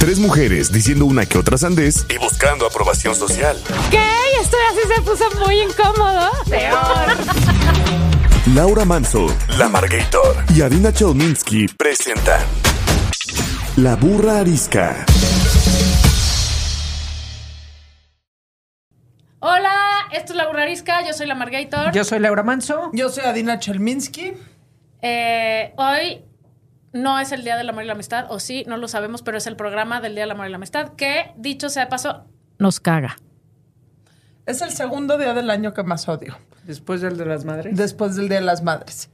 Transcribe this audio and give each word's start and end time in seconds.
Tres 0.00 0.18
mujeres 0.18 0.72
diciendo 0.72 1.04
una 1.04 1.26
que 1.26 1.36
otra 1.36 1.58
sandez 1.58 2.06
y 2.08 2.16
buscando 2.16 2.64
aprobación 2.66 3.14
social. 3.14 3.62
¿Qué? 3.90 4.02
Esto 4.40 4.56
así 4.70 4.80
se 4.94 5.02
puso 5.02 5.24
muy 5.44 5.60
incómodo. 5.60 6.30
Peor. 6.48 7.18
Laura 8.54 8.86
Manso, 8.86 9.26
La 9.58 9.68
Margator 9.68 10.42
y 10.54 10.62
Adina 10.62 10.90
Chelminsky 10.90 11.66
presentan 11.76 12.40
La 13.76 13.94
Burra 13.96 14.38
Arisca. 14.38 15.04
Hola, 19.40 20.08
esto 20.12 20.32
es 20.32 20.36
La 20.38 20.46
Burrarisca, 20.46 21.06
yo 21.06 21.12
soy 21.12 21.26
la 21.26 21.34
Margator. 21.34 21.92
Yo 21.92 22.04
soy 22.04 22.20
Laura 22.20 22.42
Manso. 22.42 22.90
Yo 22.94 23.10
soy 23.10 23.24
Adina 23.24 23.58
Chelminsky. 23.58 24.32
Eh, 25.02 25.74
hoy 25.76 26.24
no 26.92 27.18
es 27.20 27.32
el 27.32 27.44
Día 27.44 27.56
del 27.56 27.68
Amor 27.68 27.84
y 27.84 27.86
la 27.86 27.92
Amistad, 27.92 28.26
o 28.30 28.40
sí, 28.40 28.64
no 28.66 28.76
lo 28.76 28.88
sabemos, 28.88 29.22
pero 29.22 29.38
es 29.38 29.46
el 29.46 29.56
programa 29.56 30.00
del 30.00 30.14
Día 30.14 30.24
del 30.24 30.32
Amor 30.32 30.46
y 30.46 30.50
la 30.50 30.56
Amistad, 30.56 30.94
que, 30.94 31.32
dicho 31.36 31.68
sea 31.68 31.84
de 31.84 31.90
paso, 31.90 32.24
nos 32.58 32.80
caga. 32.80 33.16
Es 34.46 34.62
el 34.62 34.70
segundo 34.70 35.16
día 35.18 35.32
del 35.34 35.50
año 35.50 35.72
que 35.74 35.82
más 35.84 36.08
odio, 36.08 36.36
Después 36.64 37.00
del 37.00 37.16
de 37.16 37.24
las 37.26 37.44
madres. 37.44 37.76
después 37.76 38.16
del 38.16 38.28
Día 38.28 38.40
de 38.40 38.44
las 38.44 38.62
Madres. 38.62 39.08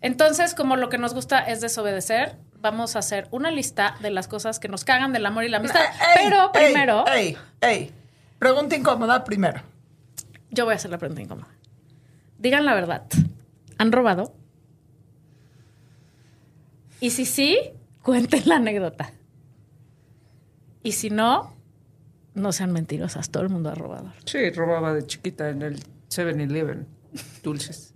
Entonces, 0.00 0.54
como 0.54 0.74
lo 0.76 0.88
que 0.88 0.98
nos 0.98 1.14
gusta 1.14 1.38
es 1.38 1.60
desobedecer, 1.60 2.36
vamos 2.60 2.96
a 2.96 2.98
hacer 2.98 3.28
una 3.30 3.50
lista 3.52 3.94
de 4.00 4.10
las 4.10 4.26
cosas 4.26 4.58
que 4.58 4.66
nos 4.68 4.84
cagan 4.84 5.12
del 5.12 5.24
amor 5.26 5.44
y 5.44 5.48
la 5.48 5.58
amistad. 5.58 5.80
Ey, 6.16 6.24
pero 6.28 6.50
ey, 6.54 6.72
primero, 6.72 7.04
Ey, 7.06 7.36
ey. 7.60 7.92
Pregunta 8.40 8.74
incómoda 8.74 9.22
primero. 9.22 9.62
yo 10.50 10.64
voy 10.64 10.72
a 10.72 10.76
hacer 10.76 10.90
la 10.90 10.98
pregunta 10.98 11.22
incómoda. 11.22 11.46
Digan 12.38 12.66
la 12.66 12.74
verdad. 12.74 13.04
¿Han 13.78 13.92
robado? 13.92 14.34
Y 17.02 17.10
si 17.10 17.26
sí, 17.26 17.58
cuenten 18.00 18.42
la 18.46 18.56
anécdota. 18.56 19.12
Y 20.84 20.92
si 20.92 21.10
no, 21.10 21.52
no 22.34 22.52
sean 22.52 22.72
mentirosas. 22.72 23.28
Todo 23.28 23.42
el 23.42 23.48
mundo 23.48 23.70
ha 23.70 23.74
robado. 23.74 24.12
Sí, 24.24 24.50
robaba 24.50 24.94
de 24.94 25.04
chiquita 25.04 25.48
en 25.48 25.62
el 25.62 25.82
7-Eleven 26.08 26.86
dulces. 27.42 27.94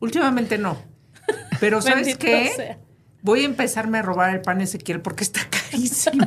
Últimamente 0.00 0.58
no. 0.58 0.76
Pero 1.60 1.80
¿sabes 1.80 2.18
qué? 2.18 2.48
sea. 2.56 2.78
Voy 3.22 3.42
a 3.42 3.44
empezarme 3.44 3.98
a 3.98 4.02
robar 4.02 4.34
el 4.34 4.40
pan 4.40 4.60
Ezequiel 4.60 5.00
porque 5.00 5.22
está 5.22 5.42
carísimo. 5.70 6.26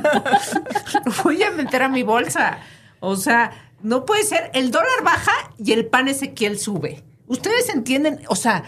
Lo 1.04 1.12
voy 1.24 1.42
a 1.42 1.50
meter 1.50 1.82
a 1.82 1.90
mi 1.90 2.04
bolsa. 2.04 2.58
O 3.00 3.16
sea, 3.16 3.52
no 3.82 4.06
puede 4.06 4.22
ser. 4.24 4.50
El 4.54 4.70
dólar 4.70 5.04
baja 5.04 5.52
y 5.58 5.72
el 5.72 5.84
pan 5.84 6.08
Ezequiel 6.08 6.58
sube. 6.58 7.04
Ustedes 7.26 7.68
entienden, 7.68 8.22
o 8.30 8.34
sea, 8.34 8.64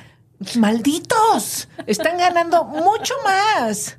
malditos. 0.57 1.69
Están 1.87 2.19
ganando 2.19 2.65
mucho 2.65 3.15
más. 3.25 3.99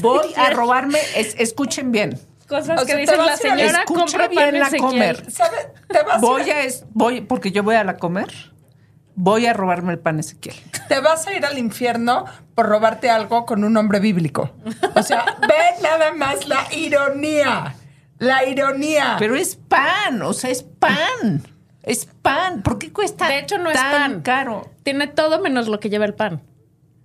Voy 0.00 0.32
a 0.36 0.50
robarme, 0.50 0.98
es- 1.16 1.34
escuchen 1.38 1.92
bien. 1.92 2.18
Cosas 2.48 2.80
O 2.82 2.84
que 2.84 2.92
sea, 2.92 2.96
dice 2.96 3.16
la 3.16 3.22
a 3.22 3.26
ir 3.26 3.32
a- 3.32 3.36
señora, 3.36 3.78
escucha 3.80 4.00
compra 4.00 4.28
bien 4.28 4.40
pan 4.40 4.58
la 4.58 4.78
comer. 4.78 5.30
¿Sabes? 5.30 5.68
Te 5.88 6.02
vas, 6.02 6.20
Voy 6.20 6.50
a, 6.50 6.56
a, 6.56 6.64
es- 6.64 6.84
voy, 6.90 7.20
porque 7.20 7.52
yo 7.52 7.62
voy 7.62 7.76
a 7.76 7.84
la 7.84 7.96
comer, 7.96 8.32
voy 9.14 9.46
a 9.46 9.52
robarme 9.52 9.92
el 9.92 10.00
pan 10.00 10.18
Ezequiel. 10.18 10.56
te 10.88 10.98
vas 11.00 11.26
a 11.28 11.32
ir 11.34 11.46
al 11.46 11.58
infierno 11.58 12.24
por 12.56 12.66
robarte 12.66 13.08
algo 13.08 13.46
con 13.46 13.62
un 13.62 13.72
nombre 13.72 14.00
bíblico. 14.00 14.50
O 14.96 15.02
sea, 15.04 15.24
ve 15.48 15.80
nada 15.82 16.12
más 16.12 16.48
la 16.48 16.66
ironía. 16.74 17.76
La 18.18 18.44
ironía. 18.44 19.16
Pero 19.18 19.36
es 19.36 19.54
pan, 19.56 20.20
o 20.22 20.32
sea, 20.32 20.50
es 20.50 20.62
pan. 20.64 21.46
Es 21.82 22.06
pan. 22.22 22.62
¿Por 22.62 22.78
qué 22.78 22.92
cuesta 22.92 23.28
De 23.28 23.38
hecho, 23.38 23.58
no 23.58 23.70
es 23.70 23.76
tan 23.76 24.12
pan. 24.12 24.20
caro? 24.22 24.70
Tiene 24.82 25.06
todo 25.06 25.40
menos 25.40 25.68
lo 25.68 25.80
que 25.80 25.88
lleva 25.90 26.04
el 26.04 26.14
pan. 26.14 26.42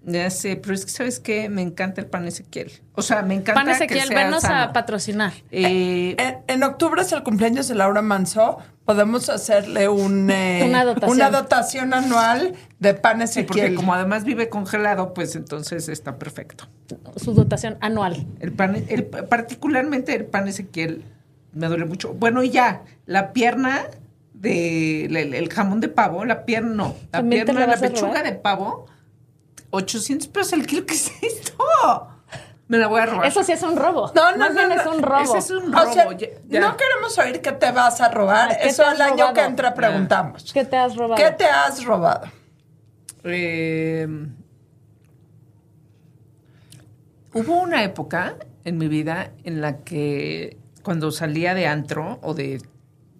Ya 0.08 0.30
sé, 0.30 0.56
pero 0.56 0.76
es 0.76 0.86
que, 0.86 0.92
¿sabes 0.92 1.20
qué? 1.20 1.50
Me 1.50 1.64
encanta 1.64 2.00
el 2.00 2.06
pan 2.06 2.28
Ezequiel. 2.28 2.72
O 2.94 3.02
sea, 3.02 3.24
me 3.24 3.34
encanta 3.34 3.56
Pan 3.56 3.70
Ezequiel, 3.72 4.02
que 4.02 4.08
sea 4.10 4.24
venos 4.26 4.44
sano. 4.44 4.62
a 4.62 4.72
patrocinar. 4.74 5.34
Eh, 5.50 6.16
En, 6.20 6.38
en 6.48 6.64
octubre 6.64 7.02
es 7.02 7.12
el 7.12 7.24
cumpleaños 7.24 7.68
de 7.68 7.74
Laura 7.74 8.04
Manso. 8.04 8.60
Podemos 8.86 9.30
hacerle 9.30 9.90
un, 9.90 10.30
eh, 10.30 10.64
Una 10.70 10.86
dotación. 10.86 11.12
una 11.12 11.32
dotación 11.32 11.94
anual 11.96 12.54
de 12.78 12.94
pan 12.94 13.28
sí, 13.28 13.42
porque 13.42 13.62
Ezequiel. 13.62 13.76
como 13.78 13.96
además 13.96 14.26
vive 14.26 14.48
congelado, 14.48 15.16
pues 15.16 15.36
entonces 15.36 15.90
está 15.90 16.20
perfecto. 16.20 16.68
Su 17.16 17.34
dotación 17.34 17.80
anual. 17.82 18.28
El 18.42 18.52
pan, 18.54 18.76
el- 18.88 19.06
particularmente 19.06 20.14
el 20.14 20.26
pan 20.26 20.48
Ezequiel 20.48 21.04
me 21.54 21.66
duele 21.68 21.86
mucho. 21.86 22.14
Bueno, 22.14 22.44
y 22.44 22.52
ya, 22.52 22.84
la 23.08 23.34
pierna 23.34 23.86
de 24.46 25.06
el, 25.06 25.34
el 25.34 25.50
jamón 25.54 25.82
de 25.82 25.90
pavo, 25.90 26.24
la 26.26 26.46
pierna 26.46 26.74
no, 26.74 26.96
la 27.12 27.20
¿También 27.20 27.46
te 27.46 27.54
pierna, 27.54 27.76
la 27.76 27.82
pechuga 27.82 28.24
de 28.24 28.32
pavo, 28.34 28.86
800 29.72 30.28
pesos 30.30 30.54
el 30.54 30.66
kilo, 30.66 30.86
¿qué 30.86 30.94
es 30.94 31.12
esto? 31.22 31.58
Me 32.68 32.78
la 32.80 32.88
voy 32.88 33.00
a 33.02 33.06
robar. 33.06 33.28
Eso 33.28 33.44
sí 33.44 33.52
es 33.52 33.62
un 33.62 33.76
robo. 33.76 34.12
No, 34.16 34.32
no, 34.32 34.38
Más 34.38 34.50
no, 34.54 34.56
bien 34.56 34.70
no. 34.70 34.76
es 34.82 34.88
un 34.88 35.04
robo. 35.04 35.22
Ese 35.22 35.38
es 35.38 35.52
un 35.52 35.76
O 35.76 35.80
robo. 35.80 35.94
sea, 35.94 36.12
ya- 36.18 36.28
ya. 36.48 36.60
no 36.62 36.76
queremos 36.78 37.16
oír 37.20 37.40
qué 37.42 37.52
te 37.52 37.72
vas 37.72 38.02
a 38.02 38.10
robar. 38.10 38.58
¿Qué 38.58 38.70
Eso 38.70 38.90
el 38.90 39.00
año 39.02 39.18
robado? 39.18 39.34
que 39.36 39.42
entra 39.42 39.74
preguntamos. 39.76 40.52
¿Qué 40.52 40.66
te 40.66 40.76
has 40.76 40.96
robado? 40.96 41.16
¿Qué 41.24 41.30
te 41.32 41.46
has 41.46 41.84
robado? 41.86 42.26
Eh, 43.24 44.08
hubo 47.34 47.62
una 47.62 47.84
época 47.84 48.36
en 48.64 48.78
mi 48.78 48.88
vida 48.88 49.32
en 49.44 49.62
la 49.62 49.80
que 49.84 50.58
cuando 50.84 51.12
salía 51.12 51.54
de 51.54 51.68
antro 51.68 52.20
o 52.22 52.34
de 52.34 52.62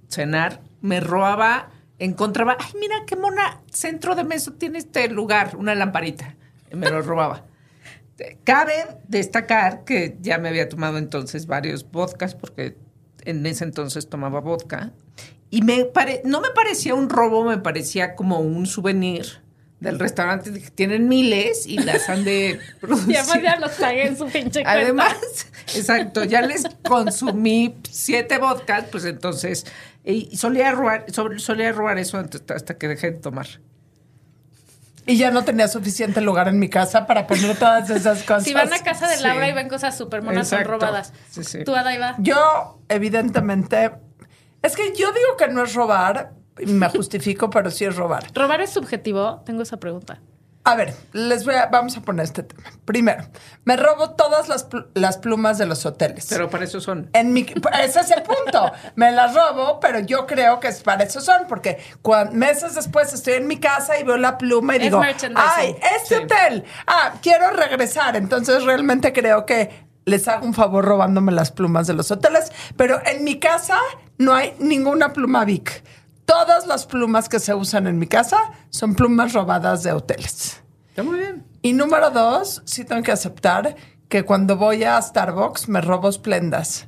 cenar, 0.10 0.62
me 0.86 1.00
robaba, 1.00 1.70
encontraba, 2.00 2.58
ay, 2.60 2.72
mira 2.80 2.96
qué 3.08 3.16
mona, 3.16 3.62
centro 3.72 4.14
de 4.16 4.24
mesa 4.24 4.54
tiene 4.58 4.78
este 4.78 5.08
lugar, 5.10 5.56
una 5.58 5.74
lamparita. 5.76 6.36
Me 6.72 6.90
lo 6.90 7.02
robaba. 7.02 7.46
Cabe 8.44 8.74
destacar 9.08 9.84
que 9.84 10.18
ya 10.22 10.38
me 10.38 10.50
había 10.50 10.70
tomado 10.70 10.98
entonces 10.98 11.48
varios 11.48 11.90
vodkas, 11.92 12.36
porque 12.36 12.78
en 13.24 13.46
ese 13.46 13.64
entonces 13.64 14.08
tomaba 14.08 14.40
vodka. 14.42 14.92
Y 15.50 15.62
me 15.64 15.86
pare- 15.86 16.22
no 16.26 16.42
me 16.42 16.50
parecía 16.52 16.96
un 16.96 17.10
robo, 17.10 17.44
me 17.46 17.58
parecía 17.58 18.16
como 18.16 18.40
un 18.40 18.66
souvenir 18.68 19.42
del 19.80 20.00
restaurante. 20.00 20.52
Tienen 20.72 21.08
miles 21.08 21.66
y 21.68 21.78
las 21.80 22.10
han 22.10 22.24
de 22.24 22.60
Y 22.76 22.80
producir. 22.80 23.18
además 23.18 23.42
ya 23.44 23.56
los 23.58 23.72
pagué 23.74 24.08
en 24.08 24.18
su 24.18 24.26
pinche 24.28 24.64
cuenta. 24.64 24.72
Además, 24.72 25.16
exacto, 25.76 26.24
ya 26.24 26.42
les 26.42 26.64
consumí 26.88 27.76
siete 27.90 28.38
vodkas, 28.38 28.86
pues 28.92 29.06
entonces, 29.06 29.66
y 30.04 30.36
solía 30.38 30.72
robar, 30.72 31.06
sol- 31.12 31.40
solía 31.40 31.72
robar 31.72 31.98
eso 31.98 32.24
hasta 32.54 32.78
que 32.78 32.88
dejé 32.88 33.12
de 33.12 33.18
tomar. 33.20 33.48
Y 35.08 35.18
ya 35.18 35.30
no 35.30 35.44
tenía 35.44 35.68
suficiente 35.68 36.20
lugar 36.20 36.48
en 36.48 36.58
mi 36.58 36.68
casa 36.68 37.06
para 37.06 37.28
poner 37.28 37.56
todas 37.58 37.88
esas 37.92 38.24
cosas. 38.24 38.44
Si 38.44 38.56
van 38.56 38.74
a 38.74 38.80
casa 38.80 39.08
de 39.08 39.18
Sí. 39.18 39.24
Laura 39.24 39.48
y 39.48 39.54
ven 39.54 39.70
cosas 39.70 39.96
súper 39.96 40.24
monas, 40.24 40.48
son 40.48 40.64
robadas. 40.64 41.14
Sí, 41.30 41.44
sí. 41.44 41.64
Tú, 41.64 41.76
Adaiva. 41.76 42.16
Yo, 42.18 42.80
evidentemente, 42.90 43.92
es 44.64 44.76
que 44.76 44.96
yo 44.98 45.12
digo 45.12 45.38
que 45.38 45.48
no 45.48 45.64
es 45.64 45.76
robar, 45.76 46.32
y 46.32 46.45
me 46.66 46.90
justifico, 46.90 47.50
pero 47.50 47.70
sí 47.72 47.86
es 47.86 47.96
robar. 47.96 48.26
¿Robar 48.34 48.62
es 48.62 48.70
subjetivo? 48.72 49.42
Tengo 49.46 49.64
esa 49.64 49.78
pregunta. 49.78 50.20
A 50.68 50.74
ver, 50.76 50.96
les 51.14 51.46
voy 51.46 51.54
a, 51.54 51.68
vamos 51.68 51.96
a 51.96 52.02
poner 52.02 52.24
este 52.26 52.42
tema. 52.42 52.64
Primero, 52.86 53.24
me 53.66 53.78
robo 53.78 54.12
todas 54.16 54.48
las, 54.50 54.64
pl- 54.64 54.88
las 54.96 55.20
plumas 55.20 55.60
de 55.60 55.68
los 55.68 55.86
hoteles. 55.86 56.26
Pero 56.28 56.50
para 56.50 56.64
eso 56.64 56.82
son. 56.82 57.08
En 57.14 57.34
mi, 57.34 57.46
ese 57.84 58.00
es 58.00 58.10
el 58.10 58.24
punto. 58.24 58.72
Me 58.96 59.12
las 59.12 59.36
robo, 59.36 59.80
pero 59.80 60.00
yo 60.00 60.26
creo 60.26 60.60
que 60.60 60.70
es 60.70 60.82
para 60.82 61.04
eso 61.04 61.22
son, 61.22 61.44
porque 61.48 61.78
meses 62.32 62.74
después 62.74 63.14
estoy 63.14 63.34
en 63.34 63.46
mi 63.48 63.60
casa 63.60 64.00
y 64.00 64.04
veo 64.04 64.18
la 64.18 64.40
pluma 64.40 64.74
y 64.74 64.78
Es 64.78 64.84
digo, 64.86 65.02
ay, 65.36 65.76
este 65.98 66.16
Sí. 66.18 66.24
hotel, 66.24 66.64
ah, 66.88 67.14
quiero 67.22 67.52
regresar. 67.52 68.16
Entonces 68.16 68.64
realmente 68.64 69.14
creo 69.14 69.46
que 69.46 69.86
les 70.06 70.28
hago 70.28 70.48
un 70.48 70.56
favor 70.56 70.84
robándome 70.84 71.32
las 71.32 71.52
plumas 71.52 71.86
de 71.86 71.94
los 71.94 72.10
hoteles, 72.10 72.52
pero 72.76 73.00
en 73.06 73.24
mi 73.24 73.40
casa 73.40 73.78
no 74.18 74.34
hay 74.34 74.56
ninguna 74.58 75.14
pluma 75.14 75.46
Vic. 75.46 75.84
Todas 76.26 76.66
las 76.66 76.86
plumas 76.86 77.30
que 77.30 77.40
se 77.40 77.54
usan 77.54 77.88
en 77.88 78.00
mi 78.00 78.08
casa 78.08 78.38
son 78.70 78.96
plumas 78.96 79.34
robadas 79.34 79.84
de 79.84 79.92
hoteles. 79.92 80.64
Está 80.90 81.04
muy 81.04 81.20
bien. 81.20 81.46
Y 81.62 81.74
número 81.74 82.10
dos, 82.10 82.62
sí 82.66 82.84
tengo 82.84 83.04
que 83.04 83.12
aceptar 83.12 83.76
que 84.10 84.24
cuando 84.24 84.58
voy 84.58 84.84
a 84.84 85.02
Starbucks 85.02 85.70
me 85.70 85.82
robo 85.82 86.10
esplendas. 86.10 86.88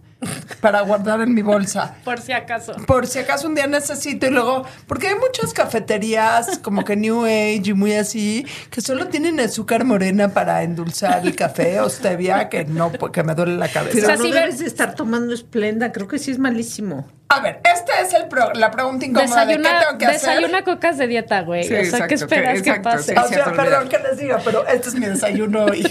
Para 0.61 0.81
guardar 0.81 1.21
en 1.21 1.33
mi 1.33 1.41
bolsa. 1.41 1.95
Por 2.03 2.19
si 2.21 2.31
acaso. 2.31 2.73
Por 2.85 3.07
si 3.07 3.19
acaso 3.19 3.47
un 3.47 3.55
día 3.55 3.67
necesito 3.67 4.25
y 4.27 4.29
luego, 4.29 4.65
porque 4.87 5.07
hay 5.07 5.15
muchas 5.15 5.53
cafeterías 5.53 6.59
como 6.59 6.83
que 6.83 6.95
New 6.95 7.25
Age 7.25 7.61
y 7.65 7.73
muy 7.73 7.93
así, 7.93 8.45
que 8.69 8.81
solo 8.81 9.07
tienen 9.07 9.39
azúcar 9.39 9.83
morena 9.85 10.29
para 10.29 10.63
endulzar 10.63 11.25
el 11.25 11.35
café 11.35 11.79
o 11.79 11.89
stevia, 11.89 12.49
que 12.49 12.65
no, 12.65 12.91
que 12.91 13.23
me 13.23 13.33
duele 13.35 13.55
la 13.57 13.67
cabeza. 13.69 13.91
Pero 13.95 14.05
O 14.05 14.07
sea, 14.07 14.15
no 14.17 14.23
si 14.23 14.31
debes 14.31 14.49
ves- 14.55 14.59
de 14.59 14.65
estar 14.67 14.95
tomando 14.95 15.33
esplenda. 15.33 15.91
Creo 15.91 16.07
que 16.07 16.19
sí 16.19 16.31
es 16.31 16.39
malísimo. 16.39 17.07
A 17.29 17.41
ver, 17.41 17.59
esta 17.73 17.99
es 18.01 18.13
el 18.13 18.27
pro- 18.29 18.53
la 18.53 18.71
pregunta 18.71 19.05
incómoda 19.05 19.45
de 19.45 19.53
qué 19.53 19.57
Desayuna, 19.59 19.79
tengo 19.85 19.97
que 19.97 20.05
hacer. 20.05 20.19
desayuna 20.19 20.63
cocas 20.63 20.97
de 20.97 21.07
dieta, 21.07 21.41
güey. 21.41 21.63
Sí, 21.63 21.73
o 21.73 21.75
sea, 21.77 21.83
exacto, 21.83 22.07
¿qué 22.07 22.13
esperas 22.15 22.53
que- 22.55 22.61
que, 22.63 22.69
exacto, 22.69 22.89
pase? 22.89 23.13
sí. 23.13 23.19
O 23.19 23.27
se 23.27 23.33
sea, 23.35 23.45
perdón 23.53 23.89
que 23.89 23.99
les 23.99 24.17
diga, 24.17 24.39
pero 24.45 24.65
este 24.67 24.89
es 24.89 24.95
mi 24.95 25.05
desayuno 25.07 25.65
hoy. 25.65 25.85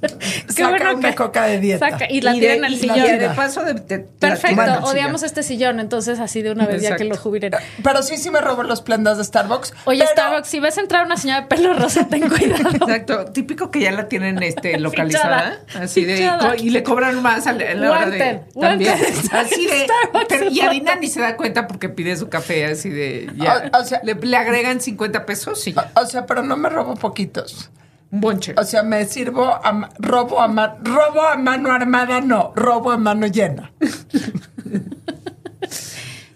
Qué 0.00 0.52
Saca 0.52 0.68
bueno 0.70 0.94
una 0.96 1.10
que- 1.10 1.14
coca 1.14 1.44
de 1.44 1.58
dieta. 1.60 1.90
saca- 1.90 2.06
y 2.10 2.20
la 2.22 2.34
Y 2.34 2.40
tira 2.40 2.52
de- 2.52 2.58
en 2.58 2.64
el 2.64 2.72
y 2.72 2.76
sillón. 2.78 3.02
de- 3.02 3.18
de 3.18 3.28
paso 3.30 3.62
de, 3.64 3.74
de- 3.74 3.98
Perfecto, 4.00 4.62
odiamos 4.84 5.22
este 5.22 5.42
sillón, 5.42 5.78
entonces 5.80 6.18
así 6.20 6.42
de 6.42 6.52
una 6.52 6.66
vez 6.66 6.82
ya 6.82 6.96
que 6.96 7.04
lo 7.04 7.16
jubilen. 7.16 7.52
Pero 7.82 8.02
sí, 8.02 8.16
sí 8.16 8.30
me 8.30 8.40
robo 8.40 8.62
los 8.62 8.82
prendas 8.82 9.18
de 9.18 9.24
Starbucks. 9.24 9.74
Oye, 9.84 9.98
pero- 10.00 10.10
Starbucks, 10.12 10.48
si 10.48 10.60
ves 10.60 10.78
entrar 10.78 11.04
una 11.04 11.16
señora 11.16 11.42
de 11.42 11.46
pelo 11.48 11.74
rosa, 11.74 12.06
ten 12.08 12.20
cuidado. 12.28 12.70
Exacto, 12.70 13.24
típico 13.26 13.70
que 13.70 13.80
ya 13.80 13.92
la 13.92 14.08
tienen 14.08 14.42
este, 14.42 14.78
localizada, 14.80 15.60
Fichada. 15.66 15.84
así 15.84 16.04
de 16.04 16.16
Fichada. 16.16 16.56
y 16.56 16.70
le 16.70 16.82
cobran 16.82 17.20
más 17.22 17.46
a 17.46 17.52
la, 17.52 17.70
a 17.70 17.74
la 17.74 17.90
hora 17.90 18.06
de 18.10 18.18
también, 18.18 18.42
wanted. 18.54 18.88
así 19.32 19.66
de 19.66 19.86
pero- 20.28 20.48
y 20.50 20.60
Adina 20.60 20.96
ni 20.96 21.08
se 21.08 21.20
da 21.20 21.36
cuenta 21.36 21.66
porque 21.66 21.88
pide 21.88 22.16
su 22.16 22.28
café 22.28 22.64
así 22.66 22.88
de 22.88 23.30
ya, 23.36 23.70
O- 23.74 23.80
o 23.80 23.84
sea- 23.84 24.00
le, 24.02 24.14
le 24.14 24.36
agregan 24.36 24.80
50 24.80 25.26
pesos 25.26 25.66
y 25.66 25.72
ya, 25.74 25.90
O 25.94 26.06
sea, 26.06 26.26
pero 26.26 26.42
no 26.42 26.56
me 26.56 26.68
robo 26.68 26.94
poquitos. 26.94 27.70
Un 28.10 28.20
bonche. 28.20 28.54
O 28.56 28.64
sea, 28.64 28.82
me 28.82 29.04
sirvo, 29.04 29.44
a 29.44 29.90
robo 29.98 30.40
a, 30.40 30.76
robo 30.82 31.22
a 31.22 31.36
mano 31.36 31.70
armada, 31.70 32.20
no, 32.20 32.52
robo 32.54 32.90
a 32.90 32.96
mano 32.96 33.26
llena. 33.26 33.72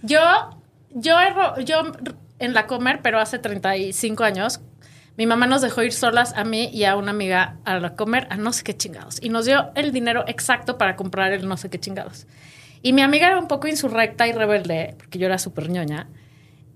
Yo, 0.07 0.21
yo, 0.91 1.15
yo 1.65 1.83
en 2.39 2.53
la 2.53 2.67
comer, 2.67 3.01
pero 3.03 3.19
hace 3.19 3.39
35 3.39 4.23
años, 4.23 4.61
mi 5.17 5.27
mamá 5.27 5.47
nos 5.47 5.63
dejó 5.63 5.83
ir 5.83 5.95
solas 5.95 6.35
a 6.37 6.45
mí 6.45 6.69
y 6.73 6.85
a 6.85 6.97
una 6.97 7.13
amiga 7.13 7.57
a 7.65 7.79
la 7.79 7.97
comer 7.97 8.27
a 8.29 8.37
no 8.37 8.53
sé 8.53 8.65
qué 8.65 8.77
chingados. 8.77 9.19
Y 9.23 9.31
nos 9.31 9.47
dio 9.47 9.71
el 9.75 9.93
dinero 9.93 10.25
exacto 10.27 10.77
para 10.77 10.95
comprar 10.95 11.33
el 11.33 11.49
no 11.49 11.57
sé 11.57 11.71
qué 11.71 11.81
chingados. 11.81 12.27
Y 12.83 12.93
mi 12.93 13.01
amiga 13.01 13.29
era 13.29 13.39
un 13.39 13.49
poco 13.49 13.67
insurrecta 13.67 14.27
y 14.29 14.33
rebelde, 14.33 14.95
porque 14.99 15.19
yo 15.19 15.25
era 15.25 15.39
súper 15.39 15.71
ñoña, 15.71 16.09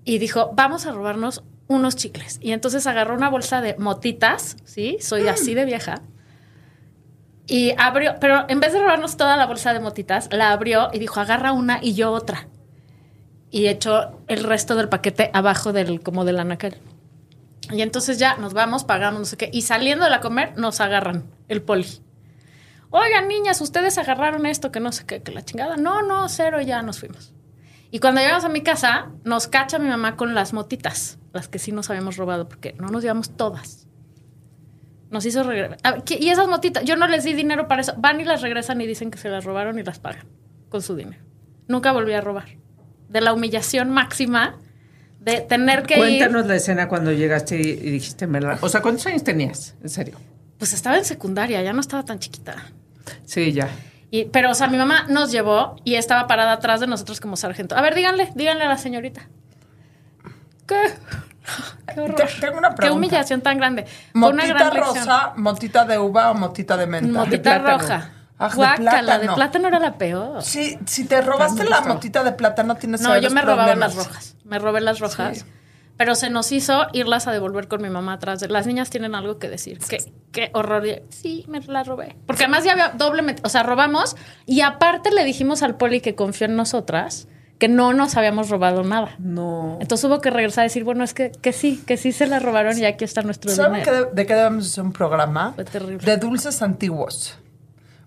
y 0.05 0.17
dijo, 0.17 0.51
vamos 0.55 0.87
a 0.87 0.91
robarnos 0.91 1.43
unos 1.69 1.95
chicles. 1.95 2.39
Y 2.41 2.51
entonces 2.51 2.85
agarró 2.87 3.15
una 3.15 3.29
bolsa 3.29 3.61
de 3.61 3.77
motitas, 3.77 4.57
¿sí? 4.65 4.97
Soy 4.99 5.27
así 5.29 5.53
de 5.53 5.63
vieja. 5.63 6.01
Y 7.47 7.73
abrió, 7.77 8.15
pero 8.19 8.45
en 8.49 8.59
vez 8.59 8.73
de 8.73 8.79
robarnos 8.79 9.15
toda 9.15 9.37
la 9.37 9.45
bolsa 9.45 9.73
de 9.73 9.79
motitas, 9.79 10.29
la 10.31 10.51
abrió 10.51 10.89
y 10.91 10.99
dijo, 10.99 11.19
agarra 11.19 11.53
una 11.53 11.79
y 11.81 11.93
yo 11.93 12.11
otra 12.11 12.47
y 13.51 13.67
echó 13.67 14.19
el 14.27 14.43
resto 14.43 14.75
del 14.75 14.89
paquete 14.89 15.31
abajo 15.33 15.71
del 15.73 16.01
como 16.01 16.25
del 16.25 16.39
anaquel. 16.39 16.77
Y 17.71 17.81
entonces 17.81 18.17
ya 18.17 18.35
nos 18.37 18.53
vamos, 18.53 18.83
pagamos 18.83 19.19
no 19.19 19.25
sé 19.25 19.37
qué. 19.37 19.49
Y 19.53 19.61
saliendo 19.61 20.05
de 20.05 20.11
la 20.11 20.21
comer, 20.21 20.57
nos 20.57 20.81
agarran 20.81 21.25
el 21.47 21.61
poli. 21.61 21.87
Oigan, 22.89 23.27
niñas, 23.27 23.61
ustedes 23.61 23.99
agarraron 23.99 24.47
esto, 24.47 24.71
que 24.71 24.79
no 24.79 24.91
sé 24.91 25.05
qué, 25.05 25.21
que 25.21 25.31
la 25.31 25.45
chingada. 25.45 25.77
No, 25.77 26.01
no, 26.01 26.27
cero, 26.29 26.61
ya 26.61 26.81
nos 26.81 26.99
fuimos. 26.99 27.33
Y 27.91 27.99
cuando 27.99 28.21
llegamos 28.21 28.43
a 28.43 28.49
mi 28.49 28.61
casa, 28.61 29.09
nos 29.23 29.47
cacha 29.47 29.77
mi 29.77 29.87
mamá 29.87 30.15
con 30.15 30.33
las 30.33 30.53
motitas, 30.53 31.18
las 31.33 31.47
que 31.47 31.59
sí 31.59 31.71
nos 31.71 31.89
habíamos 31.89 32.17
robado, 32.17 32.47
porque 32.49 32.73
no 32.79 32.87
nos 32.89 33.01
llevamos 33.03 33.29
todas. 33.35 33.87
Nos 35.11 35.25
hizo 35.25 35.43
regresar. 35.43 36.03
Y 36.19 36.29
esas 36.29 36.47
motitas, 36.47 36.83
yo 36.85 36.95
no 36.95 37.07
les 37.07 37.23
di 37.23 37.33
dinero 37.33 37.67
para 37.67 37.81
eso. 37.81 37.93
Van 37.97 38.21
y 38.21 38.25
las 38.25 38.41
regresan 38.41 38.79
y 38.81 38.85
dicen 38.87 39.09
que 39.09 39.17
se 39.17 39.29
las 39.29 39.43
robaron 39.43 39.79
y 39.79 39.83
las 39.83 39.99
pagan 39.99 40.25
con 40.69 40.81
su 40.81 40.95
dinero. 40.95 41.23
Nunca 41.67 41.91
volví 41.91 42.13
a 42.13 42.21
robar. 42.21 42.45
De 43.09 43.21
la 43.21 43.33
humillación 43.33 43.89
máxima 43.89 44.57
de 45.19 45.41
tener 45.41 45.83
que 45.83 45.97
Cuéntanos 45.97 46.43
ir. 46.43 46.47
la 46.49 46.55
escena 46.55 46.87
cuando 46.87 47.11
llegaste 47.11 47.57
y, 47.57 47.61
y 47.61 47.89
dijiste, 47.91 48.27
la- 48.27 48.59
o 48.61 48.69
sea, 48.69 48.81
¿cuántos 48.81 49.05
años 49.07 49.23
tenías? 49.23 49.75
En 49.81 49.89
serio. 49.89 50.15
Pues 50.59 50.73
estaba 50.73 50.97
en 50.97 51.05
secundaria, 51.05 51.61
ya 51.63 51.73
no 51.73 51.81
estaba 51.81 52.03
tan 52.05 52.19
chiquita. 52.19 52.55
Sí, 53.25 53.51
ya. 53.51 53.67
Y, 54.11 54.25
pero, 54.25 54.51
o 54.51 54.53
sea, 54.53 54.67
mi 54.67 54.77
mamá 54.77 55.07
nos 55.09 55.31
llevó 55.31 55.75
y 55.83 55.95
estaba 55.95 56.27
parada 56.27 56.53
atrás 56.53 56.79
de 56.81 56.87
nosotros 56.87 57.19
como 57.19 57.35
sargento. 57.35 57.75
A 57.75 57.81
ver, 57.81 57.95
díganle, 57.95 58.29
díganle 58.35 58.63
a 58.63 58.69
la 58.69 58.77
señorita. 58.77 59.27
¿Qué? 60.69 60.93
Qué 61.93 61.99
horror. 61.99 62.15
Te- 62.15 62.25
tengo 62.39 62.57
una 62.59 62.69
Qué 62.69 62.75
pregunta. 62.75 62.97
humillación 62.97 63.41
tan 63.41 63.57
grande. 63.57 63.85
Fue 64.13 64.29
una 64.29 64.43
¿Motita 64.43 64.53
gran 64.53 64.73
lección. 64.75 64.95
rosa, 64.97 65.33
motita 65.35 65.85
de 65.85 65.97
uva 65.97 66.31
o 66.31 66.35
motita 66.35 66.77
de 66.77 66.85
menta? 66.87 67.19
Motita 67.19 67.53
De 67.55 67.59
plátano. 67.59 67.77
roja. 67.79 68.11
Ah, 68.41 68.49
de 68.49 68.55
Guácala, 68.55 68.91
de 68.93 69.03
plátano. 69.03 69.35
plátano 69.35 69.67
era 69.67 69.79
la 69.79 69.97
peor. 69.97 70.41
Sí, 70.43 70.77
si 70.85 71.05
te 71.05 71.21
robaste 71.21 71.65
la 71.65 71.81
motita 71.81 72.23
de 72.23 72.31
plátano, 72.31 72.75
tienes 72.75 73.01
No, 73.01 73.17
yo 73.17 73.31
me 73.31 73.41
robaba 73.41 73.63
problemas. 73.65 73.95
las 73.95 74.05
rojas. 74.07 74.35
Me 74.45 74.59
robé 74.59 74.79
las 74.81 74.99
rojas. 74.99 75.45
Pero 75.97 76.15
se 76.15 76.29
nos 76.29 76.53
hizo 76.53 76.87
irlas 76.93 77.27
a 77.27 77.33
devolver 77.33 77.67
con 77.67 77.81
mi 77.81 77.89
mamá 77.89 78.13
atrás. 78.13 78.39
de- 78.39 78.47
Las 78.47 78.65
niñas 78.65 78.89
tienen 78.89 79.15
algo 79.15 79.37
que 79.39 79.49
decir. 79.49 79.79
Qué, 79.79 79.97
qué 80.31 80.51
horror. 80.53 80.83
Sí, 81.09 81.43
me 81.49 81.59
las 81.59 81.87
robé. 81.87 82.15
Porque 82.25 82.43
además 82.45 82.63
ya 82.63 82.71
había 82.71 82.89
doblemente, 82.89 83.41
o 83.43 83.49
sea, 83.49 83.63
robamos 83.63 84.15
y 84.45 84.61
aparte 84.61 85.11
le 85.11 85.25
dijimos 85.25 85.61
al 85.61 85.75
poli 85.75 85.99
que 85.99 86.15
confió 86.15 86.45
en 86.45 86.55
nosotras 86.55 87.27
que 87.59 87.67
no 87.67 87.93
nos 87.93 88.15
habíamos 88.17 88.49
robado 88.49 88.83
nada. 88.83 89.15
No. 89.19 89.77
Entonces 89.81 90.05
hubo 90.05 90.21
que 90.21 90.31
regresar 90.31 90.61
a 90.61 90.63
decir, 90.63 90.83
bueno, 90.83 91.03
es 91.03 91.13
que, 91.13 91.31
que 91.31 91.53
sí, 91.53 91.83
que 91.85 91.97
sí 91.97 92.11
se 92.13 92.25
la 92.25 92.39
robaron 92.39 92.77
y 92.77 92.85
aquí 92.85 93.03
está 93.03 93.21
nuestro 93.21 93.51
¿Saben 93.51 93.81
dinero. 93.81 93.91
qué 93.91 94.05
de, 94.09 94.15
de 94.15 94.25
qué 94.25 94.33
debemos 94.33 94.65
hacer 94.65 94.83
un 94.83 94.93
programa? 94.93 95.51
Fue 95.55 95.65
terrible. 95.65 96.03
De 96.05 96.17
dulces 96.17 96.61
antiguos. 96.61 97.37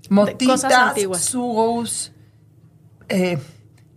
Motitas, 0.08 0.62
cosas 0.62 0.72
antiguas. 0.72 1.20
sugos, 1.22 2.12
eh, 3.08 3.38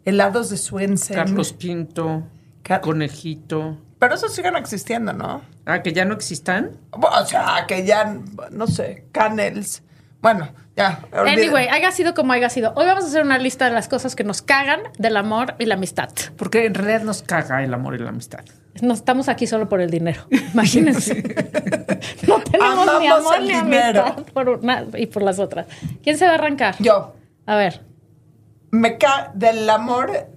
helados 0.06 0.50
de 0.50 0.58
Swensen. 0.58 1.16
Carlos 1.16 1.54
Pinto, 1.54 2.24
Car- 2.62 2.82
Conejito. 2.82 3.78
Pero 3.98 4.16
esos 4.16 4.34
siguen 4.34 4.56
existiendo, 4.56 5.14
¿no? 5.14 5.42
Ah, 5.66 5.82
que 5.82 5.94
ya 5.94 6.06
no 6.06 6.14
existan. 6.14 6.78
O 6.92 7.26
sea, 7.26 7.66
que 7.68 7.86
ya, 7.86 8.20
no 8.52 8.68
sé, 8.68 9.06
canels. 9.12 9.82
Bueno, 10.26 10.50
ya. 10.76 11.02
Anyway, 11.12 11.68
haya 11.68 11.92
sido 11.92 12.16
como 12.16 12.34
haya 12.34 12.50
sido. 12.50 12.74
Hoy 12.76 12.88
vamos 12.88 13.04
a 13.04 13.08
hacer 13.10 13.22
una 13.22 13.38
lista 13.38 13.66
de 13.66 13.72
las 13.72 13.88
cosas 13.88 14.16
que 14.16 14.24
nos 14.24 14.42
cagan 14.42 14.80
del 14.98 15.18
amor 15.18 15.54
y 15.60 15.68
la 15.68 15.76
amistad. 15.76 16.10
Porque 16.36 16.66
en 16.66 16.74
realidad 16.74 17.04
nos 17.04 17.22
caga 17.22 17.64
el 17.64 17.72
amor 17.72 17.94
y 17.94 18.00
la 18.00 18.10
amistad. 18.10 18.44
No 18.82 18.96
estamos 18.96 19.30
aquí 19.30 19.46
solo 19.46 19.70
por 19.70 19.82
el 19.82 19.92
dinero. 19.92 20.26
Imagínense. 20.54 21.22
no 22.28 22.40
tenemos 22.40 23.00
ni 23.00 23.06
amor 23.06 23.36
el 23.38 23.48
ni 23.48 23.54
dinero. 23.54 24.02
amistad 24.02 24.34
por 24.34 24.50
una 24.50 24.88
y 24.98 25.06
por 25.06 25.22
las 25.22 25.38
otras. 25.38 25.68
¿Quién 26.02 26.18
se 26.18 26.26
va 26.26 26.32
a 26.32 26.34
arrancar? 26.34 26.76
Yo. 26.80 27.14
A 27.46 27.56
ver. 27.56 27.86
me 28.72 28.98
ca 28.98 29.32
del 29.36 29.70
amor, 29.70 30.28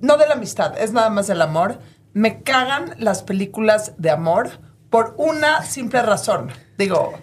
no 0.00 0.18
de 0.18 0.26
la 0.26 0.34
amistad, 0.34 0.78
es 0.78 0.92
nada 0.92 1.08
más 1.08 1.28
del 1.28 1.40
amor. 1.40 1.78
Me 2.12 2.42
cagan 2.42 2.94
las 2.98 3.22
películas 3.22 3.94
de 3.96 4.10
amor 4.10 4.50
por 4.90 5.14
una 5.16 5.62
simple 5.62 6.02
razón. 6.02 6.50
Digo, 6.76 7.14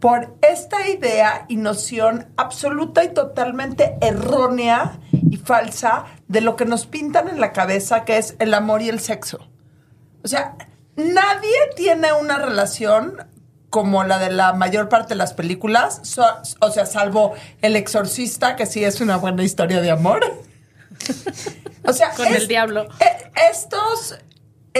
por 0.00 0.36
esta 0.42 0.88
idea 0.88 1.44
y 1.48 1.56
noción 1.56 2.28
absoluta 2.36 3.02
y 3.04 3.08
totalmente 3.08 3.96
errónea 4.00 5.00
y 5.12 5.36
falsa 5.38 6.04
de 6.28 6.40
lo 6.40 6.56
que 6.56 6.64
nos 6.64 6.86
pintan 6.86 7.28
en 7.28 7.40
la 7.40 7.52
cabeza 7.52 8.04
que 8.04 8.16
es 8.18 8.36
el 8.38 8.54
amor 8.54 8.82
y 8.82 8.88
el 8.88 9.00
sexo. 9.00 9.48
O 10.24 10.28
sea, 10.28 10.54
nadie 10.96 11.56
tiene 11.76 12.12
una 12.12 12.38
relación 12.38 13.26
como 13.70 14.02
la 14.04 14.18
de 14.18 14.30
la 14.30 14.52
mayor 14.54 14.88
parte 14.88 15.10
de 15.10 15.14
las 15.16 15.34
películas, 15.34 16.00
so- 16.02 16.24
o 16.60 16.70
sea, 16.70 16.86
salvo 16.86 17.34
El 17.60 17.76
Exorcista, 17.76 18.56
que 18.56 18.64
sí 18.66 18.82
es 18.84 19.00
una 19.00 19.16
buena 19.16 19.42
historia 19.42 19.80
de 19.80 19.90
amor. 19.90 20.20
O 21.84 21.92
sea, 21.92 22.10
Con 22.10 22.26
el 22.26 22.48
diablo. 22.48 22.86
e- 23.00 23.30
estos 23.50 24.18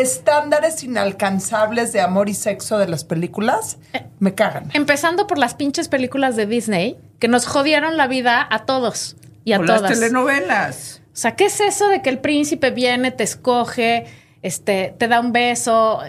estándares 0.00 0.82
inalcanzables 0.84 1.92
de 1.92 2.00
amor 2.00 2.28
y 2.28 2.34
sexo 2.34 2.78
de 2.78 2.88
las 2.88 3.04
películas 3.04 3.78
me 4.18 4.34
cagan. 4.34 4.70
Empezando 4.74 5.26
por 5.26 5.38
las 5.38 5.54
pinches 5.54 5.88
películas 5.88 6.36
de 6.36 6.46
Disney 6.46 6.96
que 7.18 7.28
nos 7.28 7.46
jodieron 7.46 7.96
la 7.96 8.06
vida 8.06 8.46
a 8.50 8.64
todos 8.64 9.16
y 9.44 9.52
a 9.52 9.60
o 9.60 9.64
todas. 9.64 9.82
las 9.82 9.92
telenovelas. 9.92 11.00
O 11.12 11.16
sea, 11.20 11.34
¿qué 11.36 11.46
es 11.46 11.60
eso 11.60 11.88
de 11.88 12.00
que 12.02 12.10
el 12.10 12.18
príncipe 12.20 12.70
viene, 12.70 13.10
te 13.10 13.24
escoge, 13.24 14.06
este, 14.42 14.94
te 14.98 15.08
da 15.08 15.20
un 15.20 15.32
beso, 15.32 16.00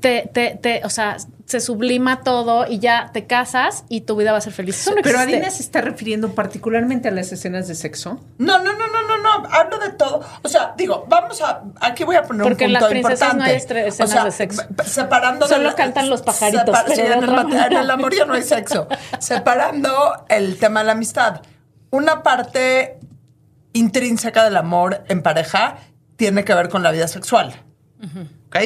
te, 0.00 0.28
te, 0.32 0.58
te- 0.60 0.80
o 0.84 0.90
sea, 0.90 1.16
se 1.50 1.60
sublima 1.60 2.22
todo 2.22 2.66
y 2.68 2.78
ya 2.78 3.10
te 3.12 3.26
casas 3.26 3.84
y 3.88 4.02
tu 4.02 4.14
vida 4.16 4.32
va 4.32 4.38
a 4.38 4.40
ser 4.40 4.52
feliz? 4.52 4.80
Eso 4.80 4.94
no 4.94 5.02
Pero. 5.02 5.18
Adina 5.18 5.50
se 5.50 5.62
está 5.62 5.80
refiriendo 5.80 6.34
particularmente 6.34 7.08
a 7.08 7.10
las 7.10 7.32
escenas 7.32 7.66
de 7.68 7.74
sexo. 7.74 8.20
No, 8.38 8.58
no, 8.62 8.72
no, 8.72 8.86
no, 8.86 9.02
no, 9.08 9.18
no. 9.40 9.48
Hablo 9.52 9.78
de 9.78 9.90
todo. 9.90 10.20
O 10.42 10.48
sea, 10.48 10.74
digo, 10.76 11.04
vamos 11.08 11.40
a. 11.42 11.62
Aquí 11.80 12.04
voy 12.04 12.16
a 12.16 12.22
poner 12.22 12.44
Porque 12.44 12.64
en 12.64 12.70
un 12.70 12.72
las 12.74 12.82
punto 12.84 12.90
princesas 12.92 13.34
no 13.34 13.40
importante. 13.44 13.50
hay 13.74 13.84
estre- 13.84 13.86
escenas 13.88 14.24
de 14.24 14.30
sexo. 14.30 14.62
Separando. 14.84 15.46
de 15.48 15.54
Solo 15.54 15.74
cantan 15.74 16.08
los 16.08 16.22
pajaritos, 16.22 16.64
pero 16.84 16.94
sí, 16.94 17.00
en, 17.00 17.12
el, 17.24 17.52
en 17.66 17.72
el 17.76 17.90
amor 17.90 18.14
ya 18.14 18.24
no 18.24 18.34
hay 18.34 18.42
sexo. 18.42 18.86
Separando 19.18 20.24
el 20.28 20.56
tema 20.58 20.80
de 20.80 20.86
la 20.86 20.92
amistad. 20.92 21.42
Una 21.90 22.22
parte 22.22 22.98
intrínseca 23.72 24.44
del 24.44 24.56
amor 24.56 25.04
en 25.08 25.22
pareja 25.22 25.78
tiene 26.16 26.44
que 26.44 26.54
ver 26.54 26.68
con 26.68 26.82
la 26.82 26.90
vida 26.90 27.08
sexual. 27.08 27.54
¿Ok? 28.46 28.56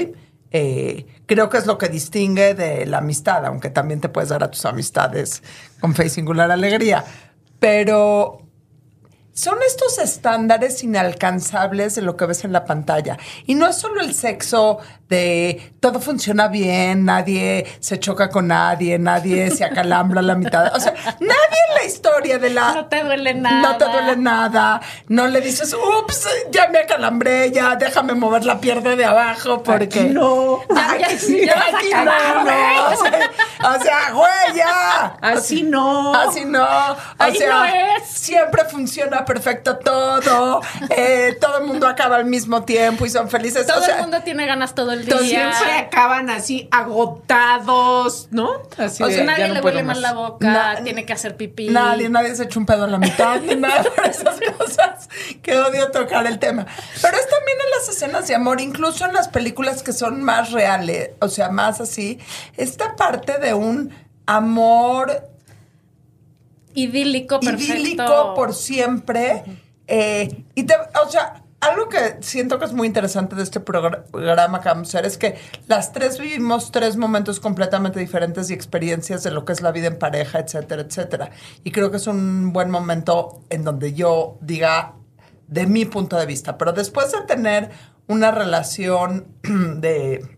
Eh, 0.56 1.06
creo 1.26 1.49
que 1.49 1.58
es 1.58 1.66
lo 1.66 1.78
que 1.78 1.88
distingue 1.88 2.54
de 2.54 2.87
la 2.87 2.99
amistad, 2.99 3.44
aunque 3.44 3.70
también 3.70 4.00
te 4.00 4.08
puedes 4.08 4.30
dar 4.30 4.44
a 4.44 4.52
tus 4.52 4.64
amistades 4.66 5.42
con 5.80 5.94
fe 5.96 6.06
y 6.06 6.11
singular 6.11 6.49
alegría. 6.52 7.04
pero 7.58 8.43
son 9.34 9.58
estos 9.66 9.98
estándares 9.98 10.82
inalcanzables 10.84 11.96
de 11.96 12.02
lo 12.02 12.16
que 12.16 12.26
ves 12.26 12.44
en 12.44 12.52
la 12.52 12.64
pantalla. 12.64 13.18
Y 13.46 13.56
no 13.56 13.66
es 13.66 13.76
solo 13.76 14.00
el 14.00 14.14
sexo 14.14 14.78
de 15.08 15.74
todo 15.80 16.00
funciona 16.00 16.48
bien, 16.48 17.04
nadie 17.04 17.66
se 17.80 18.00
choca 18.00 18.30
con 18.30 18.48
nadie, 18.48 18.98
nadie 18.98 19.50
se 19.50 19.64
acalambra 19.64 20.22
la 20.22 20.34
mitad. 20.34 20.74
O 20.74 20.80
sea, 20.80 20.94
nadie 21.20 21.58
en 21.68 21.74
la 21.74 21.84
historia 21.84 22.38
de 22.38 22.50
la... 22.50 22.72
No 22.74 22.86
te 22.86 23.02
duele 23.04 23.34
nada. 23.34 23.60
No 23.60 23.76
te 23.76 23.84
duele 23.84 24.16
nada. 24.16 24.80
No 25.08 25.26
le 25.26 25.40
dices, 25.40 25.74
ups, 25.74 26.26
ya 26.50 26.68
me 26.68 26.78
acalambré, 26.78 27.50
ya 27.50 27.76
déjame 27.76 28.14
mover 28.14 28.44
la 28.44 28.60
pierna 28.60 28.96
de 28.96 29.04
abajo 29.04 29.62
porque... 29.62 30.04
no. 30.04 30.60
Ya, 30.74 31.08
ya, 31.08 31.64
aquí 31.76 31.90
no, 31.92 32.44
no. 32.44 32.88
O 32.90 32.96
sea, 32.96 33.30
o 33.60 33.82
sea, 33.82 34.10
güey, 34.12 34.56
ya. 34.56 35.16
Así 35.20 35.62
no. 35.64 36.14
Así 36.14 36.44
no. 36.44 36.62
O 36.64 36.96
Ahí 37.18 37.36
sea, 37.36 37.50
no 37.50 37.64
es. 37.64 38.08
siempre 38.08 38.64
funciona 38.64 39.23
perfecto 39.24 39.78
todo. 39.78 40.60
eh, 40.90 41.36
todo 41.40 41.58
el 41.58 41.64
mundo 41.66 41.86
acaba 41.86 42.16
al 42.16 42.24
mismo 42.26 42.64
tiempo 42.64 43.06
y 43.06 43.10
son 43.10 43.28
felices. 43.30 43.66
Todo 43.66 43.80
o 43.80 43.84
sea, 43.84 43.96
el 43.96 44.02
mundo 44.02 44.20
tiene 44.24 44.46
ganas 44.46 44.74
todo 44.74 44.92
el 44.92 45.04
día. 45.04 45.18
Siempre 45.18 45.72
acaban 45.78 46.30
así 46.30 46.68
agotados, 46.70 48.28
¿no? 48.30 48.50
Así 48.78 49.02
O 49.02 49.08
sea, 49.08 49.24
Nadie 49.24 49.48
no 49.48 49.54
le 49.54 49.60
huele 49.60 49.82
mal 49.82 50.00
la 50.02 50.12
boca, 50.12 50.46
Na- 50.46 50.82
tiene 50.82 51.04
que 51.06 51.12
hacer 51.12 51.36
pipí. 51.36 51.68
Nadie, 51.70 52.08
nadie 52.08 52.34
se 52.34 52.44
echa 52.44 52.58
un 52.58 52.66
pedo 52.66 52.84
a 52.84 52.86
la 52.86 52.98
mitad 52.98 53.40
ni 53.40 53.54
nada 53.56 53.82
de 53.82 54.10
esas 54.10 54.38
cosas 54.58 55.08
que 55.42 55.58
odio 55.58 55.90
tocar 55.90 56.26
el 56.26 56.38
tema. 56.38 56.66
Pero 57.00 57.16
es 57.16 57.28
también 57.28 57.58
en 57.64 57.70
las 57.78 57.88
escenas 57.88 58.26
de 58.28 58.34
amor, 58.34 58.60
incluso 58.60 59.04
en 59.04 59.12
las 59.12 59.28
películas 59.28 59.82
que 59.82 59.92
son 59.92 60.22
más 60.22 60.52
reales, 60.52 61.10
o 61.20 61.28
sea, 61.28 61.48
más 61.50 61.80
así, 61.80 62.18
esta 62.56 62.96
parte 62.96 63.38
de 63.38 63.54
un 63.54 63.94
amor 64.26 65.28
Idílico, 66.74 67.40
perfecto. 67.40 67.72
idílico 67.74 68.34
por 68.34 68.54
siempre. 68.54 69.42
eh, 69.86 70.44
y 70.54 70.64
te- 70.64 70.74
o 71.04 71.08
sea, 71.10 71.42
algo 71.60 71.88
que 71.88 72.16
siento 72.20 72.58
que 72.58 72.66
es 72.66 72.72
muy 72.74 72.86
interesante 72.86 73.34
de 73.36 73.42
este 73.42 73.58
progr- 73.64 74.02
programa 74.10 74.58
hacer 74.58 75.06
es 75.06 75.16
que 75.16 75.36
las 75.66 75.92
tres 75.92 76.18
vivimos 76.18 76.70
tres 76.72 76.96
momentos 76.96 77.40
completamente 77.40 77.98
diferentes 78.00 78.50
y 78.50 78.54
experiencias 78.54 79.22
de 79.22 79.30
lo 79.30 79.44
que 79.46 79.52
es 79.54 79.62
la 79.62 79.72
vida 79.72 79.86
en 79.86 79.98
pareja, 79.98 80.40
etcétera, 80.40 80.82
etcétera. 80.82 81.30
Y 81.62 81.70
creo 81.70 81.90
que 81.90 81.96
es 81.96 82.06
un 82.06 82.52
buen 82.52 82.70
momento 82.70 83.40
en 83.48 83.64
donde 83.64 83.94
yo 83.94 84.36
diga 84.42 84.94
de 85.48 85.66
mi 85.66 85.84
punto 85.86 86.18
de 86.18 86.26
vista. 86.26 86.58
Pero 86.58 86.72
después 86.72 87.12
de 87.12 87.22
tener 87.22 87.70
una 88.08 88.30
relación 88.30 89.26
de 89.42 90.33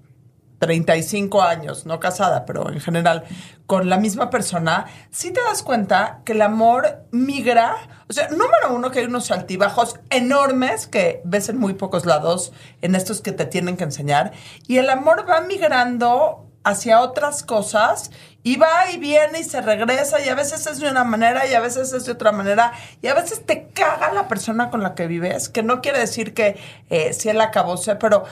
35 0.59 1.43
años, 1.43 1.87
no 1.87 2.01
casada, 2.01 2.47
pero 2.47 2.71
en 2.71 2.81
general, 2.81 3.25
con 3.67 3.89
la 3.89 3.99
misma 3.99 4.31
persona, 4.31 4.87
sí 5.11 5.33
te 5.33 5.41
das 5.43 5.63
cuenta 5.63 6.21
que 6.25 6.33
el 6.33 6.43
amor 6.43 7.05
migra. 7.11 7.77
O 8.09 8.13
sea, 8.13 8.29
número 8.29 8.75
uno, 8.75 8.91
que 8.91 9.01
hay 9.01 9.07
unos 9.07 9.31
altibajos 9.31 10.01
enormes 10.11 10.87
que 10.87 11.21
ves 11.25 11.49
en 11.49 11.59
muy 11.59 11.75
pocos 11.75 12.07
lados, 12.07 12.53
en 12.81 12.95
estos 12.95 13.21
que 13.21 13.33
te 13.33 13.45
tienen 13.45 13.77
que 13.77 13.85
enseñar. 13.85 14.33
Y 14.67 14.79
el 14.79 14.89
amor 14.89 15.27
va 15.29 15.41
migrando 15.41 16.47
hacia 16.67 17.01
otras 17.01 17.45
cosas 17.45 18.11
y 18.43 18.57
va 18.57 18.91
y 18.93 18.99
viene 18.99 19.39
y 19.39 19.45
se 19.45 19.61
regresa 19.61 20.21
y 20.21 20.29
a 20.29 20.35
veces 20.35 20.67
es 20.67 20.81
de 20.81 20.91
una 20.91 21.05
manera 21.05 21.47
y 21.47 21.55
a 21.55 21.61
veces 21.61 21.93
es 21.93 22.07
de 22.07 22.13
otra 22.13 22.33
manera 22.33 22.73
y 23.01 23.07
a 23.07 23.15
veces 23.15 23.47
te 23.47 23.69
caga 23.69 24.13
la 24.13 24.27
persona 24.27 24.69
con 24.69 24.83
la 24.83 24.97
que 24.97 25.07
vives, 25.07 25.49
que 25.49 25.63
no 25.63 25.81
quiere 25.81 26.01
decir 26.01 26.35
que 26.35 26.59
eh, 26.91 27.13
si 27.13 27.29
él 27.29 27.41
acabó, 27.41 27.77
pero 28.01 28.25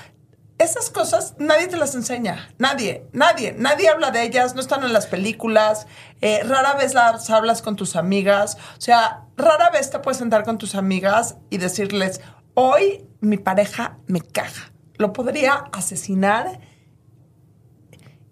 esas 0.58 0.90
cosas 0.90 1.34
nadie 1.38 1.66
te 1.66 1.76
las 1.76 1.94
enseña. 1.94 2.48
Nadie, 2.58 3.06
nadie, 3.12 3.54
nadie 3.58 3.88
habla 3.88 4.10
de 4.10 4.22
ellas, 4.22 4.54
no 4.54 4.60
están 4.60 4.84
en 4.84 4.92
las 4.92 5.06
películas, 5.06 5.86
eh, 6.20 6.42
rara 6.44 6.74
vez 6.74 6.94
las 6.94 7.28
hablas 7.30 7.62
con 7.62 7.76
tus 7.76 7.96
amigas. 7.96 8.56
O 8.78 8.80
sea, 8.80 9.24
rara 9.36 9.70
vez 9.70 9.90
te 9.90 9.98
puedes 9.98 10.18
sentar 10.18 10.44
con 10.44 10.58
tus 10.58 10.74
amigas 10.74 11.36
y 11.50 11.58
decirles, 11.58 12.20
hoy 12.54 13.04
mi 13.20 13.36
pareja 13.36 13.98
me 14.06 14.20
caga. 14.20 14.72
Lo 14.96 15.12
podría 15.12 15.64
asesinar. 15.72 16.60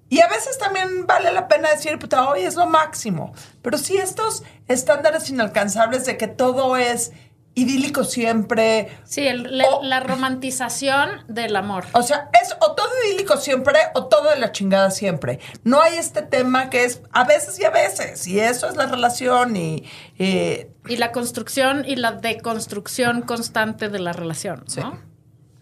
Y 0.09 0.21
a 0.21 0.29
veces 0.29 0.59
también 0.59 1.07
vale 1.07 1.33
la 1.33 1.49
pena 1.49 1.71
decir, 1.71 1.99
puta, 1.99 2.29
hoy 2.29 2.43
es 2.43 2.55
lo 2.55 2.67
máximo. 2.67 3.33
Pero 3.63 3.79
sí 3.79 3.97
estos 3.97 4.45
estándares 4.69 5.29
inalcanzables 5.31 6.05
de 6.05 6.19
que 6.19 6.29
todo 6.29 6.77
es 6.77 7.13
idílico 7.55 8.05
siempre, 8.05 8.89
Sí, 9.05 9.27
el- 9.27 9.59
le- 9.59 9.65
O- 9.69 9.83
la 9.83 10.01
romantización 10.01 11.11
del 11.29 11.55
amor. 11.57 11.85
o 11.93 12.03
sea, 12.03 12.31
es 12.43 12.55
o 12.61 12.73
todo 12.73 12.89
idílico 13.07 13.37
siempre 13.37 13.79
o 13.95 14.07
todo 14.07 14.31
de 14.31 14.39
la 14.39 14.53
chingada 14.53 14.91
siempre. 14.91 15.39
No 15.63 15.81
hay 15.83 15.97
este 15.97 16.23
tema 16.23 16.71
que 16.71 16.85
es 16.85 17.03
a 17.13 17.25
veces 17.25 17.59
y 17.61 17.65
a 17.65 17.71
veces. 17.71 18.27
Y 18.27 18.41
eso 18.41 18.69
es 18.69 18.77
la 18.77 18.87
relación 18.87 19.57
y... 19.57 19.85
eh, 20.19 20.71
Y 20.89 20.97
la 20.97 21.13
construcción 21.13 21.85
y 21.87 21.97
la 21.97 22.13
deconstrucción 22.13 23.21
constante 23.23 23.89
de 23.91 23.99
la 23.99 24.13
relación, 24.13 24.65
¿no? 24.77 24.99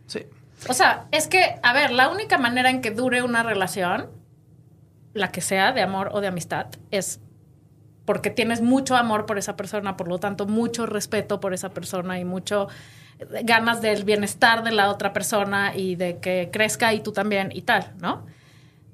sí. 0.07 0.27
O 0.69 0.75
sea, 0.75 1.07
es 1.11 1.27
que, 1.27 1.59
a 1.63 1.73
ver, 1.73 1.91
la 1.91 2.09
única 2.11 2.37
manera 2.37 2.69
en 2.71 2.83
que 2.83 2.91
dure 2.91 3.23
una 3.23 3.43
relación, 3.43 4.11
la 5.15 5.33
que 5.33 5.41
sea, 5.41 5.73
de 5.73 5.81
amor 5.83 6.11
o 6.13 6.21
de 6.21 6.29
amistad, 6.29 6.67
es 6.91 7.19
porque 8.11 8.31
tienes 8.31 8.61
mucho 8.61 8.97
amor 8.97 9.25
por 9.25 9.39
esa 9.39 9.57
persona, 9.57 9.97
por 9.97 10.09
lo 10.09 10.19
tanto, 10.19 10.45
mucho 10.45 10.85
respeto 10.85 11.39
por 11.39 11.55
esa 11.55 11.69
persona 11.69 12.19
y 12.19 12.25
mucho 12.25 12.67
eh, 13.21 13.43
ganas 13.45 13.81
del 13.83 14.03
bienestar 14.03 14.65
de 14.65 14.73
la 14.73 14.91
otra 14.91 15.13
persona 15.13 15.77
y 15.77 15.95
de 15.95 16.19
que 16.19 16.51
crezca 16.53 16.93
y 16.93 16.99
tú 16.99 17.13
también 17.13 17.51
y 17.55 17.63
tal, 17.63 17.93
¿no? 18.01 18.27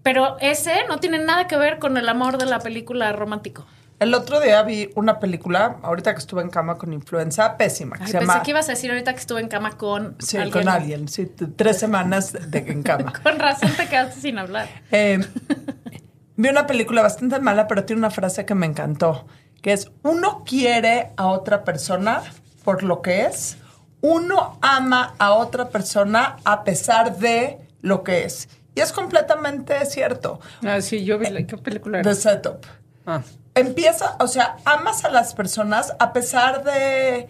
Pero 0.03 0.37
ese 0.41 0.85
no 0.87 1.01
tiene 1.01 1.19
nada 1.19 1.47
que 1.47 1.57
ver 1.57 1.79
con 1.79 1.97
el 1.97 2.07
amor 2.11 2.37
de 2.37 2.45
la 2.45 2.59
película 2.59 3.11
romántico. 3.15 3.65
El 4.01 4.13
otro 4.13 4.39
día 4.39 4.63
vi 4.65 4.91
una 4.97 5.19
película, 5.19 5.79
ahorita 5.83 6.13
que 6.13 6.19
estuve 6.19 6.43
en 6.43 6.51
cama 6.51 6.77
con 6.77 6.93
influenza, 6.93 7.57
pésima, 7.57 7.97
que 7.97 8.03
Ay, 8.05 8.11
se 8.11 8.19
pensé 8.19 8.33
llama... 8.35 8.43
que 8.43 8.51
ibas 8.51 8.69
a 8.69 8.73
decir 8.73 8.91
ahorita 8.91 9.15
que 9.15 9.21
estuve 9.21 9.41
en 9.41 9.49
cama 9.49 9.79
con 9.79 10.15
Sí, 10.19 10.37
alguien. 10.37 10.53
con 10.53 10.69
alguien, 10.69 11.09
sí, 11.09 11.25
tres 11.57 11.79
semanas 11.79 12.35
de 12.51 12.59
en 12.59 12.83
cama. 12.83 13.15
Con 13.23 13.39
razón 13.39 13.71
te 13.79 13.87
quedaste 13.89 14.21
sin 14.21 14.39
hablar. 14.39 14.69
Eh, 14.91 15.21
vi 16.37 16.49
una 16.49 16.67
película 16.67 17.03
bastante 17.03 17.41
mala, 17.41 17.67
pero 17.67 17.85
tiene 17.85 18.01
una 18.01 18.11
frase 18.11 18.45
que 18.45 18.55
me 18.55 18.67
encantó, 18.67 19.27
que 19.63 19.73
es, 19.73 19.91
uno 20.03 20.45
quiere 20.45 21.11
a 21.17 21.27
otra 21.27 21.65
persona 21.65 22.23
por 22.65 22.83
lo 22.83 23.03
que 23.03 23.27
es, 23.27 23.59
uno 24.01 24.59
ama 24.61 25.15
a 25.19 25.33
otra 25.33 25.71
persona 25.71 26.37
a 26.45 26.65
pesar 26.65 27.17
de 27.19 27.59
lo 27.81 28.03
que 28.05 28.25
es. 28.25 28.49
Y 28.75 28.81
es 28.81 28.93
completamente 28.93 29.85
cierto. 29.87 30.39
Ah, 30.63 30.81
sí, 30.81 31.05
yo 31.05 31.19
vi 31.19 31.31
la 31.31 31.47
¿qué 31.47 31.57
película 31.57 32.01
era? 32.01 32.11
The 32.11 32.15
setup. 32.15 32.67
Ah. 33.07 33.23
Empieza, 33.55 34.17
o 34.21 34.29
sea, 34.29 34.57
amas 34.67 35.05
a 35.05 35.11
las 35.11 35.35
personas 35.35 35.95
a 35.99 36.13
pesar 36.13 36.63
de... 36.63 37.27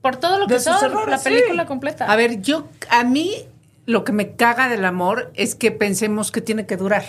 Por 0.00 0.16
todo 0.16 0.38
lo 0.38 0.46
que 0.46 0.58
son, 0.58 0.82
errores, 0.82 1.08
la 1.08 1.18
película 1.18 1.62
sí. 1.64 1.68
completa. 1.68 2.06
A 2.06 2.16
ver, 2.16 2.40
yo, 2.40 2.68
a 2.90 3.02
mí 3.04 3.46
lo 3.84 4.04
que 4.04 4.12
me 4.12 4.36
caga 4.36 4.68
del 4.68 4.84
amor 4.84 5.32
es 5.34 5.54
que 5.54 5.72
pensemos 5.72 6.30
que 6.30 6.40
tiene 6.40 6.64
que 6.64 6.76
durar. 6.76 7.04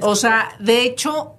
O 0.00 0.14
sea, 0.16 0.50
de 0.60 0.82
hecho, 0.82 1.34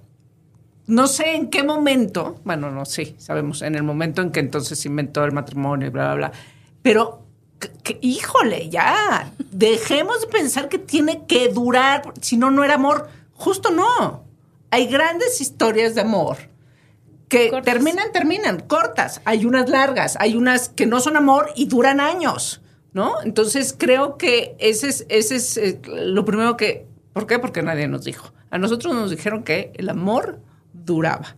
no 0.86 1.06
sé 1.06 1.34
en 1.34 1.48
qué 1.50 1.62
momento, 1.62 2.40
bueno, 2.44 2.70
no 2.70 2.84
sé, 2.84 3.14
sabemos, 3.18 3.62
en 3.62 3.74
el 3.74 3.82
momento 3.82 4.22
en 4.22 4.30
que 4.32 4.40
entonces 4.40 4.78
se 4.78 4.88
inventó 4.88 5.24
el 5.24 5.32
matrimonio 5.32 5.86
y 5.88 5.90
bla, 5.90 6.14
bla, 6.14 6.28
bla, 6.28 6.32
pero, 6.82 7.22
que- 7.82 7.98
híjole, 8.00 8.68
ya, 8.70 9.32
dejemos 9.50 10.20
de 10.22 10.26
pensar 10.28 10.68
que 10.68 10.78
tiene 10.78 11.26
que 11.26 11.48
durar, 11.48 12.02
si 12.20 12.36
no, 12.36 12.50
no 12.50 12.64
era 12.64 12.74
amor. 12.74 13.08
Justo 13.34 13.70
no. 13.70 14.24
Hay 14.70 14.86
grandes 14.86 15.40
historias 15.40 15.94
de 15.94 16.02
amor 16.02 16.36
que 17.28 17.50
Cortas. 17.50 17.72
terminan, 17.74 18.12
terminan, 18.12 18.60
cortas. 18.60 19.20
Hay 19.24 19.44
unas 19.46 19.68
largas, 19.68 20.16
hay 20.20 20.36
unas 20.36 20.68
que 20.68 20.86
no 20.86 21.00
son 21.00 21.16
amor 21.16 21.50
y 21.56 21.66
duran 21.66 22.00
años, 22.00 22.60
¿no? 22.92 23.20
Entonces 23.22 23.74
creo 23.76 24.16
que 24.16 24.56
ese 24.58 24.88
es, 24.88 25.06
ese 25.08 25.36
es 25.36 25.56
eh, 25.56 25.80
lo 25.86 26.24
primero 26.24 26.56
que... 26.56 26.86
¿Por 27.12 27.26
qué? 27.26 27.38
Porque 27.38 27.62
nadie 27.62 27.88
nos 27.88 28.04
dijo. 28.04 28.32
A 28.50 28.58
nosotros 28.58 28.94
nos 28.94 29.10
dijeron 29.10 29.42
que 29.42 29.72
el 29.76 29.88
amor 29.88 30.40
duraba. 30.72 31.36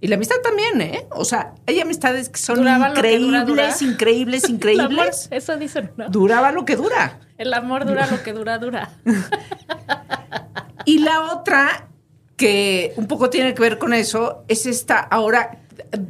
Y 0.00 0.08
la 0.08 0.16
amistad 0.16 0.36
también, 0.42 0.80
¿eh? 0.80 1.06
O 1.10 1.24
sea, 1.24 1.54
hay 1.66 1.80
amistades 1.80 2.28
que 2.28 2.38
son 2.38 2.56
Duraba 2.58 2.88
lo 2.90 2.94
que 2.94 3.00
increíbles, 3.00 3.46
dura, 3.46 3.72
dura. 3.72 3.76
increíbles, 3.80 4.44
amor, 4.48 4.54
increíbles. 4.56 5.28
eso 5.30 5.56
dicen, 5.56 5.92
¿no? 5.96 6.10
Duraba 6.10 6.52
lo 6.52 6.64
que 6.64 6.76
dura. 6.76 7.20
El 7.38 7.54
amor 7.54 7.86
dura 7.86 8.06
lo 8.06 8.22
que 8.22 8.32
dura, 8.32 8.58
dura. 8.58 8.90
Y 10.86 10.98
la 10.98 11.32
otra, 11.32 11.88
que 12.36 12.92
un 12.96 13.06
poco 13.06 13.30
tiene 13.30 13.54
que 13.54 13.62
ver 13.62 13.78
con 13.78 13.94
eso, 13.94 14.44
es 14.48 14.66
esta, 14.66 14.98
ahora, 14.98 15.60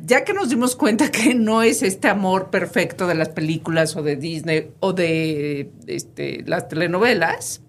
ya 0.04 0.24
que 0.24 0.34
nos 0.34 0.48
dimos 0.48 0.74
cuenta 0.74 1.12
que 1.12 1.34
no 1.34 1.62
es 1.62 1.82
este 1.82 2.08
amor 2.08 2.50
perfecto 2.50 3.06
de 3.06 3.14
las 3.14 3.28
películas 3.28 3.94
o 3.94 4.02
de 4.02 4.16
Disney 4.16 4.72
o 4.80 4.92
de 4.92 5.70
este, 5.86 6.42
las 6.46 6.68
telenovelas, 6.68 7.62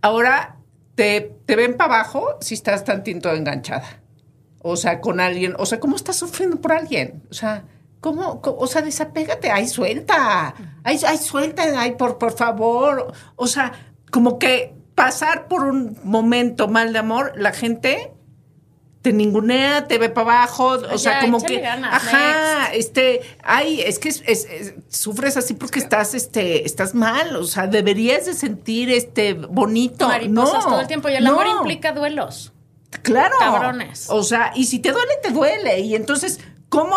ahora 0.00 0.56
te, 0.94 1.32
te 1.46 1.56
ven 1.56 1.76
para 1.76 1.94
abajo 1.96 2.38
si 2.40 2.54
estás 2.54 2.84
tantito 2.84 3.32
enganchada. 3.32 4.00
O 4.60 4.76
sea, 4.76 5.00
con 5.00 5.20
alguien, 5.20 5.54
o 5.58 5.66
sea, 5.66 5.78
¿cómo 5.78 5.96
estás 5.96 6.16
sufriendo 6.16 6.60
por 6.60 6.72
alguien? 6.72 7.22
O 7.30 7.34
sea, 7.34 7.64
¿cómo? 8.00 8.40
O 8.42 8.66
sea, 8.66 8.80
desapégate, 8.80 9.50
ay, 9.50 9.68
suelta, 9.68 10.54
ay, 10.84 10.98
ay, 11.06 11.18
suelta, 11.18 11.64
ay, 11.76 11.92
por, 11.96 12.16
por 12.16 12.32
favor. 12.32 13.12
O 13.36 13.46
sea, 13.46 13.72
como 14.10 14.38
que 14.38 14.74
pasar 14.94 15.48
por 15.48 15.64
un 15.64 15.98
momento 16.02 16.68
mal 16.68 16.92
de 16.94 16.98
amor, 17.00 17.32
la 17.36 17.52
gente 17.52 18.13
te 19.04 19.12
ningunea, 19.12 19.86
te 19.86 19.98
ve 19.98 20.08
para 20.08 20.38
abajo, 20.38 20.78
o 20.90 20.96
sea, 20.96 21.16
Ya, 21.16 21.20
como 21.20 21.38
que, 21.44 21.60
ganas, 21.60 21.92
ajá, 21.92 22.72
este, 22.72 23.20
ay, 23.42 23.82
es 23.82 23.98
que 23.98 24.08
es- 24.08 24.22
es- 24.26 24.46
es- 24.46 24.74
sufres 24.88 25.36
así 25.36 25.52
porque 25.52 25.78
estás, 25.78 26.14
este, 26.14 26.64
estás 26.64 26.94
mal, 26.94 27.36
o 27.36 27.44
sea, 27.44 27.66
deberías 27.66 28.24
de 28.24 28.32
sentir, 28.32 28.88
este, 28.90 29.34
bonito, 29.34 30.08
Mariposas 30.08 30.64
no, 30.64 30.70
todo 30.70 30.80
el 30.80 30.86
tiempo 30.86 31.10
y 31.10 31.16
el 31.16 31.26
amor 31.26 31.46
implica 31.46 31.92
duelos. 31.92 32.54
Claro. 33.02 33.36
Cabrones. 33.38 34.06
O 34.08 34.22
sea, 34.22 34.52
y 34.54 34.64
si 34.64 34.78
te 34.78 34.90
duele, 34.92 35.12
te 35.22 35.32
duele. 35.32 35.80
Y 35.80 35.96
entonces, 35.96 36.40
¿cómo 36.70 36.96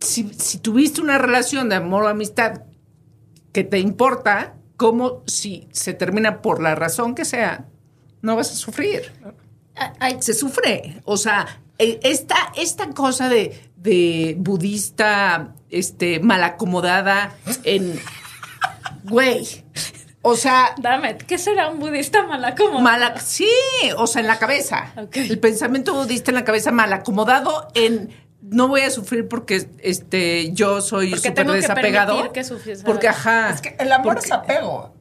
si, 0.00 0.32
si 0.36 0.58
tuviste 0.58 1.00
una 1.00 1.18
relación 1.18 1.68
de 1.68 1.76
amor 1.76 2.02
o 2.02 2.08
amistad 2.08 2.62
que 3.52 3.62
te 3.62 3.78
importa, 3.78 4.54
cómo 4.76 5.22
si 5.28 5.68
se 5.70 5.94
termina 5.94 6.42
por 6.42 6.60
la 6.60 6.74
razón 6.74 7.14
que 7.14 7.24
sea, 7.24 7.66
no 8.22 8.34
vas 8.34 8.50
a 8.50 8.54
sufrir? 8.56 9.12
Ay, 9.98 10.16
Se 10.20 10.34
sufre. 10.34 11.00
O 11.04 11.16
sea, 11.16 11.46
eh, 11.78 12.00
esta, 12.02 12.36
esta 12.56 12.90
cosa 12.90 13.28
de, 13.28 13.70
de 13.76 14.34
budista, 14.38 15.54
este, 15.70 16.20
malacomodada 16.20 17.34
en. 17.64 18.00
Güey. 19.04 19.64
O 20.22 20.36
sea, 20.36 20.74
Dame, 20.78 21.16
¿qué 21.16 21.38
será 21.38 21.70
un 21.70 21.78
budista 21.78 22.26
mala 22.26 22.54
como? 22.54 22.80
Mala, 22.80 23.18
sí, 23.20 23.48
o 23.96 24.06
sea, 24.06 24.20
en 24.20 24.26
la 24.26 24.38
cabeza. 24.38 24.92
El 25.12 25.38
pensamiento 25.38 25.94
budista 25.94 26.30
en 26.30 26.34
la 26.34 26.44
cabeza 26.44 26.70
mal 26.72 26.92
acomodado 26.92 27.68
en 27.74 28.10
no 28.42 28.68
voy 28.68 28.80
a 28.82 28.90
sufrir 28.90 29.28
porque 29.28 29.68
este 29.78 30.52
yo 30.52 30.80
soy 30.80 31.14
súper 31.16 31.46
que 31.46 31.52
desapegado. 31.52 32.32
que 32.32 32.44
sufres, 32.44 32.82
porque 32.82 33.08
ajá. 33.08 33.50
Es 33.50 33.60
que 33.60 33.76
el 33.78 33.92
amor 33.92 34.14
porque- 34.14 34.26
es 34.26 34.32
apego. 34.32 34.94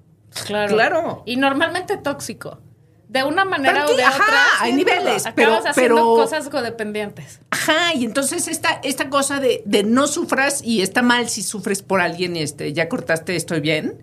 Claro. 0.46 0.74
Claro. 0.76 1.24
Y 1.26 1.38
normalmente 1.38 1.98
tóxico. 1.98 2.60
De 3.08 3.24
una 3.24 3.46
manera 3.46 3.86
o 3.86 3.96
de 3.96 4.04
ajá, 4.04 4.22
otra. 4.22 4.40
hay 4.60 4.74
niveles, 4.74 5.26
Acabas 5.26 5.34
pero- 5.36 5.54
haciendo 5.70 5.96
pero- 5.96 6.06
cosas 6.16 6.50
codependientes. 6.50 7.40
Ajá, 7.52 7.94
y 7.94 8.04
entonces 8.04 8.50
esta, 8.50 8.82
esta 8.84 9.10
cosa 9.10 9.40
de, 9.40 9.64
de 9.66 9.84
no 9.84 10.08
sufras 10.08 10.62
y 10.62 10.82
está 10.82 11.02
mal 11.02 11.30
si 11.30 11.42
sufres 11.42 11.82
por 11.82 12.02
alguien 12.02 12.36
y 12.36 12.42
este, 12.42 12.74
ya 12.74 12.90
cortaste, 12.90 13.38
estoy 13.38 13.62
bien. 13.62 14.02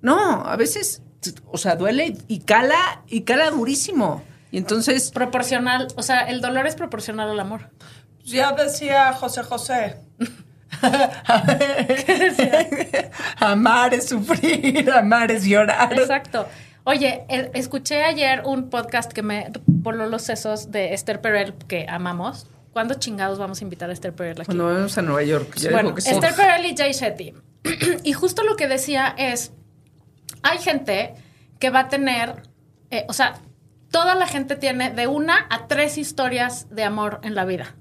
No, 0.00 0.46
a 0.46 0.56
veces, 0.56 1.02
o 1.52 1.58
sea, 1.58 1.76
duele 1.76 2.16
y 2.28 2.40
cala, 2.40 3.02
y 3.08 3.22
cala 3.22 3.50
durísimo. 3.50 4.22
Y 4.50 4.58
entonces, 4.58 5.10
Proporcional. 5.10 5.88
O 5.96 6.02
sea, 6.02 6.20
el 6.20 6.40
dolor 6.40 6.66
es 6.66 6.76
proporcional 6.76 7.28
al 7.30 7.40
amor. 7.40 7.68
Ya 8.24 8.52
decía 8.52 9.12
José 9.12 9.42
José. 9.42 9.96
amar 13.38 13.94
es 13.94 14.08
sufrir, 14.08 14.90
amar 14.90 15.30
es 15.30 15.44
llorar. 15.44 15.92
Exacto. 15.98 16.46
Oye, 16.88 17.24
el- 17.28 17.50
escuché 17.54 18.04
ayer 18.04 18.42
un 18.44 18.70
podcast 18.70 19.12
que 19.12 19.20
me 19.20 19.50
voló 19.66 20.06
los 20.06 20.22
sesos 20.22 20.70
de 20.70 20.94
Esther 20.94 21.20
Perel, 21.20 21.52
que 21.66 21.84
amamos. 21.88 22.46
¿Cuándo 22.72 22.94
chingados 22.94 23.40
vamos 23.40 23.60
a 23.60 23.64
invitar 23.64 23.90
a 23.90 23.92
Esther 23.92 24.12
Perel 24.14 24.40
aquí? 24.40 24.46
cuando 24.46 24.66
vamos 24.66 24.96
a 24.96 25.02
Nueva 25.02 25.24
York, 25.24 25.56
ya 25.56 25.72
bueno, 25.72 25.96
que 25.96 26.02
sí. 26.02 26.10
Esther 26.10 26.32
Perel 26.36 26.64
y 26.66 26.76
Jay 26.76 26.92
Shetty. 26.92 27.34
y 28.04 28.12
justo 28.12 28.44
lo 28.44 28.54
que 28.54 28.68
decía 28.68 29.12
es, 29.18 29.52
hay 30.44 30.58
gente 30.58 31.14
que 31.58 31.70
va 31.70 31.80
a 31.80 31.88
tener, 31.88 32.42
eh, 32.92 33.04
o 33.08 33.12
sea, 33.12 33.40
toda 33.90 34.14
la 34.14 34.28
gente 34.28 34.54
tiene 34.54 34.90
de 34.92 35.08
una 35.08 35.44
a 35.50 35.66
tres 35.66 35.98
historias 35.98 36.68
de 36.70 36.84
amor 36.84 37.18
en 37.24 37.34
la 37.34 37.44
vida. 37.44 37.74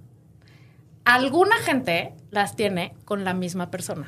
Alguna 1.04 1.58
gente 1.58 2.16
las 2.32 2.56
tiene 2.56 2.96
con 3.06 3.24
la 3.24 3.36
misma 3.36 3.70
persona. 3.70 4.06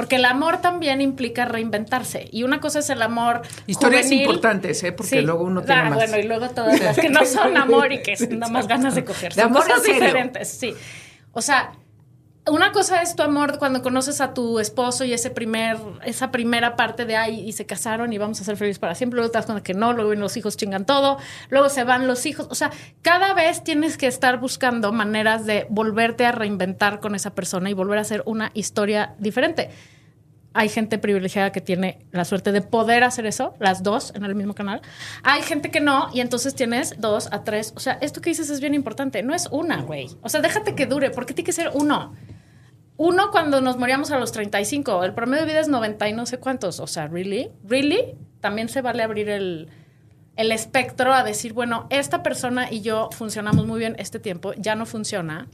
Porque 0.00 0.16
el 0.16 0.24
amor 0.24 0.62
también 0.62 1.02
implica 1.02 1.44
reinventarse. 1.44 2.26
Y 2.32 2.42
una 2.42 2.58
cosa 2.58 2.78
es 2.78 2.88
el 2.88 3.02
amor. 3.02 3.42
Historias 3.66 4.04
juvenil. 4.04 4.22
importantes, 4.22 4.82
¿eh? 4.82 4.92
Porque 4.92 5.20
luego 5.20 5.44
uno 5.44 5.60
tiene 5.62 5.82
Ah, 5.82 5.84
más. 5.90 5.98
Bueno, 5.98 6.16
y 6.16 6.22
luego 6.22 6.48
todas 6.48 6.80
las 6.80 6.98
que 6.98 7.10
no 7.10 7.26
son 7.26 7.54
amor 7.58 7.92
y 7.92 8.00
que 8.02 8.16
son 8.16 8.38
nada 8.38 8.50
más 8.50 8.66
ganas 8.66 8.94
de 8.94 9.04
coger. 9.04 9.34
De 9.34 9.42
Son 9.42 9.50
amor 9.50 9.62
cosas 9.66 9.82
diferentes, 9.82 10.48
sí. 10.48 10.74
O 11.32 11.42
sea, 11.42 11.72
una 12.46 12.72
cosa 12.72 13.02
es 13.02 13.14
tu 13.16 13.22
amor 13.22 13.58
cuando 13.58 13.82
conoces 13.82 14.20
a 14.20 14.32
tu 14.32 14.58
esposo 14.58 15.04
y 15.04 15.12
ese 15.12 15.30
primer, 15.30 15.76
esa 16.04 16.30
primera 16.30 16.74
parte 16.74 17.04
de 17.04 17.16
ay, 17.16 17.40
y 17.40 17.52
se 17.52 17.66
casaron 17.66 18.12
y 18.12 18.18
vamos 18.18 18.40
a 18.40 18.44
ser 18.44 18.56
felices 18.56 18.78
para 18.78 18.94
siempre. 18.94 19.16
Luego 19.16 19.30
te 19.30 19.38
das 19.38 19.62
que 19.62 19.74
no, 19.74 19.92
luego 19.92 20.14
los 20.14 20.36
hijos 20.36 20.56
chingan 20.56 20.86
todo, 20.86 21.18
luego 21.50 21.68
se 21.68 21.84
van 21.84 22.06
los 22.06 22.24
hijos. 22.26 22.46
O 22.50 22.54
sea, 22.54 22.70
cada 23.02 23.34
vez 23.34 23.62
tienes 23.62 23.96
que 23.96 24.06
estar 24.06 24.40
buscando 24.40 24.92
maneras 24.92 25.44
de 25.44 25.66
volverte 25.68 26.24
a 26.24 26.32
reinventar 26.32 27.00
con 27.00 27.14
esa 27.14 27.34
persona 27.34 27.70
y 27.70 27.74
volver 27.74 27.98
a 27.98 28.02
hacer 28.02 28.22
una 28.26 28.50
historia 28.54 29.14
diferente. 29.18 29.70
Hay 30.52 30.68
gente 30.68 30.98
privilegiada 30.98 31.52
que 31.52 31.60
tiene 31.60 32.04
la 32.10 32.24
suerte 32.24 32.50
de 32.50 32.60
poder 32.60 33.04
hacer 33.04 33.24
eso, 33.26 33.54
las 33.60 33.84
dos 33.84 34.12
en 34.16 34.24
el 34.24 34.34
mismo 34.34 34.54
canal. 34.54 34.80
Hay 35.22 35.42
gente 35.42 35.70
que 35.70 35.80
no, 35.80 36.08
y 36.12 36.20
entonces 36.20 36.56
tienes 36.56 36.96
dos 36.98 37.28
a 37.30 37.44
tres. 37.44 37.72
O 37.76 37.80
sea, 37.80 37.98
esto 38.00 38.20
que 38.20 38.30
dices 38.30 38.50
es 38.50 38.60
bien 38.60 38.74
importante. 38.74 39.22
No 39.22 39.32
es 39.32 39.46
una, 39.52 39.82
güey. 39.82 40.08
O 40.22 40.28
sea, 40.28 40.40
déjate 40.40 40.74
que 40.74 40.86
dure, 40.86 41.10
porque 41.10 41.34
tiene 41.34 41.46
que 41.46 41.52
ser 41.52 41.70
uno. 41.72 42.16
Uno 43.02 43.30
cuando 43.30 43.62
nos 43.62 43.78
moríamos 43.78 44.10
a 44.10 44.18
los 44.18 44.30
35. 44.30 45.04
El 45.04 45.14
promedio 45.14 45.44
de 45.46 45.50
vida 45.50 45.60
es 45.60 45.68
90 45.68 46.06
y 46.10 46.12
no 46.12 46.26
sé 46.26 46.36
cuántos. 46.36 46.80
O 46.80 46.86
sea, 46.86 47.08
¿really? 47.08 47.50
¿Really? 47.66 48.14
También 48.42 48.68
se 48.68 48.82
vale 48.82 49.02
abrir 49.02 49.30
el, 49.30 49.70
el 50.36 50.52
espectro 50.52 51.14
a 51.14 51.22
decir, 51.24 51.54
bueno, 51.54 51.86
esta 51.88 52.22
persona 52.22 52.70
y 52.70 52.82
yo 52.82 53.08
funcionamos 53.12 53.64
muy 53.66 53.78
bien 53.78 53.96
este 53.98 54.18
tiempo, 54.18 54.52
ya 54.58 54.74
no 54.74 54.84
funciona. 54.84 55.48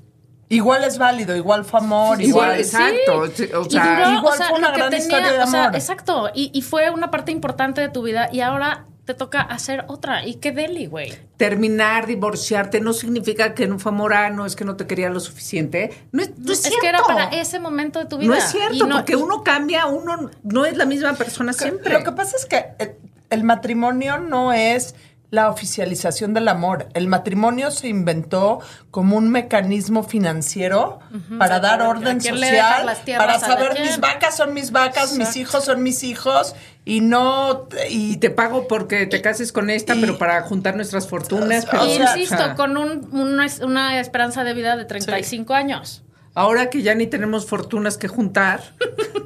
Igual 0.49 0.83
es 0.83 0.99
válido, 0.99 1.37
igual 1.37 1.65
fue 1.65 1.79
amor, 1.79 2.21
Igual, 2.21 2.59
igual. 2.59 2.59
exacto. 2.59 3.27
Sí. 3.33 3.49
O 3.55 3.71
sea, 3.71 3.97
duró, 3.97 4.19
igual 4.19 4.35
o 4.35 4.37
sea, 4.37 4.49
fue 4.49 4.59
una 4.59 4.71
gran 4.73 4.93
historia 4.93 5.31
de 5.31 5.39
o 5.41 5.47
sea, 5.47 5.65
amor. 5.67 5.77
exacto. 5.77 6.31
Y, 6.35 6.51
y 6.53 6.63
fue 6.63 6.91
una 6.91 7.13
parte 7.13 7.31
importante 7.31 7.81
de 7.81 7.91
tu 7.91 8.03
vida 8.03 8.29
y 8.33 8.41
ahora 8.41 8.87
te 9.07 9.15
toca 9.15 9.41
hacer 9.41 9.85
otra. 9.89 10.27
Y 10.27 10.35
qué 10.35 10.53
deli, 10.53 10.87
güey. 10.87 11.15
terminar, 11.39 12.07
divorciarte, 12.07 12.81
no 12.81 12.93
significa 12.93 13.55
que 13.55 13.67
no 13.67 13.79
fue 13.79 13.93
amor, 13.93 14.13
ah, 14.15 14.31
no 14.31 14.45
es 14.47 14.57
que 14.57 14.65
no 14.65 14.77
te 14.77 14.87
quería 14.87 15.09
lo 15.11 15.21
suficiente. 15.21 15.91
No 16.13 16.23
es, 16.23 16.37
no 16.39 16.53
es 16.53 16.59
es 16.59 16.65
cierto. 16.65 16.81
que 16.81 16.89
era 16.89 17.03
para 17.03 17.25
ese 17.29 17.59
momento 17.61 17.99
de 17.99 18.07
tu 18.07 18.19
vida. 18.19 18.29
No 18.31 18.35
es 18.35 18.45
cierto, 18.45 18.75
Y 18.75 18.81
no- 18.81 18.97
porque 18.97 19.17
uno 19.17 19.43
cambia, 19.45 19.87
uno 19.87 20.31
no 20.43 20.65
es 20.67 20.77
la 20.77 20.85
misma 20.87 21.15
persona 21.15 21.53
siempre. 21.53 21.95
Lo 21.95 22.05
que 22.05 22.13
pasa 22.13 22.37
es 22.37 22.45
que 22.47 22.65
el, 22.79 22.93
el 23.31 23.45
matrimonio 23.45 24.19
no 24.19 24.53
es 24.53 24.95
la 25.31 25.51
oficialización 25.51 26.35
del 26.35 26.47
amor. 26.49 26.89
El 26.95 27.09
matrimonio 27.09 27.71
se 27.71 27.89
inventó 27.89 28.61
como 28.91 29.17
un 29.17 29.29
mecanismo 29.31 30.03
financiero 30.05 31.01
para 31.39 31.59
dar 31.61 31.83
¿A 31.83 31.89
orden 31.89 32.21
social, 32.21 32.87
para 33.19 33.39
saber 33.41 33.81
mis 33.81 33.99
vacas 34.01 34.37
son 34.37 34.55
mis 34.55 34.71
vacas, 34.71 35.13
mis 35.15 35.37
hijos 35.37 35.65
son 35.65 35.83
mis 35.83 36.05
hijos 36.05 36.55
y 36.85 37.01
no 37.01 37.69
y 37.91 38.07
y 38.13 38.17
te 38.19 38.31
pago 38.31 38.69
porque 38.69 39.07
te 39.07 39.21
cases 39.21 39.51
con 39.53 39.69
esta, 39.69 39.95
y- 39.97 40.01
pero 40.01 40.17
para 40.17 40.41
juntar 40.43 40.77
nuestras 40.77 41.09
fortunas. 41.09 41.67
Pero- 41.71 41.85
Y 41.87 41.97
sea, 41.97 42.17
insisto, 42.17 42.35
o 42.37 42.39
sea, 42.39 42.55
con 42.55 42.77
un- 42.77 43.09
una, 43.13 43.47
una 43.63 43.99
esperanza 44.01 44.45
de 44.45 44.55
vida 44.55 44.77
de 44.77 44.85
35 44.85 45.55
años. 45.55 46.03
Ahora 46.37 46.69
que 46.69 46.83
ya 46.83 46.95
ni 46.95 47.07
tenemos 47.07 47.47
fortunas 47.47 47.97
que 47.97 48.09
juntar, 48.09 48.61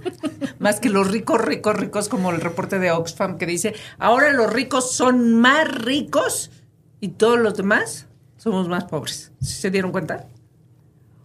más 0.60 0.78
que 0.78 0.88
los 0.88 1.10
ricos, 1.10 1.40
ricos, 1.40 1.74
ricos, 1.74 2.08
como 2.08 2.30
el 2.30 2.40
reporte 2.40 2.78
de 2.78 2.92
Oxfam 2.92 3.36
que 3.36 3.46
dice, 3.46 3.74
ahora 3.98 4.30
los 4.32 4.52
ricos 4.52 4.92
son 4.92 5.34
más 5.34 5.66
ricos 5.66 6.52
y 7.00 7.08
todos 7.08 7.36
los 7.36 7.56
demás 7.56 8.06
somos 8.36 8.68
más 8.68 8.84
pobres. 8.84 9.32
¿Sí 9.40 9.54
¿Se 9.54 9.72
dieron 9.72 9.90
cuenta? 9.90 10.28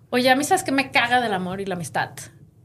Oye, 0.09 0.31
a 0.31 0.35
mí 0.35 0.43
sabes 0.43 0.63
que 0.63 0.71
me 0.71 0.89
caga 0.89 1.21
del 1.21 1.33
amor 1.33 1.61
y 1.61 1.67
la 1.67 1.75
amistad. 1.75 2.09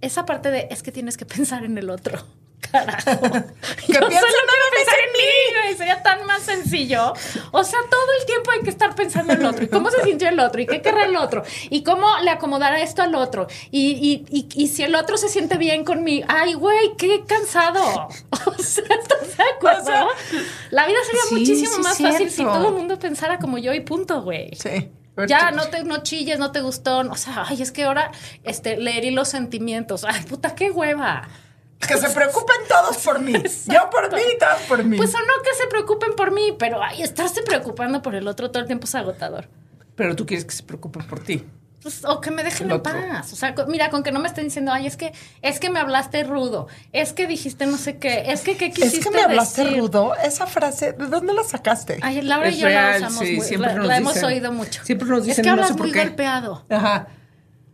Esa 0.00 0.24
parte 0.24 0.50
de 0.50 0.68
es 0.70 0.83
que 0.83 0.90
tienes 0.90 1.18
que 1.18 1.26
pensar 1.26 1.62
en 1.64 1.76
el 1.76 1.90
otro. 1.90 2.24
Carajo. 2.61 3.11
Yo 3.11 3.94
solo 3.94 4.11
quiero 4.11 4.66
pensar 4.77 4.99
en 5.07 5.12
mí, 5.12 5.62
güey. 5.62 5.77
Sería 5.77 6.03
tan 6.03 6.27
más 6.27 6.42
sencillo. 6.42 7.12
O 7.53 7.64
sea, 7.64 7.79
todo 7.90 8.12
el 8.18 8.27
tiempo 8.27 8.51
hay 8.51 8.61
que 8.61 8.70
estar 8.70 8.94
pensando 8.94 9.33
en 9.33 9.40
el 9.40 9.46
otro. 9.46 9.64
¿Y 9.64 9.68
cómo 9.68 9.90
se 9.90 10.03
sintió 10.05 10.29
el 10.29 10.38
otro? 10.40 10.61
¿Y 10.61 10.66
qué 10.66 10.83
querrá 10.83 11.05
el 11.05 11.16
otro? 11.16 11.42
¿Y 11.70 11.83
cómo 11.83 12.07
le 12.23 12.31
acomodará 12.31 12.81
esto 12.81 13.03
al 13.03 13.14
otro? 13.14 13.46
Y, 13.70 13.90
y, 13.92 14.27
y, 14.31 14.49
y 14.55 14.68
si 14.68 14.83
el 14.83 14.94
otro 14.94 15.16
se 15.16 15.29
siente 15.29 15.57
bien 15.57 15.85
conmigo. 15.85 16.27
Ay, 16.29 16.55
güey, 16.55 16.96
qué 16.96 17.25
cansado. 17.27 18.09
O 18.46 18.62
sea, 18.62 18.85
¿estás 18.85 19.37
de 19.37 19.42
acuerdo? 19.57 19.83
O 19.83 19.85
sea, 19.85 20.07
la 20.70 20.87
vida 20.87 20.99
sería 21.07 21.23
sí, 21.29 21.35
muchísimo 21.35 21.75
sí, 21.77 21.81
más 21.83 21.96
cierto. 21.96 22.12
fácil 22.14 22.31
si 22.31 22.42
todo 22.42 22.68
el 22.68 22.75
mundo 22.75 22.99
pensara 22.99 23.38
como 23.38 23.59
yo 23.59 23.73
y 23.75 23.81
punto, 23.81 24.23
güey. 24.23 24.51
sí. 24.55 24.90
Ya, 25.27 25.51
no 25.51 25.68
te 25.68 25.85
no 25.85 26.03
chilles, 26.03 26.38
no 26.38 26.51
te 26.53 26.61
gustó. 26.61 27.01
O 27.01 27.16
sea, 27.16 27.44
ay, 27.46 27.61
es 27.61 27.73
que 27.73 27.85
ahora 27.85 28.11
este, 28.44 28.77
leer 28.77 29.12
los 29.12 29.29
sentimientos. 29.29 30.05
Ay, 30.05 30.23
puta, 30.23 30.55
qué 30.55 30.70
hueva. 30.70 31.29
Que 31.87 31.97
se 31.97 32.11
preocupen 32.11 32.57
todos 32.69 32.99
por 32.99 33.19
mí. 33.21 33.33
Yo 33.66 33.90
por 33.90 34.12
mí 34.12 34.21
y 34.35 34.38
todos 34.38 34.61
por 34.69 34.85
mí. 34.85 34.97
Pues 34.97 35.14
o 35.14 35.19
no 35.19 35.43
que 35.43 35.55
se 35.57 35.66
preocupen 35.69 36.12
por 36.16 36.31
mí, 36.31 36.55
pero 36.59 36.83
ay, 36.83 37.03
estarse 37.03 37.43
preocupando 37.43 38.01
por 38.03 38.14
el 38.14 38.29
otro 38.29 38.51
todo 38.51 38.61
el 38.62 38.66
tiempo 38.66 38.85
es 38.85 38.95
agotador. 38.95 39.49
Pero 39.97 40.14
tú 40.14 40.25
quieres 40.27 40.45
que 40.45 40.53
se 40.53 40.62
preocupe 40.62 41.01
por 41.05 41.21
ti. 41.21 41.45
Pues, 41.83 42.05
o 42.05 42.21
que 42.21 42.31
me 42.31 42.45
dejen 42.45 42.71
en 42.71 42.83
paz. 42.83 43.33
O 43.33 43.37
sea, 43.37 43.55
con- 43.55 43.71
mira, 43.71 43.88
con 43.88 44.03
que 44.03 44.12
no 44.12 44.21
me 44.21 44.29
estén 44.29 44.45
diciendo, 44.45 44.71
ay, 44.71 44.87
es 44.87 44.99
que, 44.99 45.12
es 45.40 45.59
que 45.59 45.71
me 45.71 45.81
hablaste 45.81 46.23
rudo, 46.25 46.69
es 46.93 47.14
que 47.14 47.27
dijiste 47.27 47.64
no 47.64 47.79
sé 47.79 47.97
qué, 47.97 48.25
es 48.31 48.43
que 48.43 48.59
qué 48.59 48.71
quisiste 48.71 48.99
es 48.99 49.05
que 49.07 49.11
me 49.11 49.23
hablaste 49.23 49.64
decir? 49.64 49.79
rudo. 49.81 50.14
Esa 50.23 50.47
frase, 50.47 50.93
¿de 50.93 51.07
dónde 51.07 51.33
la 51.33 51.43
sacaste? 51.43 51.99
Ay, 52.03 52.21
Laura 52.21 52.51
y 52.51 52.59
yo 52.59 52.66
real, 52.66 53.01
la 53.01 53.07
usamos 53.09 53.27
sí, 53.27 53.37
muy- 53.37 53.47
siempre 53.47 53.71
la, 53.71 53.77
nos 53.79 53.87
la 53.87 53.97
hemos 53.97 54.23
oído 54.23 54.53
mucho. 54.53 54.85
Siempre 54.85 55.09
nos 55.09 55.25
dicen, 55.25 55.31
es 55.31 55.37
que 55.38 55.43
no 55.49 55.53
hablas 55.53 55.69
sé 55.69 55.75
por 55.75 55.87
muy 55.87 55.93
qué. 55.93 56.01
golpeado. 56.05 56.64
Ajá. 56.69 57.09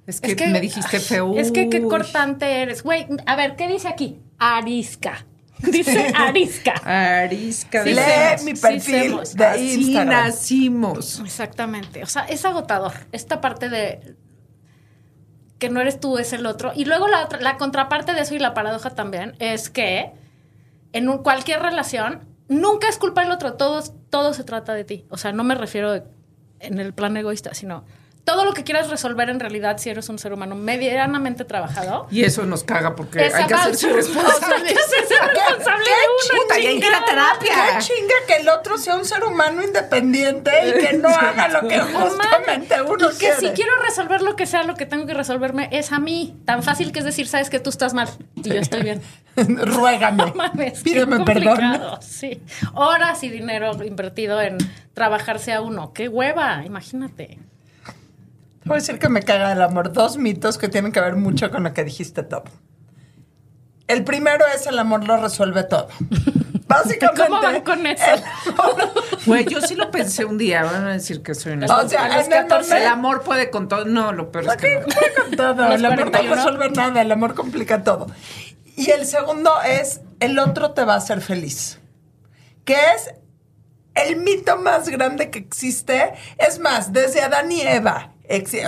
Es 0.06 0.20
que, 0.20 0.46
me 0.46 0.60
dijiste 0.60 1.00
feo. 1.00 1.36
Es 1.36 1.50
que 1.52 1.68
qué 1.68 1.82
cortante 1.82 2.62
eres. 2.62 2.82
Güey, 2.82 3.06
a 3.26 3.34
ver, 3.36 3.56
¿qué 3.56 3.66
dice 3.68 3.88
aquí? 3.88 4.20
Arisca. 4.38 5.26
Dice 5.58 6.12
arisca. 6.14 6.74
Arisca 7.22 7.82
Sí, 7.82 7.94
Lee 7.94 8.44
mi 8.44 8.52
perfil 8.54 9.16
de 9.34 9.44
Así 9.46 9.94
nacimos. 10.04 11.20
Exactamente. 11.20 12.02
O 12.02 12.06
sea, 12.06 12.22
es 12.26 12.44
agotador. 12.44 12.92
Esta 13.10 13.40
parte 13.40 13.70
de 13.70 14.16
que 15.58 15.70
no 15.70 15.80
eres 15.80 15.98
tú, 15.98 16.18
es 16.18 16.32
el 16.34 16.44
otro. 16.44 16.72
Y 16.76 16.84
luego 16.84 17.08
la, 17.08 17.24
otra- 17.24 17.40
la 17.40 17.56
contraparte 17.56 18.12
de 18.12 18.20
eso 18.20 18.34
y 18.34 18.38
la 18.38 18.52
paradoja 18.52 18.90
también 18.90 19.34
es 19.38 19.70
que 19.70 20.12
en 20.92 21.08
un- 21.08 21.22
cualquier 21.22 21.62
relación 21.62 22.20
nunca 22.48 22.88
es 22.88 22.98
culpa 22.98 23.22
del 23.22 23.30
otro. 23.32 23.54
Todo, 23.54 23.82
todo 24.10 24.34
se 24.34 24.44
trata 24.44 24.74
de 24.74 24.84
ti. 24.84 25.06
O 25.08 25.16
sea, 25.16 25.32
no 25.32 25.42
me 25.44 25.54
refiero 25.54 26.04
en 26.60 26.78
el 26.78 26.92
plan 26.92 27.16
egoísta, 27.16 27.54
sino 27.54 27.84
todo 28.26 28.44
lo 28.44 28.54
que 28.54 28.64
quieras 28.64 28.90
resolver 28.90 29.30
en 29.30 29.38
realidad 29.38 29.78
si 29.78 29.88
eres 29.88 30.08
un 30.08 30.18
ser 30.18 30.32
humano 30.32 30.56
medianamente 30.56 31.44
trabajado. 31.44 32.08
Y 32.10 32.24
eso 32.24 32.44
nos 32.44 32.64
caga 32.64 32.96
porque 32.96 33.24
es 33.24 33.32
hay 33.32 33.46
que 33.46 33.54
hacerse 33.54 33.92
responsable. 33.92 34.56
Hay 34.56 34.74
que 34.74 34.80
hacerse 34.80 35.14
responsable 35.14 35.84
qué 35.84 35.90
de 35.90 36.34
uno. 36.34 36.42
Puta, 36.42 36.54
chingada 36.56 37.04
terapia. 37.06 37.54
Qué 37.54 37.84
chinga 37.84 38.14
que 38.26 38.36
el 38.38 38.48
otro 38.48 38.78
sea 38.78 38.96
un 38.96 39.04
ser 39.04 39.22
humano 39.22 39.62
independiente 39.62 40.50
y 40.68 40.72
que 40.72 40.94
no 40.94 41.08
haga 41.08 41.46
lo 41.46 41.68
que 41.68 41.78
justamente 41.94 42.82
uno 42.82 43.10
y 43.10 43.12
que 43.12 43.16
quiere. 43.16 43.36
si 43.36 43.48
quiero 43.50 43.70
resolver 43.80 44.20
lo 44.22 44.34
que 44.34 44.46
sea, 44.46 44.64
lo 44.64 44.74
que 44.74 44.86
tengo 44.86 45.06
que 45.06 45.14
resolverme 45.14 45.68
es 45.70 45.92
a 45.92 46.00
mí. 46.00 46.36
Tan 46.44 46.64
fácil 46.64 46.90
que 46.90 46.98
es 46.98 47.04
decir, 47.04 47.28
sabes 47.28 47.48
que 47.48 47.60
tú 47.60 47.70
estás 47.70 47.94
mal 47.94 48.08
y 48.34 48.48
yo 48.48 48.60
estoy 48.60 48.82
bien. 48.82 49.02
Ruégame. 49.36 50.26
No 50.26 50.34
mames, 50.34 50.82
qué 50.82 50.90
Pídeme 50.90 51.24
perdón. 51.24 51.80
Sí. 52.00 52.42
Horas 52.74 53.22
y 53.22 53.28
dinero 53.28 53.70
invertido 53.84 54.42
en 54.42 54.58
trabajarse 54.94 55.52
a 55.52 55.60
uno. 55.60 55.92
Qué 55.92 56.08
hueva, 56.08 56.64
imagínate. 56.66 57.38
Te 58.66 58.70
voy 58.70 58.78
a 58.78 58.80
decir 58.80 58.98
que 58.98 59.08
me 59.08 59.22
caga 59.22 59.52
el 59.52 59.62
amor. 59.62 59.92
Dos 59.92 60.18
mitos 60.18 60.58
que 60.58 60.66
tienen 60.66 60.90
que 60.90 61.00
ver 61.00 61.14
mucho 61.14 61.52
con 61.52 61.62
lo 61.62 61.72
que 61.72 61.84
dijiste, 61.84 62.24
Top. 62.24 62.48
El 63.86 64.02
primero 64.02 64.44
es 64.52 64.66
el 64.66 64.76
amor 64.80 65.06
lo 65.06 65.16
resuelve 65.18 65.62
todo. 65.62 65.86
Básicamente. 66.66 67.28
¿Cómo 67.28 67.40
van 67.40 67.60
con 67.60 67.86
eso? 67.86 68.04
Güey, 69.24 69.44
yo 69.44 69.60
sí 69.60 69.76
lo 69.76 69.92
pensé 69.92 70.24
un 70.24 70.36
día. 70.36 70.64
Van 70.64 70.84
a 70.84 70.92
decir 70.94 71.22
que 71.22 71.36
soy 71.36 71.52
una. 71.52 71.66
o 71.66 71.88
sea, 71.88 72.06
en 72.06 72.24
el 72.24 72.28
14, 72.28 72.48
momento- 72.48 72.74
el 72.74 72.86
amor 72.86 73.22
puede 73.22 73.50
con 73.50 73.68
todo. 73.68 73.84
No, 73.84 74.10
lo 74.12 74.32
peor 74.32 74.46
es 74.46 74.56
que 74.56 74.80
no. 74.80 74.86
puede 74.86 75.14
con 75.14 75.30
todo. 75.36 75.72
El 75.72 75.84
amor 75.84 76.06
no 76.06 76.10
41. 76.10 76.34
resuelve 76.34 76.70
nada. 76.70 77.02
El 77.02 77.12
amor 77.12 77.34
complica 77.36 77.84
todo. 77.84 78.08
Y 78.74 78.90
el 78.90 79.06
segundo 79.06 79.52
es 79.62 80.00
el 80.18 80.40
otro 80.40 80.72
te 80.72 80.84
va 80.84 80.94
a 80.94 80.96
hacer 80.96 81.20
feliz. 81.20 81.78
Que 82.64 82.74
es 82.96 83.14
el 83.94 84.16
mito 84.16 84.56
más 84.58 84.88
grande 84.88 85.30
que 85.30 85.38
existe. 85.38 86.14
Es 86.36 86.58
más, 86.58 86.92
desde 86.92 87.20
Adán 87.22 87.52
y 87.52 87.60
Eva. 87.60 88.10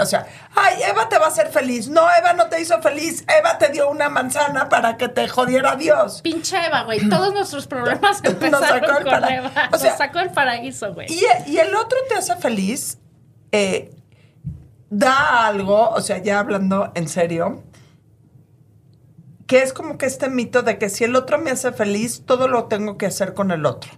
O 0.00 0.06
sea, 0.06 0.26
ay, 0.54 0.82
Eva 0.88 1.08
te 1.08 1.18
va 1.18 1.26
a 1.26 1.28
hacer 1.28 1.48
feliz. 1.48 1.88
No, 1.88 2.02
Eva 2.16 2.32
no 2.32 2.48
te 2.48 2.60
hizo 2.60 2.80
feliz. 2.80 3.24
Eva 3.40 3.58
te 3.58 3.70
dio 3.70 3.90
una 3.90 4.08
manzana 4.08 4.68
para 4.68 4.96
que 4.96 5.08
te 5.08 5.28
jodiera 5.28 5.74
Dios. 5.76 6.22
Pinche 6.22 6.56
Eva, 6.64 6.84
güey. 6.84 7.08
Todos 7.08 7.32
nuestros 7.34 7.66
problemas 7.66 8.22
Nos 8.22 8.32
empezaron 8.34 8.68
sacó 8.68 8.98
el 8.98 9.04
con 9.04 9.04
para- 9.12 9.34
Eva. 9.36 9.50
o 9.72 9.78
sea- 9.78 9.90
Nos 9.90 9.98
sacó 9.98 10.18
el 10.20 10.30
paraíso, 10.30 10.94
güey. 10.94 11.08
Y, 11.10 11.24
y 11.50 11.58
el 11.58 11.74
otro 11.74 11.98
te 12.08 12.14
hace 12.14 12.36
feliz, 12.36 12.98
eh, 13.52 13.90
da 14.90 15.46
algo, 15.46 15.90
o 15.90 16.00
sea, 16.00 16.18
ya 16.18 16.38
hablando 16.38 16.92
en 16.94 17.08
serio, 17.08 17.64
que 19.46 19.62
es 19.62 19.72
como 19.72 19.96
que 19.98 20.06
este 20.06 20.28
mito 20.28 20.62
de 20.62 20.78
que 20.78 20.88
si 20.90 21.04
el 21.04 21.16
otro 21.16 21.38
me 21.38 21.50
hace 21.50 21.72
feliz, 21.72 22.22
todo 22.26 22.48
lo 22.48 22.64
tengo 22.66 22.98
que 22.98 23.06
hacer 23.06 23.34
con 23.34 23.50
el 23.50 23.64
otro. 23.66 23.90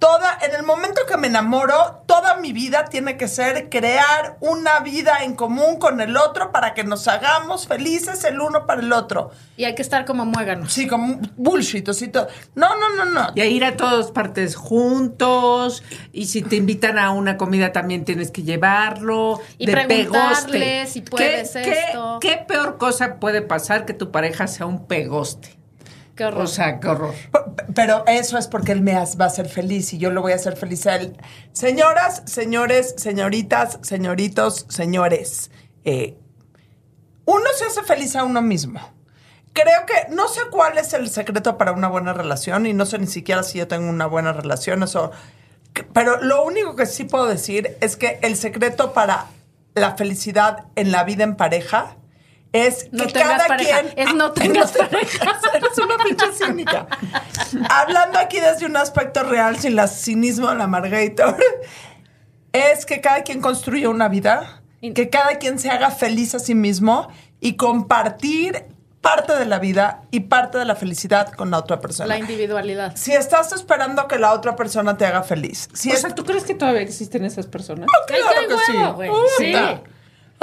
Toda, 0.00 0.38
en 0.40 0.54
el 0.54 0.62
momento 0.62 1.02
que 1.06 1.18
me 1.18 1.26
enamoro, 1.26 2.02
toda 2.06 2.38
mi 2.38 2.54
vida 2.54 2.86
tiene 2.86 3.18
que 3.18 3.28
ser 3.28 3.68
crear 3.68 4.38
una 4.40 4.80
vida 4.80 5.18
en 5.24 5.34
común 5.36 5.76
con 5.78 6.00
el 6.00 6.16
otro 6.16 6.52
para 6.52 6.72
que 6.72 6.84
nos 6.84 7.06
hagamos 7.06 7.66
felices 7.68 8.24
el 8.24 8.40
uno 8.40 8.64
para 8.66 8.80
el 8.80 8.94
otro. 8.94 9.30
Y 9.58 9.64
hay 9.64 9.74
que 9.74 9.82
estar 9.82 10.06
como 10.06 10.24
muéganos. 10.24 10.72
Sí, 10.72 10.86
como 10.86 11.20
bullshit, 11.36 11.86
así 11.90 12.08
todo. 12.08 12.28
No, 12.54 12.70
no, 12.78 12.96
no, 12.96 13.04
no. 13.04 13.26
Y 13.34 13.42
a 13.42 13.44
ir 13.44 13.62
a 13.62 13.76
todas 13.76 14.10
partes 14.10 14.56
juntos. 14.56 15.82
Y 16.12 16.26
si 16.28 16.40
te 16.40 16.56
invitan 16.56 16.98
a 16.98 17.10
una 17.10 17.36
comida 17.36 17.70
también 17.72 18.06
tienes 18.06 18.30
que 18.30 18.42
llevarlo. 18.42 19.38
Y 19.58 19.66
de 19.66 19.72
preguntarle 19.72 20.58
pegoste. 20.60 20.86
si 20.86 21.02
puedes 21.02 21.50
¿Qué, 21.52 21.60
qué- 21.62 21.72
esto. 21.72 22.18
¿Qué 22.22 22.42
peor 22.48 22.78
cosa 22.78 23.16
puede 23.20 23.42
pasar 23.42 23.84
que 23.84 23.92
tu 23.92 24.10
pareja 24.10 24.46
sea 24.46 24.64
un 24.64 24.86
pegoste? 24.86 25.59
Qué 26.20 26.26
horror. 26.26 26.42
O 26.42 26.46
sea, 26.46 26.78
qué 26.80 26.86
horror. 26.86 27.14
Pero 27.74 28.04
eso 28.06 28.36
es 28.36 28.46
porque 28.46 28.72
él 28.72 28.82
me 28.82 28.92
va 28.92 29.00
a 29.00 29.26
hacer 29.26 29.48
feliz 29.48 29.94
y 29.94 29.96
yo 29.96 30.10
lo 30.10 30.20
voy 30.20 30.32
a 30.32 30.34
hacer 30.34 30.54
feliz 30.54 30.86
a 30.86 30.96
él. 30.96 31.16
Señoras, 31.54 32.24
señores, 32.26 32.94
señoritas, 32.98 33.78
señoritos, 33.80 34.66
señores, 34.68 35.50
eh, 35.86 36.18
uno 37.24 37.46
se 37.56 37.64
hace 37.64 37.82
feliz 37.84 38.16
a 38.16 38.24
uno 38.24 38.42
mismo. 38.42 38.80
Creo 39.54 39.86
que 39.86 40.14
no 40.14 40.28
sé 40.28 40.42
cuál 40.50 40.76
es 40.76 40.92
el 40.92 41.08
secreto 41.08 41.56
para 41.56 41.72
una 41.72 41.88
buena 41.88 42.12
relación 42.12 42.66
y 42.66 42.74
no 42.74 42.84
sé 42.84 42.98
ni 42.98 43.06
siquiera 43.06 43.42
si 43.42 43.56
yo 43.56 43.66
tengo 43.66 43.88
una 43.88 44.04
buena 44.04 44.34
relación, 44.34 44.82
eso. 44.82 45.12
Pero 45.94 46.20
lo 46.20 46.44
único 46.44 46.76
que 46.76 46.84
sí 46.84 47.04
puedo 47.04 47.28
decir 47.28 47.78
es 47.80 47.96
que 47.96 48.18
el 48.20 48.36
secreto 48.36 48.92
para 48.92 49.24
la 49.72 49.96
felicidad 49.96 50.66
en 50.76 50.92
la 50.92 51.02
vida 51.04 51.24
en 51.24 51.36
pareja 51.36 51.96
es 52.52 52.84
que 52.84 52.90
No 52.92 53.06
tengas 53.06 53.28
cada 53.30 53.46
pareja. 53.46 53.80
quien 53.82 54.08
Es 54.08 54.14
no 54.14 54.32
tengas 54.34 54.72
pareja. 54.72 55.32
Eres 55.54 55.78
una 55.78 55.96
pinche 56.04 56.26
cínica. 56.32 56.86
Hablando 57.70 58.18
aquí 58.18 58.40
desde 58.40 58.66
un 58.66 58.76
aspecto 58.76 59.22
real, 59.22 59.58
sin 59.58 59.76
la 59.76 59.86
cinismo 59.88 60.48
de 60.50 60.56
la 60.56 60.66
Margator, 60.66 61.36
es 62.52 62.86
que 62.86 63.00
cada 63.00 63.22
quien 63.22 63.40
construye 63.40 63.86
una 63.86 64.08
vida, 64.08 64.62
que 64.94 65.08
cada 65.10 65.36
quien 65.38 65.58
se 65.58 65.70
haga 65.70 65.90
feliz 65.90 66.34
a 66.34 66.38
sí 66.38 66.54
mismo 66.54 67.08
y 67.40 67.56
compartir 67.56 68.64
parte 69.00 69.34
de 69.34 69.46
la 69.46 69.58
vida 69.58 70.02
y 70.10 70.20
parte 70.20 70.58
de 70.58 70.64
la 70.66 70.74
felicidad 70.74 71.32
con 71.32 71.50
la 71.50 71.58
otra 71.58 71.80
persona. 71.80 72.06
La 72.08 72.18
individualidad. 72.18 72.92
si 72.96 73.12
estás 73.12 73.52
esperando 73.52 74.06
que 74.08 74.18
la 74.18 74.32
otra 74.32 74.56
persona 74.56 74.98
te 74.98 75.06
haga 75.06 75.22
feliz, 75.22 75.68
si 75.72 75.90
o 75.90 75.94
es- 75.94 76.00
sea, 76.02 76.14
¿tú 76.14 76.24
crees 76.24 76.44
que 76.44 76.54
todavía 76.54 76.82
existen 76.82 77.24
esas 77.24 77.46
personas? 77.46 77.86
claro 78.06 78.24
Ay, 78.36 78.46
qué 78.46 78.54
que 78.54 78.60
sí. 78.60 79.52
Sí. 79.52 79.52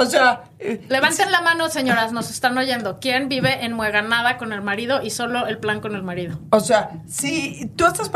O 0.00 0.06
sea, 0.06 0.44
eh, 0.60 0.86
Levanten 0.88 1.32
la 1.32 1.40
mano, 1.40 1.68
señoras, 1.68 2.12
nos 2.12 2.30
están 2.30 2.56
oyendo. 2.56 2.98
¿Quién 3.00 3.28
vive 3.28 3.64
en 3.64 3.72
Mueganada 3.72 4.38
con 4.38 4.52
el 4.52 4.62
marido 4.62 5.02
y 5.02 5.10
solo 5.10 5.46
el 5.48 5.58
plan 5.58 5.80
con 5.80 5.96
el 5.96 6.04
marido? 6.04 6.38
O 6.50 6.60
sea, 6.60 6.90
si 7.08 7.66
tú 7.76 7.84
estás 7.84 8.08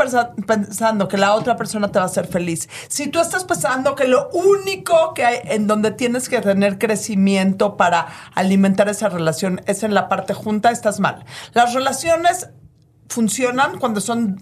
pensando 0.47 1.09
que 1.09 1.17
la 1.17 1.33
otra 1.35 1.57
persona 1.57 1.91
te 1.91 1.99
va 1.99 2.05
a 2.05 2.07
hacer 2.07 2.25
feliz, 2.27 2.69
si 2.87 3.07
tú 3.07 3.19
estás 3.19 3.43
pensando 3.43 3.95
que 3.95 4.07
lo 4.07 4.29
único 4.29 5.13
que 5.13 5.25
hay 5.25 5.39
en 5.43 5.67
donde 5.67 5.91
tienes 5.91 6.29
que 6.29 6.39
tener 6.39 6.77
crecimiento 6.79 7.75
para 7.75 8.07
alimentar 8.33 8.87
esa 8.87 9.09
relación 9.09 9.61
es 9.65 9.83
en 9.83 9.93
la 9.93 10.07
parte 10.07 10.33
junta, 10.33 10.71
estás 10.71 11.01
mal. 11.01 11.25
Las 11.53 11.73
relaciones 11.73 12.49
funcionan 13.09 13.77
cuando 13.77 13.99
son 14.01 14.41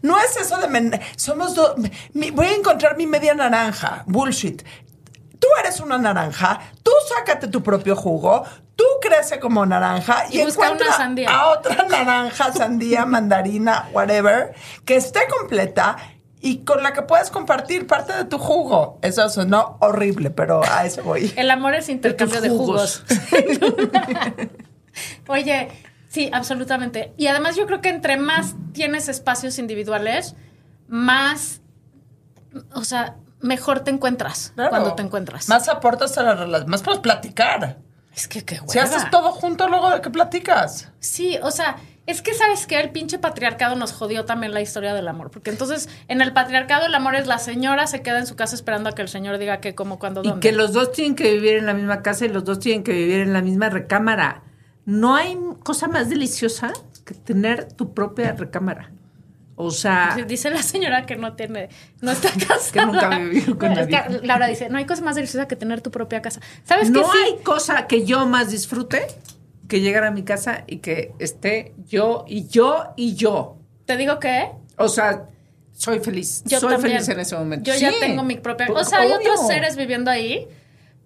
no 0.00 0.18
es 0.18 0.36
eso 0.36 0.56
de 0.58 0.68
men- 0.68 1.00
somos 1.16 1.54
dos 1.54 1.74
voy 2.32 2.46
a 2.46 2.54
encontrar 2.54 2.96
mi 2.96 3.06
media 3.06 3.34
naranja 3.34 4.04
bullshit 4.06 4.62
tú 5.46 5.60
eres 5.60 5.80
una 5.80 5.98
naranja 5.98 6.60
tú 6.82 6.90
sácate 7.14 7.48
tu 7.48 7.62
propio 7.62 7.94
jugo 7.94 8.44
tú 8.74 8.84
crece 9.00 9.38
como 9.38 9.64
naranja 9.64 10.24
y, 10.30 10.40
Y 10.40 10.44
busca 10.44 10.62
una 10.62 10.70
encuentra 10.72 10.96
sandía. 10.96 11.30
a 11.30 11.50
otra 11.50 11.86
naranja 11.88 12.52
sandía 12.52 13.06
mandarina 13.06 13.88
whatever 13.92 14.54
que 14.84 14.96
esté 14.96 15.20
completa 15.28 15.96
y 16.40 16.64
con 16.64 16.82
la 16.82 16.92
que 16.92 17.02
puedes 17.02 17.30
compartir 17.30 17.86
parte 17.86 18.12
de 18.12 18.24
tu 18.24 18.38
jugo 18.38 18.98
eso 19.02 19.28
sonó 19.28 19.78
horrible 19.80 20.30
pero 20.30 20.62
a 20.64 20.84
eso 20.84 21.02
voy 21.04 21.32
El 21.36 21.50
amor 21.50 21.74
es 21.74 21.88
intercambio 21.88 22.40
de 22.40 22.48
jugos. 22.48 23.04
Oye, 25.28 25.68
sí, 26.08 26.30
absolutamente. 26.32 27.12
Y 27.18 27.26
además 27.26 27.56
yo 27.56 27.66
creo 27.66 27.82
que 27.82 27.90
entre 27.90 28.16
más 28.16 28.54
tienes 28.72 29.08
espacios 29.08 29.58
individuales, 29.58 30.34
más, 30.88 31.60
o 32.72 32.84
sea, 32.84 33.16
mejor 33.40 33.80
te 33.80 33.90
encuentras 33.90 34.52
Claro. 34.54 34.70
cuando 34.70 34.94
te 34.94 35.02
encuentras. 35.02 35.48
más 35.48 35.68
aportas 35.68 36.16
a 36.18 36.22
la 36.22 36.34
relación 36.34 36.70
más 36.70 36.82
puedes 36.82 37.00
platicar 37.00 37.78
es 38.14 38.28
que 38.28 38.44
qué 38.44 38.56
si 38.56 38.78
hueva. 38.78 38.82
haces 38.84 39.10
todo 39.10 39.30
junto 39.32 39.68
luego 39.68 39.90
de 39.90 40.00
que 40.00 40.08
platicas 40.10 40.90
Sí, 41.00 41.38
o 41.42 41.50
sea, 41.50 41.76
es 42.06 42.22
que 42.22 42.32
sabes 42.34 42.66
que 42.66 42.78
el 42.80 42.90
pinche 42.90 43.18
patriarcado 43.18 43.74
nos 43.76 43.92
jodió 43.92 44.24
también 44.24 44.54
la 44.54 44.60
historia 44.60 44.94
del 44.94 45.08
amor. 45.08 45.30
Porque 45.32 45.50
entonces, 45.50 45.88
en 46.06 46.20
el 46.22 46.32
patriarcado, 46.32 46.86
el 46.86 46.94
amor 46.94 47.16
es 47.16 47.26
la 47.26 47.38
señora 47.40 47.86
se 47.88 48.00
queda 48.02 48.20
en 48.20 48.26
su 48.28 48.36
casa 48.36 48.54
esperando 48.54 48.88
a 48.88 48.92
que 48.92 49.02
el 49.02 49.08
señor 49.08 49.38
diga 49.38 49.58
qué, 49.60 49.74
cómo, 49.74 49.98
cuándo, 49.98 50.22
Y 50.22 50.28
dónde. 50.28 50.40
que 50.48 50.54
los 50.54 50.72
dos 50.72 50.92
tienen 50.92 51.16
que 51.16 51.32
vivir 51.32 51.56
en 51.56 51.66
la 51.66 51.74
misma 51.74 52.02
casa 52.02 52.24
y 52.24 52.28
los 52.28 52.44
dos 52.44 52.60
tienen 52.60 52.84
que 52.84 52.92
vivir 52.92 53.20
en 53.22 53.32
la 53.32 53.42
misma 53.42 53.70
recámara. 53.70 54.42
No 54.84 55.16
hay 55.16 55.36
cosa 55.64 55.88
más 55.88 56.08
deliciosa 56.08 56.72
que 57.04 57.14
tener 57.14 57.72
tu 57.72 57.92
propia 57.92 58.32
recámara. 58.32 58.92
O 59.58 59.70
sea, 59.70 60.16
Dice 60.26 60.50
la 60.50 60.62
señora 60.62 61.06
que 61.06 61.16
no 61.16 61.32
tiene, 61.34 61.70
no 62.02 62.12
está 62.12 62.28
casada. 62.48 62.72
Que 62.72 62.86
nunca 62.86 63.06
ha 63.14 63.18
vivido 63.18 63.58
con 63.58 63.72
Es 63.72 63.86
que 63.86 63.92
nadie. 63.92 64.20
Laura 64.22 64.46
dice, 64.48 64.68
no 64.68 64.76
hay 64.78 64.84
cosa 64.84 65.02
más 65.02 65.16
deliciosa 65.16 65.48
que 65.48 65.56
tener 65.56 65.80
tu 65.80 65.90
propia 65.90 66.20
casa. 66.22 66.40
¿Sabes 66.64 66.90
no 66.90 67.00
qué? 67.00 67.06
Sí. 67.06 67.18
hay 67.24 67.42
cosa 67.42 67.86
que 67.86 68.04
yo 68.04 68.26
más 68.26 68.50
disfrute 68.50 69.06
que 69.68 69.80
llegar 69.80 70.04
a 70.04 70.10
mi 70.10 70.22
casa 70.24 70.64
y 70.66 70.78
que 70.78 71.12
esté 71.18 71.72
yo 71.88 72.24
y 72.28 72.46
yo 72.48 72.92
y 72.96 73.14
yo. 73.14 73.56
Te 73.86 73.96
digo 73.96 74.20
que 74.20 74.50
O 74.76 74.88
sea, 74.88 75.24
soy 75.72 76.00
feliz. 76.00 76.42
yo 76.44 76.60
soy 76.60 76.74
también. 76.74 76.92
feliz 76.98 77.08
en 77.08 77.20
ese 77.20 77.34
momento. 77.36 77.70
Yo 77.72 77.78
ya 77.78 77.92
tengo 77.98 78.22
mi 78.22 78.36
propia... 78.36 78.68
O 78.72 78.84
sea, 78.84 79.00
hay 79.00 79.10
otros 79.12 79.46
seres 79.46 79.76
viviendo 79.76 80.10
ahí, 80.10 80.46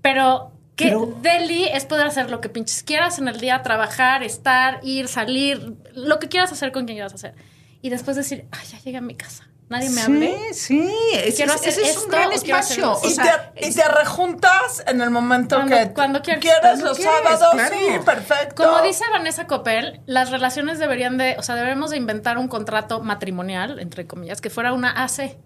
pero... 0.02 0.52
Que 0.76 0.86
Pero- 0.86 1.14
deli 1.20 1.64
es 1.66 1.84
poder 1.84 2.06
hacer 2.06 2.30
lo 2.30 2.40
que 2.40 2.48
pinches 2.48 2.82
quieras 2.82 3.18
en 3.18 3.28
el 3.28 3.38
día, 3.38 3.60
trabajar, 3.62 4.22
estar, 4.22 4.80
ir, 4.82 5.08
salir, 5.08 5.74
lo 5.94 6.18
que 6.18 6.28
quieras 6.28 6.52
hacer 6.52 6.72
con 6.72 6.86
quien 6.86 6.96
quieras 6.96 7.12
hacer. 7.12 7.34
Y 7.82 7.90
después 7.90 8.16
decir, 8.16 8.46
ay, 8.52 8.66
ya 8.70 8.78
llegué 8.80 8.98
a 8.98 9.00
mi 9.02 9.14
casa. 9.14 9.46
Nadie 9.68 9.88
me 9.90 10.00
hable. 10.02 10.36
Sí, 10.52 10.54
sí. 10.54 10.92
Ese, 11.14 11.44
es- 11.44 11.78
ese 11.78 11.98
un 12.00 12.08
gran 12.10 12.32
espacio. 12.32 12.98
y, 13.04 13.14
te, 13.14 13.68
y 13.68 13.72
te 13.72 13.84
rejuntas 13.88 14.82
en 14.88 15.00
el 15.00 15.10
momento 15.10 15.54
Cuando- 15.56 15.76
que 15.76 15.92
cuando 15.92 16.22
quieres. 16.22 16.42
quieres 16.44 16.80
los 16.80 16.98
quieres, 16.98 17.14
sábados, 17.24 17.48
claro. 17.52 17.76
sí, 17.78 17.86
perfecto. 18.04 18.64
Como 18.64 18.82
dice 18.82 19.04
Vanessa 19.12 19.46
Copel, 19.46 20.00
las 20.06 20.30
relaciones 20.32 20.80
deberían 20.80 21.18
de, 21.18 21.36
o 21.38 21.42
sea, 21.42 21.54
debemos 21.54 21.90
de 21.90 21.98
inventar 21.98 22.36
un 22.36 22.48
contrato 22.48 23.00
matrimonial, 23.00 23.78
entre 23.78 24.08
comillas, 24.08 24.40
que 24.40 24.50
fuera 24.50 24.72
una 24.72 25.04
AC, 25.04 25.38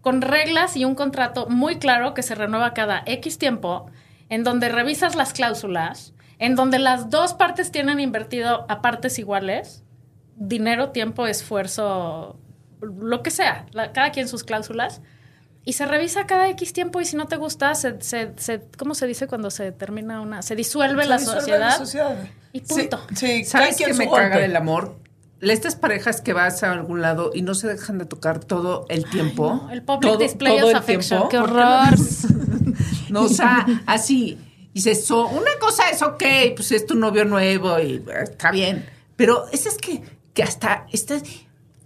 con 0.00 0.22
reglas 0.22 0.74
y 0.78 0.86
un 0.86 0.94
contrato 0.94 1.46
muy 1.48 1.78
claro 1.78 2.14
que 2.14 2.22
se 2.22 2.34
renueva 2.34 2.72
cada 2.72 3.02
X 3.04 3.36
tiempo, 3.36 3.90
en 4.30 4.42
donde 4.42 4.70
revisas 4.70 5.16
las 5.16 5.34
cláusulas, 5.34 6.14
en 6.38 6.56
donde 6.56 6.78
las 6.78 7.10
dos 7.10 7.34
partes 7.34 7.70
tienen 7.70 8.00
invertido 8.00 8.64
a 8.70 8.80
partes 8.80 9.18
iguales, 9.18 9.82
dinero, 10.40 10.88
tiempo, 10.90 11.26
esfuerzo, 11.28 12.36
lo 12.80 13.22
que 13.22 13.30
sea, 13.30 13.66
la- 13.72 13.92
cada 13.92 14.10
quien 14.10 14.26
sus 14.26 14.42
cláusulas. 14.42 15.00
Y 15.64 15.74
se 15.74 15.84
revisa 15.84 16.26
cada 16.26 16.48
X 16.48 16.72
tiempo 16.72 17.00
y 17.00 17.04
si 17.04 17.16
no 17.16 17.26
te 17.26 17.36
gusta, 17.36 17.74
se, 17.74 18.00
se, 18.00 18.32
se- 18.36 18.62
¿cómo 18.78 18.94
se 18.94 19.06
dice 19.06 19.26
cuando 19.28 19.50
se 19.50 19.70
termina 19.72 20.20
una? 20.22 20.40
Se 20.42 20.56
disuelve, 20.56 21.04
la, 21.06 21.18
Se 21.18 21.24
disuelve 21.24 21.40
sociedad. 21.42 21.68
la 21.68 21.76
sociedad. 21.76 22.16
Y 22.52 22.60
punto. 22.62 23.00
Sí, 23.14 23.26
sí 23.26 23.44
¿Sabes 23.44 23.76
qué 23.76 23.92
me 23.92 24.06
golpe. 24.06 24.22
caga 24.22 24.38
del 24.38 24.56
amor? 24.56 24.96
Estas 25.42 25.76
parejas 25.76 26.20
que 26.22 26.32
vas 26.32 26.62
a 26.62 26.72
algún 26.72 27.00
lado 27.02 27.30
y 27.34 27.42
no 27.42 27.54
se 27.54 27.68
dejan 27.68 27.98
de 27.98 28.06
tocar 28.06 28.40
todo 28.42 28.86
el 28.88 29.04
tiempo. 29.04 29.60
no, 29.64 29.70
el 29.70 29.82
public 29.82 30.00
todo- 30.02 30.16
display 30.16 30.56
todo 30.56 30.66
of 30.66 30.70
el 30.72 30.76
affection. 30.78 31.28
tiempo. 31.28 31.28
Qué 31.28 31.38
¿Por 31.38 31.50
horror. 31.50 31.94
No, 33.10 33.22
o 33.22 33.28
sea, 33.28 33.66
así. 33.86 34.38
Dices, 34.72 35.04
so, 35.04 35.26
una 35.28 35.50
cosa 35.60 35.90
es 35.90 36.00
ok, 36.00 36.22
pues 36.54 36.70
es 36.72 36.86
tu 36.86 36.94
novio 36.94 37.24
nuevo 37.24 37.78
y 37.80 37.94
eh, 37.96 38.04
está 38.22 38.50
bien. 38.52 38.86
Pero 39.16 39.46
es, 39.52 39.66
es 39.66 39.76
que, 39.78 40.00
que 40.40 40.44
hasta 40.44 40.86
este, 40.90 41.20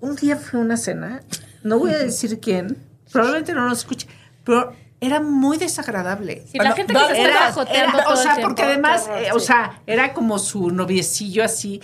un 0.00 0.14
día 0.14 0.36
fue 0.36 0.60
una 0.60 0.76
cena, 0.76 1.20
no 1.64 1.80
voy 1.80 1.90
a 1.92 1.98
decir 1.98 2.38
quién, 2.38 2.78
probablemente 3.10 3.52
no 3.52 3.68
nos 3.68 3.78
escuche, 3.78 4.06
pero 4.44 4.72
era 5.00 5.20
muy 5.20 5.58
desagradable. 5.58 6.44
La 6.54 6.58
Bueno, 6.70 6.76
gente 6.76 6.94
que 6.94 7.14
se 7.16 7.20
era- 7.22 7.40
bajoteando 7.40 7.98
Era- 7.98 8.04
todo 8.04 8.14
o 8.14 8.16
sea, 8.16 8.34
tiempo, 8.34 8.48
porque 8.48 8.62
además, 8.62 9.08
eh, 9.18 9.32
o 9.32 9.40
sí. 9.40 9.46
sea, 9.46 9.82
era 9.88 10.12
como 10.14 10.38
su 10.38 10.70
noviecillo 10.70 11.42
así. 11.42 11.80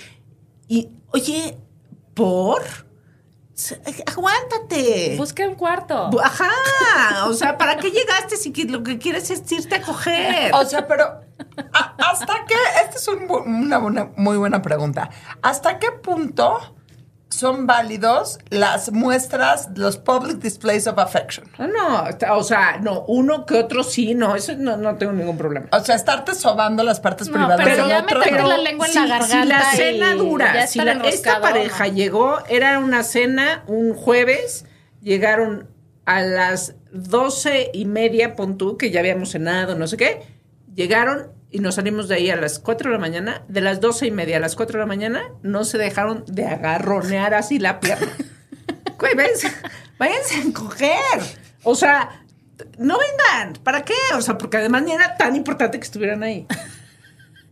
Y, 0.68 0.90
oye, 1.08 1.56
¿por? 2.14 2.62
Aguántate. 4.06 5.14
Busque 5.16 5.46
un 5.46 5.54
cuarto. 5.54 6.10
Ajá, 6.22 7.26
o 7.26 7.32
sea, 7.34 7.56
¿para 7.58 7.76
qué 7.76 7.90
llegaste 7.90 8.36
si 8.36 8.52
lo 8.68 8.82
que 8.82 8.98
quieres 8.98 9.30
es 9.30 9.50
irte 9.52 9.76
a 9.76 9.82
coger? 9.82 10.54
O 10.54 10.64
sea, 10.64 10.86
pero 10.86 11.04
¿a- 11.72 11.94
¿hasta 12.10 12.44
qué? 12.46 12.54
Esta 12.84 12.96
es 12.96 13.08
un 13.08 13.26
una, 13.30 13.78
buena- 13.78 14.10
muy 14.16 14.36
buena 14.36 14.62
pregunta. 14.62 15.10
¿Hasta 15.42 15.78
qué 15.78 15.90
punto 15.92 16.58
son 17.30 17.66
válidos 17.66 18.38
las 18.50 18.90
muestras, 18.92 19.68
los 19.76 19.96
public 19.98 20.38
displays 20.40 20.86
of 20.86 20.98
affection? 20.98 21.46
No, 21.58 22.04
o 22.34 22.42
sea, 22.42 22.78
no, 22.82 23.04
uno 23.06 23.46
que 23.46 23.54
otro 23.54 23.82
sí, 23.84 24.14
no, 24.14 24.34
eso 24.36 24.52
no, 24.56 24.76
no 24.76 24.96
tengo 24.96 25.12
ningún 25.12 25.38
problema. 25.38 25.68
O 25.72 25.80
sea, 25.80 25.94
estarte 25.94 26.34
sobando 26.34 26.82
las 26.82 27.00
partes 27.00 27.28
No, 27.28 27.34
privadas 27.34 27.60
pero 27.62 27.88
ya 27.88 28.02
otro. 28.02 28.18
meterte 28.18 28.42
la 28.46 28.58
lengua 28.58 28.86
en 28.88 28.94
la 28.94 29.02
si- 29.02 29.08
garganta 29.08 29.42
Si 29.42 29.48
la 29.48 29.62
cena 29.72 30.14
dura, 30.14 30.66
si 30.66 30.78
la- 30.80 30.92
esta 31.08 31.40
pareja 31.40 31.86
no. 31.86 31.92
llegó, 31.94 32.38
era 32.48 32.78
una 32.80 33.04
cena 33.04 33.62
un 33.68 33.94
jueves, 33.94 34.66
llegaron 35.00 35.68
a 36.06 36.22
las 36.22 36.74
doce 36.92 37.70
y 37.72 37.84
media, 37.84 38.34
pon 38.34 38.58
tú, 38.58 38.76
que 38.76 38.90
ya 38.90 38.98
habíamos 39.00 39.30
cenado, 39.30 39.76
no 39.76 39.86
sé 39.86 39.96
qué, 39.96 40.22
llegaron 40.74 41.28
y 41.50 41.58
nos 41.60 41.74
salimos 41.76 42.08
de 42.08 42.14
ahí 42.16 42.30
a 42.30 42.36
las 42.36 42.58
4 42.58 42.90
de 42.90 42.94
la 42.96 43.00
mañana, 43.00 43.42
de 43.48 43.60
las 43.60 43.80
doce 43.80 44.06
y 44.06 44.10
media 44.10 44.36
a 44.36 44.40
las 44.40 44.54
4 44.56 44.78
de 44.78 44.80
la 44.80 44.86
mañana, 44.86 45.22
no 45.42 45.64
se 45.64 45.78
dejaron 45.78 46.24
de 46.26 46.46
agarronear 46.46 47.34
así 47.34 47.58
la 47.58 47.80
pierna. 47.80 48.06
Güey, 48.98 49.14
váyanse, 49.14 49.50
váyanse 49.98 50.36
a 50.36 50.52
coger. 50.52 50.98
O 51.62 51.74
sea, 51.74 52.22
no 52.76 52.98
vengan. 52.98 53.54
¿Para 53.62 53.82
qué? 53.82 53.94
O 54.14 54.20
sea, 54.20 54.36
porque 54.36 54.58
además 54.58 54.82
ni 54.82 54.92
era 54.92 55.16
tan 55.16 55.34
importante 55.36 55.78
que 55.80 55.84
estuvieran 55.84 56.22
ahí. 56.22 56.46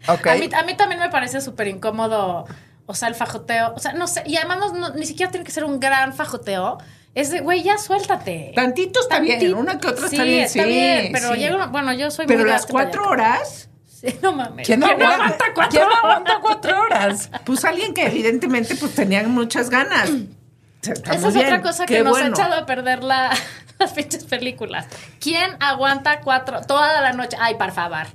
A, 0.07 0.15
mí, 0.35 0.49
a 0.55 0.63
mí 0.65 0.77
también 0.77 1.01
me 1.01 1.09
parece 1.11 1.41
súper 1.41 1.69
incómodo, 1.69 2.47
o 2.87 2.95
sea, 2.95 3.09
el 3.09 3.15
fajoteo. 3.15 3.73
O 3.75 3.79
sea, 3.79 3.93
no 3.95 4.07
sé, 4.07 4.23
y 4.27 4.37
además 4.37 4.73
no- 4.75 4.91
ni 4.95 5.07
siquiera 5.07 5.31
tiene 5.33 5.45
que 5.45 5.51
ser 5.53 5.65
un 5.65 5.81
gran 5.81 6.13
fajoteo. 6.15 6.79
Es 7.15 7.31
de, 7.31 7.41
güey, 7.41 7.63
ya 7.63 7.79
suéltate. 7.79 8.53
Tantito 8.55 9.01
está 9.01 9.19
bien, 9.19 9.41
Tantito- 9.41 9.57
una 9.59 9.79
que 9.81 9.89
otra 9.89 10.09
sí, 10.09 10.17
está 10.17 10.25
bien, 10.25 10.45
está 10.45 10.63
sí, 10.65 10.69
bien, 10.69 11.13
pero 11.13 11.33
sí. 11.33 11.39
llega 11.41 11.57
una- 11.57 11.67
bueno, 11.67 11.93
yo 11.95 12.11
soy 12.11 12.27
Pero 12.27 12.41
muy 12.41 12.51
las 12.51 12.67
cuatro 12.67 13.09
horas, 13.09 13.71
Sí, 14.01 14.17
no 14.23 14.33
mames. 14.33 14.67
¿Quién, 14.67 14.81
no 14.81 14.87
aguanta, 14.87 15.15
aguanta 15.15 15.45
cuatro 15.55 15.71
¿Quién 15.71 15.83
horas? 15.85 15.99
aguanta 16.05 16.39
cuatro 16.41 16.81
horas? 16.83 17.31
pues 17.45 17.65
alguien 17.65 17.95
que 17.95 18.07
evidentemente 18.07 18.77
pues 18.77 18.95
tenían 18.95 19.31
muchas 19.31 19.71
ganas. 19.71 20.09
Está 20.83 21.15
Esa 21.15 21.29
es 21.29 21.35
bien, 21.35 21.47
otra 21.47 21.63
cosa 21.63 21.87
qué 21.87 21.97
que 21.97 22.03
nos 22.05 22.13
bueno. 22.13 22.27
ha 22.27 22.29
echado 22.31 22.55
a 22.55 22.65
perder 22.67 23.03
la, 23.03 23.31
las 23.79 23.93
pinches 23.93 24.25
películas. 24.25 24.87
¿Quién 25.21 25.57
aguanta 25.61 26.21
cuatro 26.21 26.61
toda 26.63 27.01
la 27.03 27.13
noche? 27.13 27.37
Ay, 27.41 27.57
por 27.57 27.73
favor. 27.73 28.07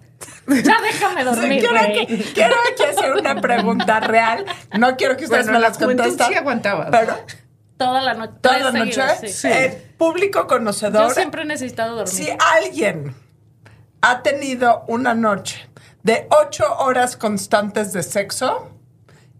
Ya 0.47 0.77
déjame 0.81 1.23
dormir, 1.25 1.59
quiero, 1.59 2.07
que- 2.07 2.23
quiero 2.33 2.55
aquí 2.71 2.83
hacer 2.83 3.11
una 3.13 3.41
pregunta 3.41 3.99
real. 3.99 4.45
No 4.77 4.95
quiero 4.95 5.17
que 5.17 5.25
ustedes 5.25 5.45
Bueno, 5.47 5.59
me 5.59 5.61
la 5.63 5.69
las 5.69 5.77
contesten. 5.77 6.27
sí 6.27 6.33
aguantaba. 6.35 6.87
Pero 6.89 7.17
Toda 7.75 8.01
la 8.01 8.13
noche. 8.13 8.33
toda 8.41 8.59
la 8.59 8.71
noche. 8.71 9.01
Sí. 9.27 9.47
el 9.49 9.73
público 9.97 10.47
conocedor. 10.47 11.09
Yo 11.09 11.13
siempre 11.13 11.41
he 11.41 11.45
necesitado 11.45 11.97
dormir. 11.97 12.13
Si 12.13 12.29
alguien 12.55 13.13
ha 14.01 14.21
tenido 14.23 14.85
una 14.87 15.13
noche 15.13 15.67
de 16.03 16.27
ocho 16.29 16.65
horas 16.79 17.17
constantes 17.17 17.93
de 17.93 18.03
sexo 18.03 18.69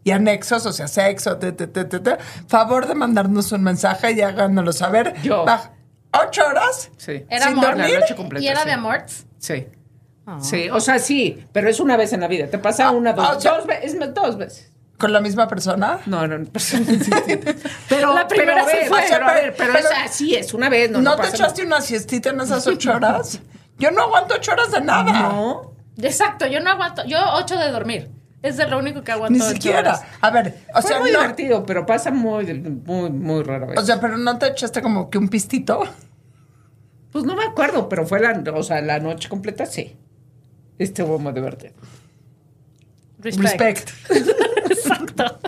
y 0.04 0.12
anexos, 0.12 0.66
o 0.66 0.74
sea, 0.74 0.88
sexo, 0.88 1.38
te, 1.38 1.52
te, 1.52 1.68
te, 1.68 1.86
te, 1.86 2.00
te, 2.00 2.18
favor 2.48 2.88
de 2.88 2.96
mandarnos 2.96 3.52
un 3.52 3.64
mensaje 3.64 4.12
y 4.14 4.22
háganoslo 4.22 4.74
saber. 4.74 5.14
Yo. 5.22 5.46
¿Ocho 6.26 6.46
horas? 6.46 6.92
Sí. 6.98 7.26
Era 7.30 7.48
sin 7.48 7.54
amor. 7.58 7.66
dormir. 7.76 7.94
La 7.94 8.00
noche 8.02 8.16
completa, 8.16 8.44
y 8.44 8.48
era 8.48 8.62
sí. 8.62 8.66
de 8.68 8.72
amorts. 8.74 9.26
Sí. 9.40 9.68
Sí, 10.42 10.70
o 10.70 10.80
sea, 10.80 11.00
sí, 11.00 11.46
pero 11.52 11.70
es 11.70 11.82
una 11.82 11.98
vez 11.98 12.14
en 12.14 12.22
la 12.22 12.28
vida. 12.28 12.48
Te 12.48 12.58
pasa 12.58 12.92
una, 12.92 13.12
dos, 13.12 13.38
o 13.38 13.42
sea- 13.42 13.56
dos 13.58 13.66
veces, 13.68 13.98
dos 14.14 14.38
veces. 14.38 14.72
¿Con 14.98 15.12
la 15.12 15.20
misma 15.20 15.50
persona? 15.50 16.00
No, 16.06 16.26
no, 16.28 16.38
no. 16.38 16.46
Pero, 17.90 18.14
La 18.14 18.28
pero, 18.28 18.28
primera 18.28 18.62
a 18.62 18.66
se 18.66 18.86
fue. 18.86 19.04
pero, 19.10 19.28
a 19.28 19.34
ver, 19.34 19.56
pero, 19.58 19.74
Pero- 19.74 19.90
esa 19.90 20.08
sí 20.08 20.34
es 20.36 20.54
una 20.54 20.70
vez, 20.70 20.92
no, 20.92 21.00
¿No, 21.02 21.12
no, 21.12 21.16
te 21.18 21.24
pasa 21.24 21.36
echaste 21.36 21.66
una 21.66 21.82
siestita 21.82 22.30
en 22.30 22.40
esas 22.40 22.66
ocho 22.68 22.94
horas? 22.94 23.42
Yo 23.80 23.92
no 23.92 24.04
aguanto 24.04 24.36
ocho 24.36 24.52
horas 24.54 24.72
de 24.72 24.80
nada. 24.82 25.12
No. 25.12 25.74
Exacto, 25.98 26.48
yo 26.48 26.60
no 26.60 26.70
aguanto. 26.72 27.04
Yo 27.06 27.18
ocho 27.36 27.58
de 27.58 27.70
dormir. 27.72 28.10
Es 28.42 28.58
de 28.58 28.68
lo 28.68 28.78
único 28.80 29.04
que 29.04 29.12
aguanto. 29.14 29.38
Ni 29.38 29.40
siquiera. 29.54 29.80
horas. 29.80 30.02
A 30.20 30.30
ver, 30.32 30.56
o 30.76 30.82
Fue 30.82 30.90
sea, 30.90 31.00
muy 31.00 31.12
no- 31.12 31.20
divertido, 31.22 31.66
pero 31.66 31.86
pasa 31.86 32.12
muy, 32.12 32.54
muy, 32.54 33.10
muy 33.10 33.44
rara 33.44 33.68
vez. 33.68 33.80
o 33.80 33.86
sea, 33.86 34.00
pero 34.02 34.18
no 34.18 34.38
te 34.38 34.48
echaste 34.48 34.82
como 34.82 35.10
que 35.10 35.18
un 35.18 35.30
pistito. 35.30 35.84
pues 37.12 37.24
no 37.26 37.36
me 37.36 37.46
acuerdo, 37.46 37.88
pero 37.88 38.06
fue 38.06 38.20
la, 38.20 38.44
o 38.54 38.64
sea, 38.64 38.82
la 38.82 39.00
noche 39.00 39.30
completa, 39.30 39.66
sí. 39.66 39.96
Estuvo 40.78 41.20
muy 41.20 41.32
divertido. 41.32 41.74
Respect. 43.20 43.90
Respect. 44.10 44.10
Exacto. 44.72 45.40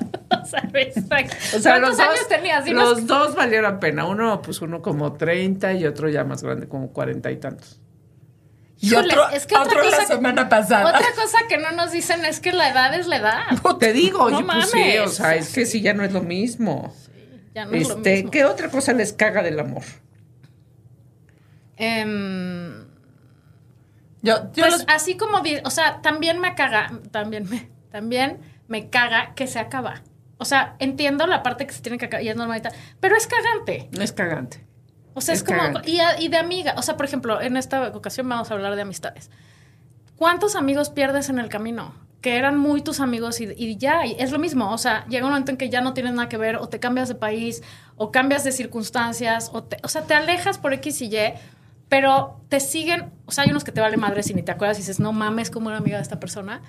O 0.42 0.46
sea, 0.46 0.62
respect. 0.72 1.34
O 1.56 1.60
sea, 1.60 1.74
¿Cuántos 1.74 1.90
los 1.92 2.00
años 2.00 2.20
dos, 2.20 2.28
tenías? 2.30 2.64
Dinos. 2.66 2.90
Los 2.92 3.08
dos 3.08 3.36
valieron 3.36 3.74
la 3.74 3.80
pena. 3.80 4.06
Uno, 4.06 4.42
pues 4.42 4.62
uno 4.62 4.82
como 4.82 5.14
30 5.14 5.74
y 5.74 5.86
otro 5.86 6.08
ya 6.08 6.24
más 6.24 6.44
grande, 6.44 6.68
como 6.70 6.94
40 6.94 7.32
y 7.32 7.38
tantos. 7.38 7.82
Y 8.92 8.96
otro, 8.96 9.30
es 9.30 9.46
que 9.46 9.56
otra 9.56 9.72
otro 9.80 9.84
la 9.90 9.98
cosa- 9.98 10.06
semana 10.08 10.50
pasada. 10.50 10.86
Otra 10.88 11.08
cosa 11.16 11.40
que 11.50 11.58
no 11.58 11.72
nos 11.72 11.92
dicen 11.92 12.24
es 12.26 12.40
que 12.40 12.52
la 12.52 12.70
edad 12.70 12.94
es 12.94 13.08
la 13.08 13.18
edad. 13.18 13.44
Te 13.80 13.94
digo, 13.94 14.30
No 14.30 14.38
oye, 14.38 14.46
pues 14.46 14.70
sí, 14.72 14.78
mames. 14.80 15.00
o 15.02 15.08
sea, 15.10 15.36
es 15.36 15.54
que 15.54 15.66
sí, 15.66 15.82
ya 15.82 15.94
no 15.94 16.04
es 16.04 16.12
lo 16.14 16.22
mismo. 16.22 16.94
Ya 17.54 17.66
no 17.66 17.72
es 17.74 17.88
lo 17.88 17.96
este, 17.98 18.16
mismo. 18.16 18.32
¿qué 18.32 18.46
otra 18.46 18.70
cosa 18.70 18.94
les 18.94 19.14
caga 19.14 19.42
del 19.44 19.60
amor? 19.60 19.84
Em, 21.78 22.86
Yo, 24.22 24.36
yo 24.44 24.50
pues 24.56 24.72
los- 24.72 24.86
así 24.88 25.18
como, 25.18 25.42
o 25.64 25.70
sea, 25.70 26.02
también 26.02 26.40
me 26.40 26.56
caga, 26.56 26.92
también 27.12 27.48
me, 27.50 27.70
también 27.92 28.40
me 28.68 28.90
caga 28.90 29.34
que 29.36 29.48
se 29.48 29.60
acaba. 29.60 30.02
O 30.38 30.46
sea, 30.46 30.76
entiendo 30.80 31.28
la 31.28 31.44
parte 31.44 31.66
que 31.68 31.74
se 31.74 31.82
tiene 31.82 31.98
que 31.98 32.06
acabar 32.06 32.24
y 32.24 32.30
es 32.30 32.36
normalita, 32.36 32.72
pero 33.00 33.16
es 33.16 33.28
cagante. 33.28 33.90
Es 34.00 34.12
cagante. 34.12 34.65
O 35.16 35.22
sea, 35.22 35.34
es, 35.34 35.42
Es 35.42 35.44
como, 35.48 35.80
y, 35.86 36.00
a- 36.00 36.20
y 36.22 36.28
de 36.28 36.38
amiga, 36.38 36.76
o 36.78 36.84
sea, 36.84 36.96
por 36.98 37.06
ejemplo, 37.08 37.42
en 37.42 37.58
esta 37.58 37.88
ocasión 37.88 38.30
vamos 38.30 38.52
a 38.52 38.54
hablar 38.54 38.76
de 38.76 38.84
amistades. 38.84 39.32
¿Cuántos 40.18 40.56
amigos 40.56 40.90
pierdes 40.90 41.30
en 41.30 41.40
el 41.40 41.50
camino? 41.50 41.94
Que 42.22 42.38
eran 42.38 42.58
muy 42.58 42.82
tus 42.82 43.00
amigos 43.00 43.40
y, 43.42 43.46
y 43.56 43.78
ya, 43.78 44.06
y 44.06 44.16
es 44.20 44.32
lo 44.32 44.40
mismo. 44.40 44.72
O 44.72 44.78
sea, 44.78 45.06
llega 45.08 45.26
un 45.26 45.32
momento 45.32 45.52
en 45.52 45.58
que 45.58 45.70
ya 45.70 45.82
no 45.82 45.94
tienes 45.94 46.14
nada 46.14 46.30
que 46.30 46.38
ver, 46.38 46.56
o 46.58 46.68
te 46.70 46.80
cambias 46.80 47.08
de 47.10 47.16
país, 47.16 47.62
o 47.98 48.12
cambias 48.12 48.44
de 48.44 48.52
circunstancias, 48.52 49.50
o, 49.54 49.64
te- 49.64 49.78
o 49.84 49.88
sea, 49.88 50.04
te 50.04 50.14
alejas 50.14 50.58
por 50.58 50.74
X 50.74 51.02
y 51.02 51.06
Y, 51.16 51.34
pero 51.90 52.40
te 52.50 52.60
siguen. 52.60 53.12
O 53.26 53.32
sea, 53.32 53.44
hay 53.44 53.52
unos 53.52 53.64
que 53.64 53.72
te 53.72 53.82
vale 53.82 53.98
madre 53.98 54.24
si 54.24 54.34
ni 54.34 54.42
te 54.42 54.52
acuerdas 54.52 54.78
y 54.78 54.82
dices, 54.82 55.00
no 55.00 55.12
mames, 55.14 55.52
como 55.52 55.68
una 55.68 55.78
amiga 55.78 55.98
de 55.98 56.04
esta 56.04 56.20
persona. 56.20 56.62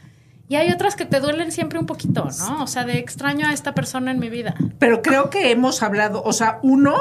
Y 0.49 0.57
hay 0.57 0.71
otras 0.71 0.95
que 0.95 1.05
te 1.07 1.19
duelen 1.21 1.51
siempre 1.51 1.79
un 1.79 1.87
poquito, 1.87 2.29
¿no? 2.39 2.63
O 2.63 2.67
sea, 2.69 2.85
de 2.85 2.99
extraño 2.99 3.49
a 3.49 3.53
esta 3.53 3.75
persona 3.75 4.11
en 4.13 4.21
mi 4.21 4.29
vida. 4.29 4.55
Pero 4.79 5.03
creo 5.03 5.31
que 5.31 5.51
hemos 5.51 5.83
hablado, 5.83 6.23
o 6.23 6.33
sea, 6.33 6.61
uno 6.63 6.95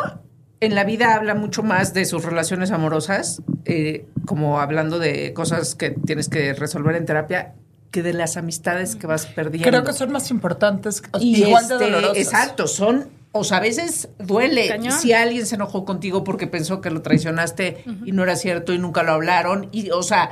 en 0.65 0.75
la 0.75 0.83
vida 0.83 1.15
habla 1.15 1.35
mucho 1.35 1.63
más 1.63 1.93
de 1.93 2.05
sus 2.05 2.23
relaciones 2.23 2.71
amorosas, 2.71 3.41
eh, 3.65 4.05
como 4.25 4.59
hablando 4.59 4.99
de 4.99 5.33
cosas 5.33 5.75
que 5.75 5.91
tienes 5.91 6.29
que 6.29 6.53
resolver 6.53 6.95
en 6.95 7.05
terapia, 7.05 7.53
que 7.91 8.03
de 8.03 8.13
las 8.13 8.35
amistades 8.37 8.95
que 8.95 9.07
vas 9.07 9.25
perdiendo. 9.25 9.69
creo 9.69 9.83
que 9.83 9.93
son 9.93 10.11
más 10.11 10.29
importantes, 10.31 11.01
Y 11.19 11.43
igual 11.43 11.67
de 11.67 11.75
este, 11.75 11.85
dolorosas. 11.85 12.17
Exacto, 12.17 12.67
son 12.67 13.09
O 13.31 13.43
sea, 13.43 13.57
a 13.57 13.61
veces 13.61 14.09
duele 14.19 14.67
Cañón. 14.67 14.99
si 14.99 15.13
alguien 15.13 15.45
se 15.45 15.55
enojó 15.55 15.85
contigo 15.85 16.23
porque 16.23 16.47
pensó 16.47 16.81
que 16.81 16.89
lo 16.89 17.01
traicionaste 17.01 17.83
y 18.05 18.11
no 18.11 18.23
era 18.23 18.35
cierto 18.35 18.73
y 18.73 18.79
nunca 18.79 19.03
lo 19.03 19.13
hablaron. 19.13 19.69
Y, 19.71 19.91
o 19.91 20.03
sea, 20.03 20.29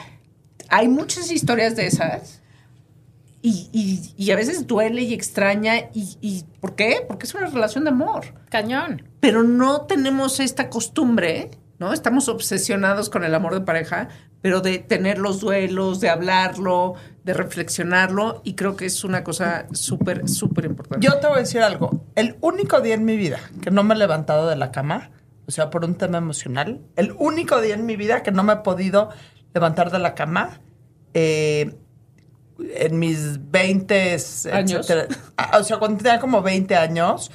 hay 0.69 0.87
muchas 0.87 1.31
historias 1.31 1.75
de 1.75 1.87
esas. 1.87 2.41
Y, 3.45 3.69
y- 3.73 4.13
y 4.17 4.31
a 4.31 4.35
veces 4.37 4.65
duele 4.65 5.01
y 5.03 5.13
extraña. 5.13 5.75
Y, 5.93 6.17
y 6.21 6.45
¿Por 6.61 6.75
qué? 6.75 7.03
Porque 7.07 7.25
es 7.27 7.35
una 7.35 7.47
relación 7.47 7.83
de 7.83 7.89
amor. 7.91 8.33
Cañón. 8.49 9.03
Pero 9.19 9.43
no 9.43 9.81
tenemos 9.81 10.39
esta 10.39 10.69
costumbre, 10.69 11.51
¿no? 11.77 11.91
Estamos 11.91 12.29
obsesionados 12.29 13.09
con 13.09 13.25
el 13.25 13.35
amor 13.35 13.53
de 13.53 13.59
pareja, 13.61 14.07
pero 14.41 14.61
de 14.61 14.79
tener 14.79 15.17
los 15.17 15.41
duelos, 15.41 15.99
de 15.99 16.09
hablarlo, 16.09 16.93
de 17.25 17.33
reflexionarlo. 17.33 18.41
Y 18.45 18.53
creo 18.55 18.77
que 18.77 18.85
es 18.85 19.03
una 19.03 19.25
cosa 19.25 19.67
súper, 19.73 20.29
súper 20.29 20.63
importante. 20.65 21.05
Yo 21.05 21.19
te 21.19 21.27
voy 21.27 21.35
a 21.35 21.39
decir 21.41 21.61
algo. 21.61 22.05
El 22.15 22.37
único 22.39 22.79
día 22.79 22.93
en 22.95 23.03
mi 23.03 23.17
vida 23.17 23.39
que 23.61 23.71
no 23.71 23.83
me 23.83 23.93
he 23.93 23.97
levantado 23.97 24.47
de 24.47 24.55
la 24.55 24.71
cama, 24.71 25.11
o 25.47 25.51
sea, 25.51 25.69
por 25.69 25.83
un 25.83 25.95
tema 25.95 26.17
emocional, 26.17 26.79
el 26.95 27.13
único 27.19 27.59
día 27.59 27.75
en 27.75 27.85
mi 27.85 27.97
vida 27.97 28.23
que 28.23 28.31
no 28.31 28.43
me 28.43 28.53
he 28.53 28.57
podido 28.57 29.09
levantar 29.53 29.91
de 29.91 29.99
la 29.99 30.15
cama, 30.15 30.61
eh, 31.13 31.75
en 32.59 32.99
mis 32.99 33.51
20 33.51 34.17
Años. 34.51 34.89
etcétera. 34.89 35.07
Ah, 35.37 35.57
O 35.59 35.63
sea, 35.63 35.77
cuando 35.77 36.03
tenía 36.03 36.19
como 36.19 36.41
20 36.41 36.75
años 36.75 37.31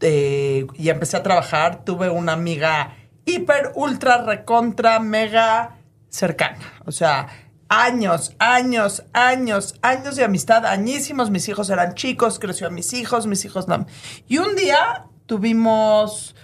eh, 0.00 0.66
y 0.74 0.88
empecé 0.88 1.16
a 1.16 1.22
trabajar, 1.22 1.84
tuve 1.84 2.10
una 2.10 2.32
amiga 2.32 2.96
hiper, 3.24 3.72
ultra, 3.74 4.22
recontra, 4.22 4.98
mega 5.00 5.76
cercana. 6.08 6.58
O 6.84 6.92
sea, 6.92 7.28
años, 7.68 8.34
años, 8.38 9.04
años, 9.12 9.74
años 9.82 10.16
de 10.16 10.24
amistad, 10.24 10.64
añísimos. 10.66 11.30
Mis 11.30 11.48
hijos 11.48 11.70
eran 11.70 11.94
chicos, 11.94 12.38
creció 12.38 12.66
a 12.68 12.70
mis 12.70 12.92
hijos, 12.92 13.26
mis 13.26 13.44
hijos 13.44 13.68
no. 13.68 13.86
Y 14.28 14.38
un 14.38 14.54
día 14.56 15.06
tuvimos 15.26 16.34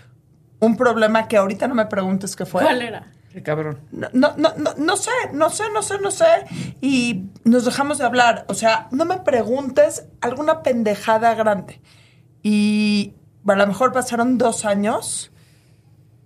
un 0.58 0.76
problema 0.76 1.28
que 1.28 1.36
ahorita 1.36 1.66
no 1.68 1.74
me 1.74 1.86
preguntes 1.86 2.36
qué 2.36 2.46
fue. 2.46 2.62
¿Cuál 2.62 2.82
era? 2.82 3.12
Qué 3.32 3.42
cabrón. 3.42 3.78
No, 3.90 4.08
no, 4.12 4.34
no, 4.36 4.52
no, 4.56 4.74
no 4.76 4.96
sé, 4.96 5.10
no 5.32 5.48
sé, 5.50 5.64
no 5.72 5.82
sé, 5.82 5.98
no 6.00 6.10
sé. 6.10 6.26
Y 6.80 7.24
nos 7.44 7.64
dejamos 7.64 7.98
de 7.98 8.04
hablar. 8.04 8.44
O 8.48 8.54
sea, 8.54 8.88
no 8.90 9.04
me 9.04 9.18
preguntes 9.20 10.04
alguna 10.20 10.62
pendejada 10.62 11.34
grande. 11.34 11.80
Y 12.42 13.14
a 13.46 13.54
lo 13.54 13.66
mejor 13.66 13.92
pasaron 13.92 14.36
dos 14.38 14.64
años 14.64 15.32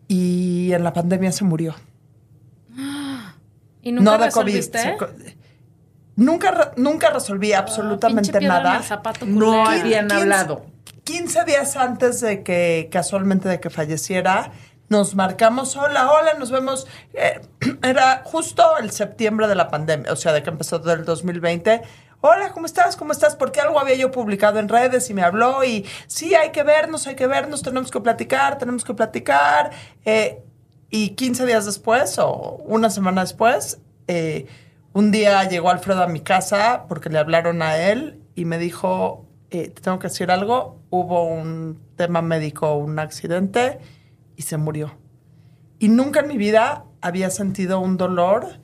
y 0.09 0.73
en 0.73 0.83
la 0.85 0.92
pandemia 0.92 1.31
se 1.33 1.45
murió. 1.45 1.75
¿Y 3.83 3.92
nunca 3.92 4.11
no 4.11 4.19
de 4.19 4.25
resolviste? 4.27 4.97
COVID. 4.99 5.23
se 5.23 5.37
Nunca, 6.16 6.73
nunca 6.77 7.11
resolví 7.11 7.53
Ah, 7.53 7.59
absolutamente 7.61 8.40
nada. 8.40 8.79
el 8.79 8.83
zapato 8.83 9.27
No 9.27 9.66
habían 9.66 10.09
15 10.09 10.23
hablado. 10.23 10.66
15 11.05 11.45
días 11.45 11.77
antes 11.77 12.21
de 12.21 12.42
que, 12.42 12.88
casualmente, 12.90 13.49
de 13.49 13.61
que 13.61 13.71
falleciera, 13.71 14.51
nos 14.88 15.14
marcamos, 15.14 15.77
hola, 15.77 16.11
hola, 16.12 16.35
nos 16.35 16.51
vemos. 16.51 16.87
Eh, 17.14 17.40
era 17.83 18.22
justo 18.25 18.77
el 18.79 18.90
septiembre 18.90 19.49
de 19.49 19.55
la 19.55 19.68
pandemia, 19.68 20.12
o 20.12 20.16
sea, 20.16 20.33
de 20.33 20.42
que 20.42 20.51
empezó 20.51 20.81
todo 20.81 20.92
el 20.92 21.05
2020. 21.05 21.83
Hola, 22.20 22.53
¿cómo 22.53 22.66
estás? 22.66 22.96
¿Cómo 22.96 23.12
estás? 23.12 23.37
Porque 23.37 23.61
algo 23.61 23.79
había 23.79 23.94
yo 23.94 24.11
publicado 24.11 24.59
en 24.59 24.68
redes 24.68 25.11
y 25.11 25.14
me 25.14 25.22
habló 25.22 25.62
y 25.64 25.85
sí, 26.07 26.35
hay 26.35 26.51
que 26.51 26.62
vernos, 26.62 27.07
hay 27.07 27.14
que 27.14 27.27
vernos, 27.27 27.62
tenemos 27.62 27.90
que 27.90 28.01
platicar, 28.01 28.59
tenemos 28.59 28.85
que 28.85 28.94
platicar. 28.94 29.70
Eh, 30.05 30.42
y 30.90 31.11
15 31.11 31.46
días 31.46 31.66
después 31.66 32.18
o 32.18 32.62
una 32.64 32.90
semana 32.90 33.22
después, 33.22 33.81
eh, 34.09 34.46
un 34.92 35.11
día 35.11 35.44
llegó 35.44 35.68
Alfredo 35.70 36.03
a 36.03 36.07
mi 36.07 36.20
casa 36.20 36.87
porque 36.88 37.11
le 37.11 37.18
hablaron 37.18 37.61
a 37.61 37.77
él 37.77 38.22
y 38.35 38.44
me 38.44 38.57
dijo, 38.57 39.27
eh, 39.51 39.68
te 39.68 39.83
tengo 39.83 39.99
que 39.99 40.09
decir 40.09 40.31
algo, 40.31 40.81
hubo 40.90 41.25
un 41.25 41.81
tema 41.96 42.22
médico, 42.22 42.75
un 42.77 42.99
accidente 42.99 43.79
y 44.37 44.42
se 44.42 44.57
murió. 44.57 44.99
Y 45.79 45.88
nunca 45.88 46.20
en 46.20 46.29
mi 46.29 46.37
vida 46.37 46.85
había 47.01 47.31
sentido 47.31 47.81
un 47.81 47.96
dolor 47.96 48.61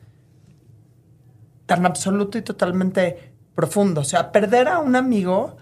tan 1.67 1.87
absoluto 1.87 2.39
y 2.39 2.43
totalmente 2.43 3.33
profundo. 3.55 4.01
O 4.01 4.05
sea, 4.05 4.33
perder 4.33 4.69
a 4.69 4.79
un 4.79 4.97
amigo 4.97 5.57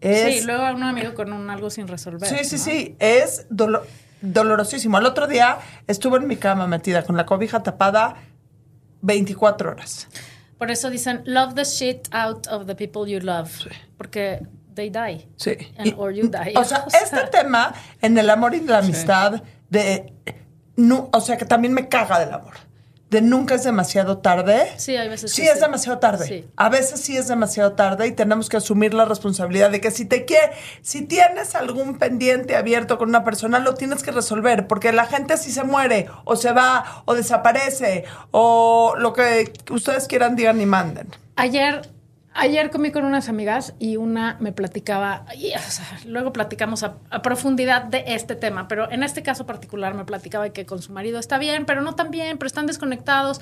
es... 0.00 0.40
Sí, 0.40 0.46
luego 0.46 0.64
a 0.64 0.72
un 0.72 0.82
amigo 0.82 1.14
con 1.14 1.32
un 1.32 1.50
algo 1.50 1.70
sin 1.70 1.88
resolver. 1.88 2.28
Sí, 2.28 2.44
sí, 2.44 2.56
¿no? 2.56 2.62
sí, 2.62 2.96
es 2.98 3.46
dolo- 3.50 3.82
dolorosísimo. 4.20 4.96
Al 4.96 5.06
otro 5.06 5.26
día 5.26 5.58
estuve 5.86 6.18
en 6.18 6.26
mi 6.28 6.36
cama 6.36 6.66
metida 6.66 7.04
con 7.04 7.16
la 7.16 7.26
cobija 7.26 7.62
tapada 7.62 8.16
24 9.02 9.70
horas. 9.70 10.08
Por 10.58 10.70
eso 10.72 10.90
dicen, 10.90 11.22
love 11.24 11.54
the 11.54 11.64
shit 11.64 12.08
out 12.10 12.46
of 12.48 12.66
the 12.66 12.74
people 12.74 13.10
you 13.10 13.20
love. 13.20 13.50
Porque 13.96 14.40
they 14.78 14.90
die. 14.90 15.26
Sí. 15.36 15.56
And 15.76 15.94
or 15.98 16.12
you 16.12 16.28
die. 16.28 16.52
O 16.56 16.64
sea, 16.64 16.84
este 17.02 17.26
tema 17.30 17.74
en 18.00 18.16
el 18.16 18.30
amor 18.30 18.54
y 18.54 18.60
la 18.60 18.78
amistad 18.78 19.42
de... 19.68 20.12
nu- 20.76 21.08
o 21.12 21.20
sea, 21.20 21.36
que 21.36 21.44
también 21.44 21.74
me 21.74 21.88
caga 21.88 22.20
del 22.20 22.32
amor. 22.32 22.54
De 23.10 23.22
nunca 23.22 23.54
es 23.54 23.64
demasiado 23.64 24.18
tarde. 24.18 24.68
Sí, 24.76 24.94
hay 24.94 25.08
veces 25.08 25.32
Sí, 25.32 25.40
que 25.40 25.48
es 25.48 25.54
sí. 25.54 25.60
demasiado 25.62 25.98
tarde. 25.98 26.26
Sí. 26.26 26.46
A 26.56 26.68
veces 26.68 27.00
sí 27.00 27.16
es 27.16 27.26
demasiado 27.26 27.72
tarde 27.72 28.06
y 28.06 28.12
tenemos 28.12 28.50
que 28.50 28.58
asumir 28.58 28.92
la 28.92 29.06
responsabilidad 29.06 29.70
de 29.70 29.80
que 29.80 29.90
si 29.90 30.04
te 30.04 30.26
quiere, 30.26 30.52
si 30.82 31.06
tienes 31.06 31.54
algún 31.54 31.96
pendiente 31.98 32.54
abierto 32.54 32.98
con 32.98 33.08
una 33.08 33.24
persona, 33.24 33.60
lo 33.60 33.72
tienes 33.74 34.02
que 34.02 34.10
resolver, 34.10 34.66
porque 34.66 34.92
la 34.92 35.06
gente 35.06 35.38
si 35.38 35.50
se 35.50 35.64
muere 35.64 36.06
o 36.24 36.36
se 36.36 36.52
va 36.52 37.02
o 37.06 37.14
desaparece 37.14 38.04
o 38.30 38.94
lo 38.98 39.14
que 39.14 39.54
ustedes 39.70 40.06
quieran 40.06 40.36
digan 40.36 40.60
y 40.60 40.66
manden. 40.66 41.08
Ayer, 41.36 41.88
ayer 42.34 42.70
comí 42.70 42.90
con 42.90 43.04
unas 43.04 43.28
amigas 43.28 43.74
y 43.78 43.96
una 43.96 44.36
me 44.40 44.52
platicaba, 44.52 45.24
y, 45.36 45.52
luego 46.06 46.32
platicamos 46.32 46.82
a, 46.82 46.98
profundidad 47.22 47.84
de 47.84 48.04
este 48.06 48.36
tema, 48.36 48.68
pero 48.68 48.90
en 48.90 49.02
este 49.02 49.22
caso 49.22 49.46
particular 49.46 49.94
me 49.94 50.04
platicaba 50.04 50.50
que 50.50 50.66
con 50.66 50.82
su 50.82 50.92
marido 50.92 51.18
está 51.18 51.38
bien, 51.38 51.66
pero 51.66 51.80
no 51.80 51.94
tan 51.94 52.10
bien, 52.10 52.38
pero 52.38 52.46
están 52.46 52.66
desconectados. 52.66 53.40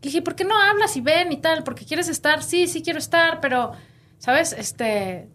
Y 0.00 0.08
dije, 0.08 0.22
¿por 0.22 0.34
qué 0.36 0.44
no 0.44 0.56
hablas 0.56 0.96
y 0.96 1.00
ven 1.00 1.32
y 1.32 1.38
tal? 1.38 1.64
Porque 1.64 1.84
quieres 1.84 2.08
estar, 2.08 2.42
sí, 2.42 2.68
sí 2.68 2.82
quiero 2.82 2.98
estar, 2.98 3.40
pero, 3.40 3.72
¿sabes? 4.18 4.52
Este, 4.52 5.28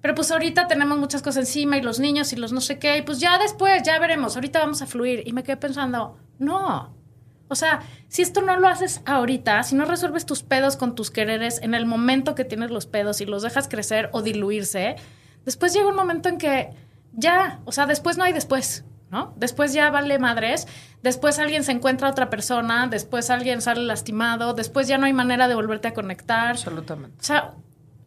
pero 0.00 0.14
pues 0.14 0.30
ahorita 0.30 0.68
tenemos 0.68 0.98
muchas 0.98 1.22
cosas 1.22 1.48
encima 1.48 1.76
y 1.76 1.82
los 1.82 1.98
niños 1.98 2.32
y 2.32 2.36
los 2.36 2.52
no 2.52 2.60
sé 2.60 2.78
qué, 2.78 2.98
y 2.98 3.02
pues 3.02 3.18
ya 3.18 3.38
después, 3.38 3.82
ya 3.82 3.98
veremos, 3.98 4.36
ahorita 4.36 4.60
vamos 4.60 4.80
a 4.82 4.86
fluir. 4.86 5.22
Y 5.26 5.32
me 5.32 5.42
quedé 5.42 5.56
pensando, 5.56 6.16
no. 6.38 6.94
O 7.48 7.54
sea, 7.54 7.80
si 8.08 8.22
esto 8.22 8.42
no 8.42 8.56
lo 8.58 8.68
haces 8.68 9.02
ahorita, 9.06 9.62
si 9.62 9.74
no 9.76 9.84
resuelves 9.84 10.26
tus 10.26 10.42
pedos 10.42 10.76
con 10.76 10.94
tus 10.94 11.10
quereres 11.10 11.60
en 11.62 11.74
el 11.74 11.86
momento 11.86 12.34
que 12.34 12.44
tienes 12.44 12.70
los 12.70 12.86
pedos 12.86 13.20
y 13.20 13.26
los 13.26 13.42
dejas 13.42 13.68
crecer 13.68 14.08
o 14.12 14.22
diluirse, 14.22 14.96
después 15.44 15.72
llega 15.72 15.86
un 15.88 15.94
momento 15.96 16.28
en 16.28 16.38
que 16.38 16.70
ya, 17.12 17.60
o 17.64 17.72
sea, 17.72 17.86
después 17.86 18.18
no 18.18 18.24
hay 18.24 18.32
después, 18.32 18.84
¿no? 19.10 19.32
Después 19.36 19.72
ya 19.72 19.90
vale 19.90 20.18
madres, 20.18 20.66
después 21.02 21.38
alguien 21.38 21.62
se 21.62 21.70
encuentra 21.72 22.08
a 22.08 22.10
otra 22.10 22.28
persona, 22.30 22.88
después 22.88 23.30
alguien 23.30 23.62
sale 23.62 23.82
lastimado, 23.82 24.52
después 24.54 24.88
ya 24.88 24.98
no 24.98 25.06
hay 25.06 25.12
manera 25.12 25.46
de 25.46 25.54
volverte 25.54 25.86
a 25.88 25.94
conectar. 25.94 26.50
Absolutamente. 26.50 27.16
O 27.20 27.24
sea, 27.24 27.54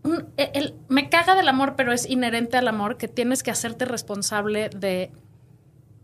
un- 0.04 0.28
el- 0.38 0.50
el- 0.54 0.76
me 0.90 1.10
caga 1.10 1.36
del 1.36 1.48
amor, 1.48 1.76
pero 1.78 1.94
es 1.94 2.10
inherente 2.10 2.58
al 2.58 2.68
amor 2.68 2.98
que 2.98 3.08
tienes 3.08 3.42
que 3.42 3.52
hacerte 3.52 3.86
responsable 3.86 4.70
de, 4.70 5.12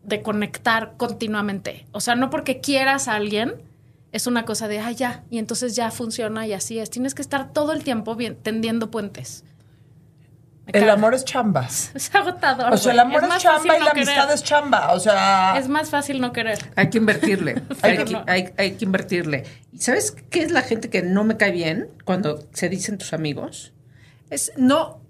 de 0.06 0.22
conectar 0.22 0.94
continuamente. 0.98 1.86
O 1.92 2.00
sea, 2.02 2.16
no 2.16 2.30
porque 2.30 2.60
quieras 2.62 3.08
a 3.08 3.16
alguien, 3.16 3.54
es 4.12 4.28
una 4.28 4.46
cosa 4.46 4.68
de, 4.68 4.80
ah, 4.80 4.92
ya, 4.92 5.24
y 5.30 5.40
entonces 5.40 5.76
ya 5.76 5.92
funciona 5.92 6.48
y 6.48 6.54
así 6.54 6.80
es. 6.80 6.90
Tienes 6.90 7.14
que 7.16 7.22
estar 7.22 7.52
todo 7.52 7.74
el 7.74 7.84
tiempo 7.84 8.16
bien, 8.16 8.36
tendiendo 8.36 8.92
puentes. 8.92 9.44
Me 10.66 10.72
El 10.80 10.82
caga. 10.82 10.94
amor 10.94 11.14
es 11.14 11.26
chamba. 11.26 11.68
es 11.94 12.16
agotador. 12.16 12.74
O 12.74 12.78
sea, 12.78 12.94
el 12.94 13.00
amor 13.00 13.24
es, 13.24 13.30
más 13.30 13.42
chamba 13.44 13.60
fácil 13.60 13.72
y 13.76 13.80
la 13.80 13.86
no 13.86 13.92
querer. 13.92 14.10
amistad 14.10 14.34
es 14.34 14.44
chamba. 14.44 14.94
O 14.94 15.00
sea, 15.00 15.58
Es 15.60 15.68
más 15.68 15.90
fácil 15.90 16.20
no 16.22 16.32
querer. 16.34 16.58
Hay 16.76 16.90
que 16.90 16.98
invertirle. 16.98 17.62
hay, 17.84 18.04
que, 18.04 18.18
hay- 18.28 18.54
hay 18.58 18.72
que 18.76 18.86
invertirle. 18.86 19.44
¿Y 19.74 19.78
sabes 19.80 20.12
qué 20.30 20.42
es 20.42 20.52
la 20.52 20.62
gente 20.64 20.90
que 20.90 21.04
no 21.04 21.24
me 21.24 21.38
cae 21.38 21.52
bien 21.52 21.90
cuando 22.04 22.40
se 22.54 22.70
dicen 22.70 22.98
tus 22.98 23.14
amigos? 23.14 23.74
Es 24.32 24.54
no. 24.58 25.02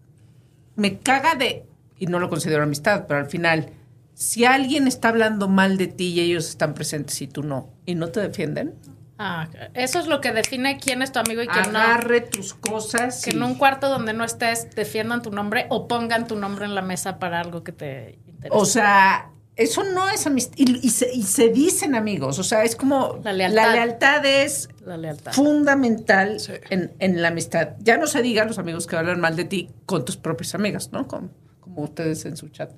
Me 0.76 0.98
caga 1.00 1.36
de. 1.36 1.66
Y 1.98 2.08
no 2.08 2.20
lo 2.20 2.30
considero 2.30 2.64
amistad, 2.64 3.06
pero 3.08 3.22
al 3.22 3.28
final, 3.28 3.70
si 4.16 4.46
alguien 4.46 4.88
está 4.88 5.10
hablando 5.10 5.48
mal 5.48 5.78
de 5.78 5.86
ti 5.88 6.08
y 6.14 6.22
ellos 6.22 6.50
están 6.50 6.74
presentes 6.74 7.22
y 7.22 7.28
tú 7.28 7.44
no, 7.44 7.70
y 7.86 7.94
no 7.96 8.08
te 8.08 8.22
defienden, 8.22 8.74
Ah, 9.18 9.48
eso 9.76 9.98
es 10.00 10.08
lo 10.08 10.20
que 10.20 10.34
define 10.34 10.78
quién 10.78 11.02
es 11.02 11.14
tu 11.14 11.20
amigo 11.20 11.42
y 11.42 11.48
quién 11.48 11.72
no. 11.72 11.80
agarre 11.80 12.20
tus 12.20 12.54
cosas. 12.54 13.24
Que 13.24 13.30
y- 13.30 13.34
en 13.34 13.44
un 13.44 13.56
cuarto 13.56 13.88
donde 13.88 14.12
no 14.12 14.26
estés 14.26 14.76
defiendan 14.76 15.22
tu 15.22 15.32
nombre 15.32 15.68
o 15.70 15.88
pongan 15.88 16.28
tu 16.28 16.36
nombre 16.36 16.66
en 16.66 16.76
la 16.76 16.82
mesa 16.82 17.18
para 17.18 17.40
algo 17.40 17.64
que 17.64 17.72
te 17.72 18.20
interesa. 18.28 18.54
O 18.58 18.66
sea, 18.66 19.30
eso 19.56 19.86
no 19.86 20.10
es 20.10 20.28
amistad. 20.28 20.56
Y, 20.58 20.86
y 20.86 20.90
se, 20.90 21.14
y 21.14 21.24
se 21.24 21.48
dicen 21.48 21.96
amigos. 21.96 22.40
O 22.40 22.44
sea, 22.44 22.66
es 22.66 22.76
como. 22.76 23.22
La 23.24 23.32
lealtad. 23.32 23.72
lealtad 23.72 24.26
es 24.26 24.68
la 24.86 24.98
lealtad. 24.98 25.32
fundamental 25.32 26.36
en, 26.70 26.92
en 27.00 27.22
la 27.22 27.30
amistad. 27.30 27.70
Ya 27.80 27.96
no 27.98 28.08
se 28.08 28.22
digan 28.22 28.50
los 28.50 28.60
amigos 28.60 28.86
que 28.86 28.98
hablan 28.98 29.22
mal 29.22 29.38
de 29.38 29.46
ti 29.46 29.70
con 29.86 30.04
tus 30.04 30.18
propias 30.18 30.56
amigas, 30.56 30.92
¿no? 30.92 31.08
Como, 31.08 31.30
como 31.62 31.84
ustedes 31.84 32.26
en 32.26 32.36
su 32.36 32.50
chat. 32.50 32.70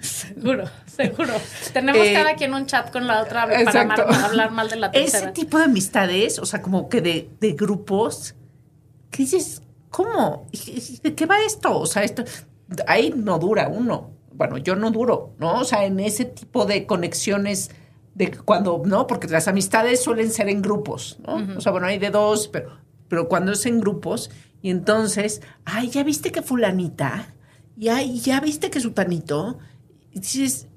Seguro, 0.00 0.64
seguro. 0.86 1.32
Tenemos 1.72 2.06
Eh, 2.06 2.12
cada 2.14 2.34
quien 2.36 2.54
un 2.54 2.66
chat 2.66 2.90
con 2.92 3.06
la 3.06 3.22
otra 3.22 3.46
para 3.46 3.60
exacto. 3.60 4.02
amar- 4.02 4.24
hablar 4.24 4.50
mal 4.52 4.68
de 4.70 4.76
la 4.76 4.86
Ese 4.88 5.10
tercera. 5.12 5.32
tipo 5.32 5.58
de 5.58 5.64
amistades, 5.64 6.38
o 6.38 6.46
sea, 6.46 6.62
como 6.62 6.88
que 6.88 7.00
de, 7.00 7.30
de 7.40 7.52
grupos, 7.52 8.34
que 9.10 9.24
dices, 9.24 9.62
¿cómo? 9.90 10.46
¿Y- 10.52 10.70
y- 10.70 11.00
¿De 11.02 11.14
qué 11.14 11.26
va 11.26 11.36
esto? 11.44 11.78
O 11.78 11.86
sea, 11.86 12.02
esto 12.04 12.24
ahí 12.86 13.12
no 13.16 13.38
dura 13.38 13.68
uno. 13.68 14.10
bueno, 14.34 14.56
yo 14.56 14.74
no 14.76 14.90
duro, 14.90 15.34
¿no? 15.38 15.60
O 15.60 15.64
sea, 15.64 15.84
en 15.84 16.00
ese 16.00 16.24
tipo 16.24 16.64
de 16.64 16.86
conexiones 16.86 17.70
de 18.14 18.30
cuando, 18.30 18.82
¿no? 18.86 19.06
Porque 19.06 19.28
las 19.28 19.46
amistades 19.46 20.02
suelen 20.02 20.30
ser 20.32 20.48
en 20.48 20.62
grupos, 20.62 21.18
¿no? 21.26 21.56
O 21.58 21.60
sea, 21.60 21.70
bueno, 21.70 21.86
hay 21.86 21.98
de 21.98 22.08
dos, 22.10 22.48
pero, 22.48 22.78
pero 23.08 23.28
cuando 23.28 23.52
es 23.52 23.66
en 23.66 23.78
grupos, 23.78 24.30
y 24.62 24.70
entonces, 24.70 25.42
ay, 25.66 25.90
¿ya 25.90 26.02
viste 26.02 26.32
que 26.32 26.40
fulanita? 26.40 27.34
Y 27.76 27.88
ay, 27.88 28.20
¿ya 28.20 28.40
viste 28.40 28.70
que 28.70 28.80
sutanito? 28.80 29.58
Y 30.12 30.20
dices, 30.20 30.68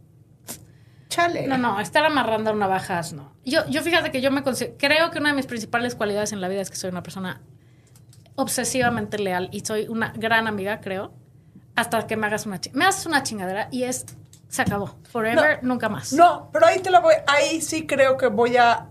chale. 1.09 1.47
No, 1.47 1.57
no, 1.57 1.79
estar 1.79 2.05
amarrando 2.05 2.53
navajas, 2.53 3.13
no. 3.13 3.33
Yo, 3.45 3.67
yo 3.67 3.81
fíjate 3.81 4.11
que 4.11 4.21
yo 4.21 4.31
me 4.31 4.43
creo 4.43 5.11
que 5.11 5.19
una 5.19 5.29
de 5.29 5.35
mis 5.35 5.45
principales 5.45 5.95
cualidades 5.95 6.31
en 6.31 6.41
la 6.41 6.47
vida 6.47 6.61
es 6.61 6.69
que 6.69 6.77
soy 6.77 6.89
una 6.89 7.03
persona 7.03 7.41
obsesivamente 8.35 9.17
leal 9.17 9.49
y 9.51 9.61
soy 9.61 9.87
una 9.87 10.13
gran 10.15 10.47
amiga, 10.47 10.81
creo, 10.81 11.13
hasta 11.75 12.05
que 12.07 12.17
me 12.17 12.27
hagas 12.27 12.45
una 12.45 12.59
chingadera. 12.59 12.85
Me 12.85 12.89
haces 12.89 13.05
una 13.05 13.23
chingadera 13.23 13.67
y 13.71 13.83
es, 13.83 14.05
se 14.47 14.61
acabó. 14.61 14.97
Forever, 15.09 15.63
nunca 15.63 15.89
más. 15.89 16.13
No, 16.13 16.49
pero 16.51 16.65
ahí 16.65 16.79
te 16.79 16.89
la 16.89 16.99
voy, 16.99 17.13
ahí 17.27 17.61
sí 17.61 17.85
creo 17.85 18.17
que 18.17 18.27
voy 18.27 18.57
a. 18.57 18.89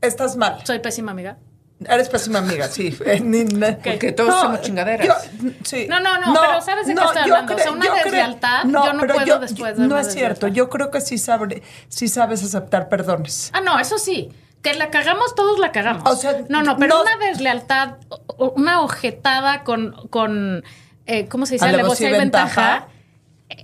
Estás 0.00 0.36
mal. 0.36 0.60
Soy 0.64 0.80
pésima 0.80 1.12
amiga. 1.12 1.38
Eres 1.88 2.08
pésima 2.08 2.38
amiga, 2.40 2.68
sí. 2.68 2.96
Eh, 3.04 3.78
Porque 3.84 4.12
todos 4.12 4.40
somos 4.40 4.60
chingaderas. 4.62 5.06
yo- 5.06 5.50
sí. 5.64 5.86
No, 5.88 6.00
no, 6.00 6.18
no, 6.18 6.34
pero 6.40 6.60
¿sabes 6.60 6.86
de 6.86 6.94
qué 6.94 7.00
estoy 7.02 7.22
hablando? 7.22 7.54
O 7.54 7.58
sea, 7.58 7.72
una 7.72 7.84
yo 7.86 7.94
deslealtad, 7.94 8.64
yo 8.64 8.92
no 8.92 9.00
pero 9.00 9.14
puedo 9.14 9.38
después 9.38 9.76
de 9.76 9.86
No 9.86 9.98
es 9.98 10.12
cierto, 10.12 10.48
yo 10.48 10.68
creo 10.68 10.90
que 10.90 11.00
sí, 11.00 11.18
sabe, 11.18 11.62
sí 11.88 12.08
sabes 12.08 12.42
aceptar 12.44 12.88
perdones. 12.88 13.50
Ah, 13.52 13.60
no, 13.60 13.78
eso 13.78 13.98
sí. 13.98 14.30
Que 14.62 14.74
la 14.74 14.90
cagamos, 14.90 15.34
todos 15.34 15.58
la 15.58 15.72
cagamos. 15.72 16.02
O 16.10 16.14
sea, 16.14 16.36
no, 16.48 16.62
no, 16.62 16.76
pero 16.76 16.94
no- 16.96 17.02
una 17.02 17.16
deslealtad, 17.26 17.94
una 18.38 18.80
ojetada 18.82 19.64
con, 19.64 19.92
con 20.08 20.62
eh, 21.06 21.26
¿cómo 21.26 21.46
se 21.46 21.54
dice? 21.54 21.64
Alevosía 21.66 22.10
y 22.10 22.12
ventaja. 22.12 22.86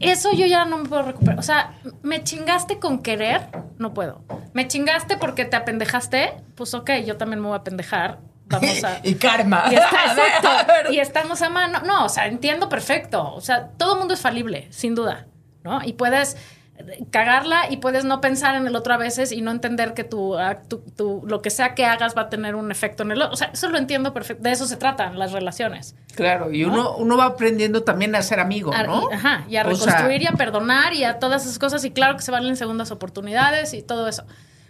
Eso 0.00 0.32
yo 0.32 0.46
ya 0.46 0.64
no 0.64 0.78
me 0.78 0.88
puedo 0.88 1.02
recuperar. 1.02 1.38
O 1.38 1.42
sea, 1.42 1.78
me 2.02 2.22
chingaste 2.22 2.78
con 2.78 3.02
querer, 3.02 3.42
no 3.78 3.94
puedo. 3.94 4.22
Me 4.52 4.68
chingaste 4.68 5.16
porque 5.16 5.44
te 5.44 5.56
apendejaste, 5.56 6.34
pues 6.54 6.74
ok, 6.74 6.90
yo 7.06 7.16
también 7.16 7.40
me 7.40 7.48
voy 7.48 7.54
a 7.54 7.60
apendejar. 7.60 8.18
Vamos 8.46 8.84
a. 8.84 9.00
y 9.04 9.14
karma. 9.14 9.64
Y, 9.70 9.74
está, 9.74 9.88
A 10.10 10.14
ver, 10.14 10.26
exacto. 10.26 10.48
a 10.48 10.62
ver. 10.64 10.92
y 10.92 11.00
estamos 11.00 11.42
a 11.42 11.50
mano. 11.50 11.80
No, 11.84 12.04
o 12.04 12.08
sea, 12.08 12.26
entiendo 12.26 12.68
perfecto. 12.68 13.34
O 13.34 13.40
sea, 13.40 13.68
todo 13.68 13.96
mundo 13.96 14.14
es 14.14 14.20
falible, 14.20 14.68
sin 14.70 14.94
duda. 14.94 15.26
¿No? 15.64 15.82
Y 15.84 15.94
puedes 15.94 16.36
cagarla 17.10 17.70
y 17.70 17.78
puedes 17.78 18.04
no 18.04 18.20
pensar 18.20 18.54
en 18.54 18.66
el 18.66 18.76
otro 18.76 18.94
a 18.94 18.96
veces 18.96 19.32
y 19.32 19.40
no 19.42 19.50
entender 19.50 19.94
que 19.94 20.04
tu, 20.04 20.36
tu- 20.68 20.78
tu- 20.96 21.22
lo 21.26 21.42
que 21.42 21.50
sea 21.50 21.74
que 21.74 21.84
hagas 21.84 22.16
va 22.16 22.22
a 22.22 22.28
tener 22.28 22.54
un 22.54 22.70
efecto 22.70 23.02
en 23.02 23.12
el 23.12 23.22
otro. 23.22 23.34
O 23.34 23.36
sea, 23.36 23.50
eso 23.52 23.68
lo 23.68 23.78
entiendo 23.78 24.12
perfecto. 24.14 24.42
De 24.42 24.52
eso 24.52 24.66
se 24.66 24.76
tratan 24.76 25.18
las 25.18 25.32
relaciones. 25.32 25.96
Claro, 26.14 26.52
y 26.52 26.64
uno, 26.64 26.96
uno 26.96 27.16
va 27.16 27.26
aprendiendo 27.26 27.82
también 27.82 28.14
a 28.14 28.22
ser 28.22 28.40
amigo, 28.40 28.72
A- 28.72 28.82
¿no? 28.84 29.08
y- 29.10 29.14
ajá, 29.14 29.44
y 29.48 29.56
a 29.56 29.66
O 29.66 29.74
sea, 29.74 29.86
reconstruir 29.86 30.22
y 30.22 30.26
a 30.26 30.32
perdonar 30.32 30.94
y 30.94 31.04
a 31.04 31.18
todas 31.18 31.44
esas 31.44 31.58
cosas. 31.58 31.84
Y 31.84 31.90
claro 31.90 32.16
que 32.16 32.22
se 32.22 32.30
valen 32.30 32.56
segundas 32.56 32.90
oportunidades 32.90 33.74
y 33.74 33.82
todo 33.82 34.08
eso. 34.08 34.24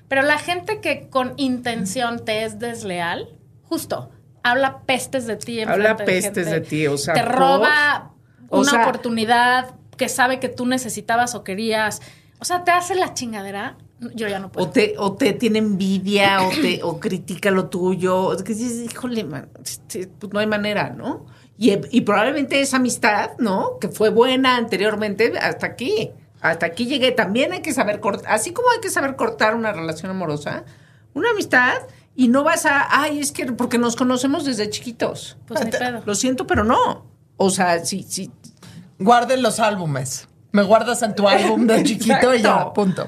Pero 0.08 0.22
la 0.22 0.38
gente 0.38 0.80
que 0.80 1.08
con 1.10 1.34
intención 1.36 2.24
te 2.24 2.44
es 2.44 2.58
desleal, 2.58 3.28
justo, 3.62 4.10
habla 4.42 4.78
pestes 4.86 5.26
de 5.26 5.36
ti. 5.36 5.60
en 5.60 5.68
Habla 5.68 5.96
pestes 5.96 6.24
gente, 6.24 6.44
de 6.44 6.60
ti, 6.62 6.86
o 6.86 6.96
sea, 6.96 7.12
Te 7.14 7.22
¿por? 7.22 7.34
roba 7.34 8.12
O 8.48 8.60
una 8.60 8.70
sea- 8.70 8.82
oportunidad 8.82 9.74
que 9.98 10.08
sabe 10.08 10.40
que 10.40 10.48
tú 10.48 10.64
necesitabas 10.64 11.34
o 11.34 11.44
querías. 11.44 12.00
O 12.38 12.46
sea, 12.46 12.64
te 12.64 12.70
hace 12.70 12.94
la 12.94 13.12
chingadera. 13.12 13.76
Yo 14.14 14.28
ya 14.28 14.38
no 14.38 14.50
puedo. 14.50 14.66
O 14.66 14.70
te, 14.70 14.94
o 14.96 15.12
te 15.14 15.34
tiene 15.34 15.58
envidia, 15.58 16.40
o 16.42 16.50
te, 16.50 16.80
o 16.82 16.98
critica 17.00 17.50
lo 17.50 17.68
tuyo. 17.68 18.32
Es 18.32 18.42
que 18.42 18.54
dices, 18.54 18.90
híjole, 18.90 19.24
man, 19.24 19.50
pues 19.52 20.32
no 20.32 20.38
hay 20.38 20.46
manera, 20.46 20.90
¿no? 20.90 21.26
Y, 21.58 21.72
y 21.90 22.02
probablemente 22.02 22.60
esa 22.60 22.76
amistad, 22.76 23.32
¿no? 23.38 23.78
Que 23.80 23.88
fue 23.88 24.10
buena 24.10 24.56
anteriormente, 24.56 25.36
hasta 25.38 25.66
aquí. 25.66 26.12
Hasta 26.40 26.66
aquí 26.66 26.86
llegué. 26.86 27.10
También 27.10 27.52
hay 27.52 27.60
que 27.60 27.72
saber 27.72 28.00
cortar, 28.00 28.32
así 28.32 28.52
como 28.52 28.70
hay 28.70 28.80
que 28.80 28.90
saber 28.90 29.16
cortar 29.16 29.56
una 29.56 29.72
relación 29.72 30.10
amorosa, 30.10 30.64
una 31.14 31.30
amistad, 31.30 31.78
y 32.14 32.28
no 32.28 32.44
vas 32.44 32.66
a, 32.66 32.86
ay, 33.02 33.18
es 33.18 33.32
que 33.32 33.46
porque 33.52 33.78
nos 33.78 33.96
conocemos 33.96 34.44
desde 34.44 34.70
chiquitos. 34.70 35.36
Pues 35.46 35.64
ni 35.64 35.70
pedo. 35.72 36.02
Lo 36.04 36.14
siento, 36.14 36.46
pero 36.46 36.64
no. 36.64 37.06
O 37.36 37.50
sea, 37.50 37.84
sí, 37.84 38.04
sí. 38.08 38.30
Guarden 38.98 39.42
los 39.42 39.60
álbumes. 39.60 40.28
Me 40.52 40.62
guardas 40.62 41.02
en 41.02 41.14
tu 41.14 41.28
álbum 41.28 41.66
de 41.66 41.82
chiquito 41.84 42.34
y 42.34 42.42
ya, 42.42 42.72
punto. 42.72 43.06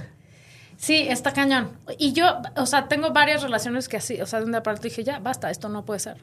Sí, 0.76 1.07
está 1.09 1.32
cañón. 1.32 1.78
Y 1.99 2.12
yo, 2.12 2.41
o 2.57 2.64
sea, 2.64 2.88
tengo 2.88 3.12
varias 3.12 3.43
relaciones 3.43 3.88
que 3.88 3.99
así, 3.99 4.20
o 4.20 4.26
sea, 4.26 4.38
de 4.38 4.47
un 4.47 4.53
día 4.53 4.62
para 4.62 4.76
otro 4.76 4.88
dije, 4.88 5.05
ya, 5.05 5.18
basta, 5.18 5.51
esto 5.51 5.68
no 5.68 5.84
puede 5.84 6.01
ser. 6.01 6.16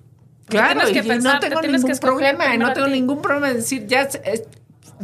Claro, 0.48 0.82
que 0.92 1.00
y 1.00 1.02
pensar, 1.04 1.36
no 1.36 1.40
te 1.40 1.50
tengo 1.50 1.62
ningún 1.62 1.98
problema, 1.98 2.58
no 2.58 2.74
tengo 2.74 2.88
ningún 2.88 3.22
problema 3.22 3.50
en 3.50 3.58
decir, 3.58 3.86
ya 3.86 4.04
eh, 4.24 4.48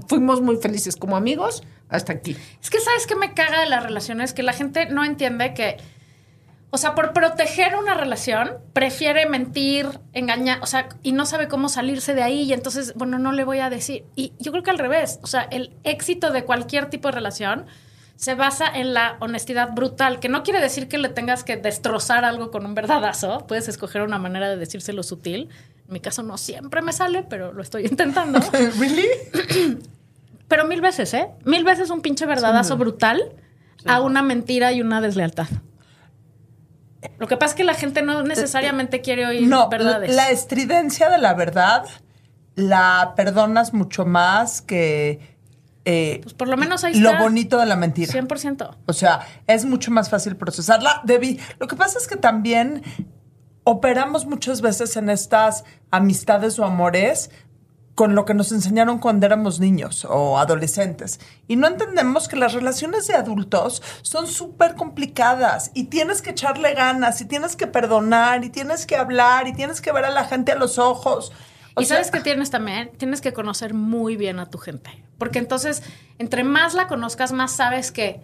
fuimos 0.07 0.41
muy 0.41 0.57
felices 0.57 0.95
como 0.95 1.16
amigos 1.16 1.64
hasta 1.89 2.14
aquí. 2.14 2.36
Es 2.61 2.70
que 2.70 2.80
sabes 2.80 3.05
que 3.05 3.16
me 3.16 3.34
caga 3.34 3.61
de 3.61 3.68
las 3.68 3.84
relaciones 3.84 4.34
que 4.34 4.41
la 4.41 4.53
gente 4.53 4.88
no 4.88 5.03
entiende 5.03 5.53
que, 5.53 5.78
o 6.74 6.78
sea, 6.80 6.95
por 6.95 7.13
proteger 7.13 7.76
una 7.76 7.93
relación 7.93 8.53
prefiere 8.74 9.30
mentir, 9.30 9.88
engañar, 10.11 10.57
o 10.63 10.65
sea, 10.65 10.89
y 11.03 11.11
no 11.11 11.28
sabe 11.28 11.47
cómo 11.47 11.69
salirse 11.69 12.15
de 12.15 12.24
ahí 12.24 12.41
y 12.41 12.53
entonces, 12.53 12.95
bueno, 12.95 13.19
no 13.19 13.32
le 13.32 13.43
voy 13.43 13.59
a 13.59 13.69
decir. 13.69 14.05
Y 14.15 14.34
yo 14.39 14.51
creo 14.51 14.63
que 14.63 14.71
al 14.71 14.80
revés, 14.80 15.19
o 15.21 15.28
sea, 15.28 15.43
el 15.43 15.71
éxito 15.84 16.32
de 16.32 16.45
cualquier 16.45 16.89
tipo 16.89 17.09
de 17.09 17.11
relación 17.11 17.67
se 18.15 18.34
basa 18.34 18.65
en 18.74 18.95
la 18.95 19.17
honestidad 19.19 19.74
brutal, 19.74 20.19
que 20.19 20.30
no 20.30 20.41
quiere 20.41 20.59
decir 20.59 20.88
que 20.88 20.97
le 20.97 21.09
tengas 21.09 21.43
que 21.43 21.57
destrozar 21.57 22.26
algo 22.26 22.49
con 22.49 22.65
un 22.65 22.74
verdadazo, 22.74 23.45
puedes 23.45 23.67
escoger 23.67 24.01
una 24.01 24.17
manera 24.17 24.49
de 24.49 24.57
decírselo 24.57 25.03
sutil. 25.03 25.49
En 25.88 25.93
mi 25.93 25.99
caso 25.99 26.24
no 26.24 26.39
siempre 26.39 26.82
me 26.82 26.91
sale, 26.91 27.21
pero 27.21 27.53
lo 27.53 27.61
estoy 27.61 27.86
intentando. 27.86 28.39
¿Really? 28.80 29.05
Pero 30.47 30.65
mil 30.65 30.82
veces, 30.82 31.13
¿eh? 31.13 31.30
Mil 31.45 31.63
veces 31.63 31.89
un 31.89 32.01
pinche 32.01 32.26
verdadazo 32.26 32.78
brutal 32.78 33.32
a 33.86 34.01
una 34.01 34.21
mentira 34.21 34.71
y 34.71 34.82
una 34.82 35.01
deslealtad. 35.01 35.47
Lo 37.19 37.27
que 37.27 37.37
pasa 37.37 37.51
es 37.51 37.55
que 37.55 37.63
la 37.63 37.73
gente 37.73 38.01
no 38.01 38.23
necesariamente 38.23 39.01
quiere 39.01 39.25
oír 39.25 39.47
No, 39.47 39.69
verdades. 39.69 40.15
la 40.15 40.29
estridencia 40.29 41.09
de 41.09 41.17
la 41.17 41.33
verdad 41.33 41.85
la 42.55 43.13
perdonas 43.15 43.73
mucho 43.73 44.05
más 44.05 44.61
que 44.61 45.19
eh, 45.85 46.19
Pues 46.23 46.33
por 46.33 46.47
lo 46.47 46.55
menos 46.55 46.83
ahí 46.83 46.93
lo 46.99 47.09
está. 47.11 47.21
bonito 47.23 47.59
de 47.59 47.65
la 47.65 47.75
mentira. 47.75 48.11
100%. 48.13 48.77
O 48.85 48.93
sea, 48.93 49.27
es 49.47 49.65
mucho 49.65 49.91
más 49.91 50.09
fácil 50.09 50.35
procesarla. 50.37 51.01
Debi- 51.03 51.39
Lo 51.59 51.67
que 51.67 51.75
pasa 51.75 51.97
es 51.99 52.07
que 52.07 52.15
también 52.15 52.83
operamos 53.63 54.25
muchas 54.25 54.61
veces 54.61 54.95
en 54.97 55.09
estas 55.09 55.63
amistades 55.91 56.59
o 56.59 56.65
amores 56.65 57.31
con 57.95 58.15
lo 58.15 58.25
que 58.25 58.33
nos 58.33 58.51
enseñaron 58.51 58.99
cuando 58.99 59.25
éramos 59.25 59.59
niños 59.59 60.05
o 60.09 60.39
adolescentes. 60.39 61.19
Y 61.47 61.55
no 61.55 61.67
entendemos 61.67 62.27
que 62.27 62.35
las 62.35 62.53
relaciones 62.53 63.07
de 63.07 63.13
adultos 63.13 63.83
son 64.01 64.27
súper 64.27 64.75
complicadas 64.75 65.71
y 65.73 65.85
tienes 65.85 66.21
que 66.21 66.31
echarle 66.31 66.73
ganas 66.73 67.21
y 67.21 67.25
tienes 67.25 67.55
que 67.55 67.67
perdonar 67.67 68.43
y 68.43 68.49
tienes 68.49 68.85
que 68.85 68.95
hablar 68.95 69.47
y 69.47 69.53
tienes 69.53 69.81
que 69.81 69.91
ver 69.91 70.05
a 70.05 70.11
la 70.11 70.25
gente 70.25 70.51
a 70.51 70.55
los 70.55 70.79
ojos. 70.79 71.31
O 71.75 71.81
y 71.81 71.85
sea, 71.85 71.97
sabes 71.97 72.11
que 72.11 72.19
tienes 72.19 72.49
también, 72.49 72.91
tienes 72.97 73.21
que 73.21 73.33
conocer 73.33 73.73
muy 73.73 74.15
bien 74.15 74.39
a 74.39 74.49
tu 74.49 74.57
gente. 74.57 75.03
Porque 75.17 75.39
entonces, 75.39 75.83
entre 76.17 76.43
más 76.43 76.73
la 76.73 76.87
conozcas, 76.87 77.31
más 77.31 77.51
sabes 77.51 77.91
que. 77.91 78.21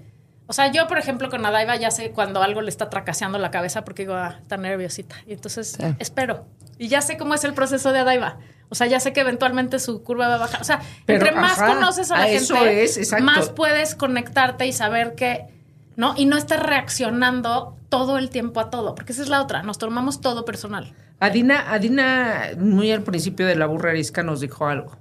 O 0.48 0.54
sea, 0.54 0.72
yo, 0.72 0.88
por 0.88 0.98
ejemplo, 0.98 1.30
con 1.30 1.46
Adaiva 1.46 1.76
ya 1.76 1.92
sé 1.92 2.12
cuando 2.12 2.42
algo 2.42 2.62
le 2.62 2.70
está 2.70 2.90
tracaseando 2.90 3.38
la 3.38 3.52
cabeza 3.52 3.86
porque 3.86 4.04
digo, 4.04 4.16
ah, 4.16 4.38
está 4.42 4.58
nerviosita. 4.58 5.16
Y 5.28 5.34
entonces 5.34 5.78
espero. 6.00 6.48
Y 6.80 6.88
ya 6.88 7.02
sé 7.02 7.18
cómo 7.18 7.36
es 7.36 7.44
el 7.44 7.54
proceso 7.54 7.92
de 7.94 8.00
Adaiva. 8.00 8.38
O 8.70 8.76
sea, 8.76 8.88
ya 8.88 9.00
sé 9.00 9.14
que 9.14 9.22
eventualmente 9.22 9.80
su 9.80 10.04
curva 10.04 10.28
va 10.28 10.36
a 10.36 10.38
bajar. 10.38 10.62
O 10.62 10.64
sea, 10.64 10.80
Pero, 11.06 11.26
entre 11.26 11.36
más 11.40 11.60
ajá, 11.60 11.74
conoces 11.74 12.12
a 12.12 12.18
la 12.18 12.24
a 12.24 12.28
gente, 12.28 12.44
eso 12.44 12.66
es, 12.66 12.98
exacto. 12.98 13.26
más 13.26 13.50
puedes 13.50 13.96
conectarte 13.96 14.68
y 14.68 14.74
saber 14.74 15.16
que. 15.16 15.48
¿No? 15.96 16.14
Y 16.16 16.26
no 16.26 16.38
estar 16.38 16.66
reaccionando 16.66 17.76
todo 17.90 18.18
el 18.18 18.30
tiempo 18.30 18.62
a 18.62 18.70
todo. 18.70 18.96
Porque 18.96 19.12
esa 19.12 19.22
es 19.22 19.28
la 19.28 19.42
otra. 19.42 19.64
Nos 19.64 19.78
tomamos 19.80 20.22
todo 20.22 20.46
personal. 20.46 20.94
Adina, 21.20 21.74
Adina, 21.74 22.52
muy 22.58 22.92
al 22.92 23.04
principio 23.04 23.46
de 23.46 23.56
la 23.56 23.66
burra 23.66 23.90
arisca 23.90 24.24
nos 24.24 24.40
dijo 24.40 24.66
algo. 24.68 24.98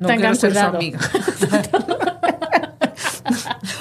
No 0.00 0.08
Tengan 0.08 0.34
quiero 0.34 0.34
ser 0.34 0.50
cuidado. 0.50 0.70
su 0.70 0.76
amiga. 0.76 0.98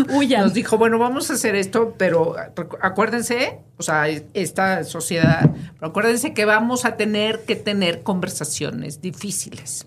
Huyan. 0.10 0.42
Nos 0.42 0.54
dijo, 0.54 0.78
bueno, 0.78 0.98
vamos 1.00 1.30
a 1.30 1.34
hacer 1.34 1.56
esto, 1.56 1.94
pero 1.98 2.36
acuérdense, 2.82 3.60
o 3.78 3.84
sea, 3.84 4.08
esta 4.34 4.84
sociedad, 4.84 5.50
pero 5.80 5.88
acuérdense 5.92 6.34
que 6.34 6.46
vamos 6.46 6.86
a 6.86 6.96
tener 6.98 7.42
que 7.46 7.56
tener 7.56 8.02
conversaciones 8.04 9.02
difíciles. 9.02 9.86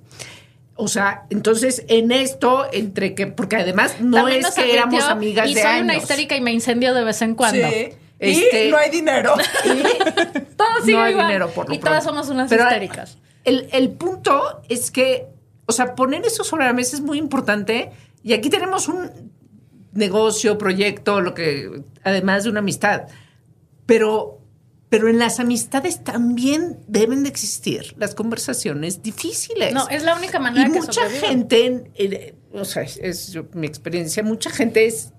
O 0.74 0.88
sea, 0.88 1.24
entonces 1.30 1.84
en 1.88 2.10
esto, 2.12 2.66
entre 2.72 3.14
que, 3.14 3.26
porque 3.26 3.56
además 3.56 3.96
no 4.00 4.16
También 4.18 4.40
es 4.40 4.50
que 4.54 4.72
éramos 4.72 5.04
amigas 5.04 5.48
y 5.48 5.54
de 5.54 5.60
soy 5.62 5.70
años. 5.70 5.84
una 5.84 5.96
histérica 5.96 6.36
y 6.36 6.40
me 6.40 6.52
incendio 6.52 6.94
de 6.94 7.04
vez 7.04 7.20
en 7.22 7.34
cuando. 7.34 7.68
Sí. 7.68 7.88
Este- 8.18 8.68
y 8.68 8.70
no 8.70 8.76
hay 8.78 8.90
dinero. 8.90 9.34
Todos 10.56 10.84
sigue 10.84 10.96
no 10.96 11.02
hay 11.02 11.12
igual. 11.12 11.26
dinero 11.26 11.50
por 11.50 11.68
lo 11.68 11.74
Y 11.74 11.78
todas 11.78 12.04
somos 12.04 12.28
unas 12.28 12.48
Pero 12.48 12.64
histéricas. 12.64 13.18
El, 13.44 13.68
el 13.72 13.90
punto 13.90 14.62
es 14.68 14.90
que, 14.90 15.26
o 15.66 15.72
sea, 15.72 15.94
poner 15.94 16.24
eso 16.24 16.44
sobre 16.44 16.64
la 16.64 16.72
mesa 16.72 16.96
es 16.96 17.02
muy 17.02 17.18
importante. 17.18 17.90
Y 18.22 18.32
aquí 18.34 18.48
tenemos 18.50 18.86
un 18.88 19.21
negocio, 19.92 20.58
proyecto, 20.58 21.20
lo 21.20 21.34
que, 21.34 21.82
además 22.02 22.44
de 22.44 22.50
una 22.50 22.60
amistad. 22.60 23.08
Pero, 23.86 24.40
pero 24.88 25.08
en 25.08 25.18
las 25.18 25.40
amistades 25.40 26.02
también 26.04 26.78
deben 26.86 27.22
de 27.24 27.28
existir 27.28 27.94
las 27.98 28.14
conversaciones 28.14 29.02
difíciles. 29.02 29.72
No, 29.74 29.88
es 29.88 30.02
la 30.04 30.16
única 30.16 30.38
manera 30.38 30.68
y 30.68 30.72
que 30.72 30.80
mucha 30.80 31.08
gente, 31.10 31.84
eh, 31.94 32.34
o 32.52 32.64
sea, 32.64 32.82
es, 32.82 32.96
es 32.98 33.32
yo- 33.32 33.46
mi 33.54 33.66
experiencia, 33.66 34.22
mucha 34.22 34.50
gente 34.50 34.86
es 34.86 35.12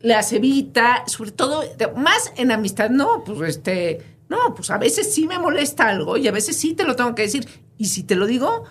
las 0.00 0.32
evita, 0.34 1.04
sobre 1.06 1.30
todo, 1.32 1.62
más 1.96 2.32
en 2.36 2.50
amistad, 2.50 2.90
no, 2.90 3.24
pues 3.24 3.56
este, 3.56 4.02
no, 4.28 4.54
pues 4.54 4.70
a 4.70 4.76
veces 4.76 5.14
sí 5.14 5.26
me 5.26 5.38
molesta 5.38 5.88
algo 5.88 6.18
y 6.18 6.28
a 6.28 6.32
veces 6.32 6.56
sí 6.58 6.74
te 6.74 6.84
lo 6.84 6.94
tengo 6.94 7.14
que 7.14 7.22
decir. 7.22 7.48
Y 7.78 7.86
si 7.86 8.02
te 8.02 8.14
lo 8.14 8.26
digo, 8.26 8.64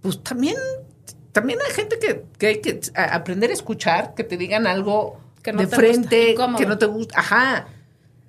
pues 0.00 0.22
también, 0.24 0.56
también 1.32 1.58
hay 1.66 1.72
gente 1.72 1.98
que, 1.98 2.24
que 2.38 2.46
hay 2.46 2.60
que 2.60 2.80
aprender 2.94 3.50
a 3.50 3.54
escuchar, 3.54 4.14
que 4.14 4.22
te 4.24 4.36
digan 4.36 4.66
algo 4.66 5.18
Que 5.42 5.52
no 5.52 5.60
de 5.60 5.66
te 5.66 5.76
frente, 5.76 6.34
gusta, 6.34 6.56
que 6.56 6.66
no 6.66 6.78
te 6.78 6.86
gusta, 6.86 7.18
ajá. 7.18 7.66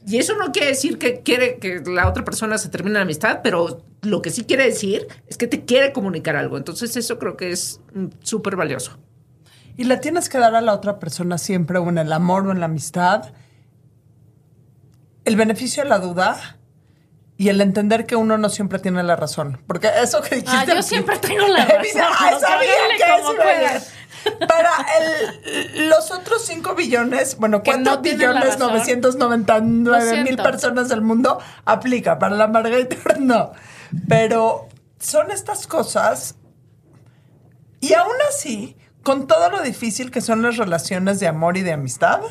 Y 0.05 0.17
eso 0.17 0.35
no 0.35 0.51
quiere 0.51 0.69
decir 0.69 0.97
que 0.97 1.21
quiere 1.21 1.57
que 1.57 1.81
la 1.85 2.09
otra 2.09 2.25
persona 2.25 2.57
se 2.57 2.69
termine 2.69 2.95
la 2.95 3.01
amistad, 3.01 3.41
pero 3.43 3.83
lo 4.01 4.21
que 4.21 4.31
sí 4.31 4.43
quiere 4.43 4.65
decir 4.65 5.07
es 5.27 5.37
que 5.37 5.47
te 5.47 5.63
quiere 5.63 5.93
comunicar 5.93 6.35
algo. 6.35 6.57
Entonces 6.57 6.95
eso 6.97 7.19
creo 7.19 7.37
que 7.37 7.51
es 7.51 7.79
mm, 7.93 8.07
súper 8.21 8.55
valioso. 8.55 8.97
Y 9.77 9.85
le 9.85 9.97
tienes 9.97 10.29
que 10.29 10.37
dar 10.37 10.55
a 10.55 10.61
la 10.61 10.73
otra 10.73 10.99
persona 10.99 11.37
siempre, 11.37 11.79
o 11.79 11.89
en 11.89 11.97
el 11.97 12.11
amor 12.11 12.47
o 12.47 12.51
en 12.51 12.59
la 12.59 12.65
amistad, 12.65 13.33
el 15.25 15.35
beneficio 15.35 15.83
de 15.83 15.89
la 15.89 15.99
duda 15.99 16.57
y 17.37 17.49
el 17.49 17.61
entender 17.61 18.05
que 18.05 18.15
uno 18.15 18.37
no 18.37 18.49
siempre 18.49 18.79
tiene 18.79 19.01
la 19.03 19.15
razón. 19.15 19.59
Porque 19.67 19.89
eso 20.01 20.21
que 20.21 20.35
dijiste... 20.35 20.55
Ah, 20.55 20.65
yo 20.65 20.81
siempre 20.83 21.17
tengo 21.17 21.47
la 21.47 21.65
razón. 21.65 22.39
Sabía 22.39 22.71
que 22.97 23.75
eso. 23.75 23.87
Para 24.47 24.71
el- 24.99 25.89
los 25.89 26.11
otros 26.11 26.45
5 26.45 26.75
billones, 26.75 27.35
bueno, 27.37 27.61
Que 27.63 27.71
4 27.71 27.83
no 27.83 28.01
tienen 28.01 28.21
la 28.33 28.39
billones 28.41 28.53
razón. 28.59 28.73
999 28.73 30.17
Lo 30.17 30.23
mil 30.23 30.37
personas 30.37 30.87
del 30.89 31.01
mundo, 31.01 31.39
aplica. 31.65 32.19
Para 32.19 32.35
la 32.35 32.47
Margarita, 32.47 32.95
no. 33.19 33.51
Pero 34.07 34.69
son 34.99 35.29
estas 35.31 35.67
cosas 35.67 36.35
y 37.81 37.93
aún 37.95 38.15
así, 38.29 38.77
con 39.03 39.27
todo 39.27 39.49
lo 39.49 39.61
difícil 39.61 40.09
que 40.09 40.21
son 40.21 40.41
las 40.41 40.55
relaciones 40.55 41.19
de 41.19 41.27
amor 41.27 41.57
y 41.57 41.61
de 41.63 41.73
amistad, 41.73 42.21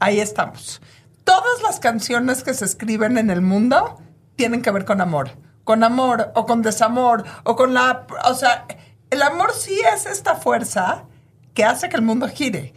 ahí 0.00 0.20
estamos. 0.20 0.82
Todas 1.26 1.60
las 1.60 1.80
canciones 1.80 2.44
que 2.44 2.54
se 2.54 2.64
escriben 2.64 3.18
en 3.18 3.30
el 3.30 3.42
mundo 3.42 4.00
tienen 4.36 4.62
que 4.62 4.70
ver 4.70 4.84
con 4.84 5.00
amor. 5.00 5.30
Con 5.64 5.82
amor 5.82 6.30
o 6.36 6.46
con 6.46 6.62
desamor 6.62 7.24
o 7.42 7.56
con 7.56 7.74
la... 7.74 8.06
O 8.26 8.34
sea, 8.34 8.64
el 9.10 9.20
amor 9.22 9.52
sí 9.52 9.76
es 9.92 10.06
esta 10.06 10.36
fuerza 10.36 11.06
que 11.52 11.64
hace 11.64 11.88
que 11.88 11.96
el 11.96 12.02
mundo 12.02 12.28
gire. 12.28 12.74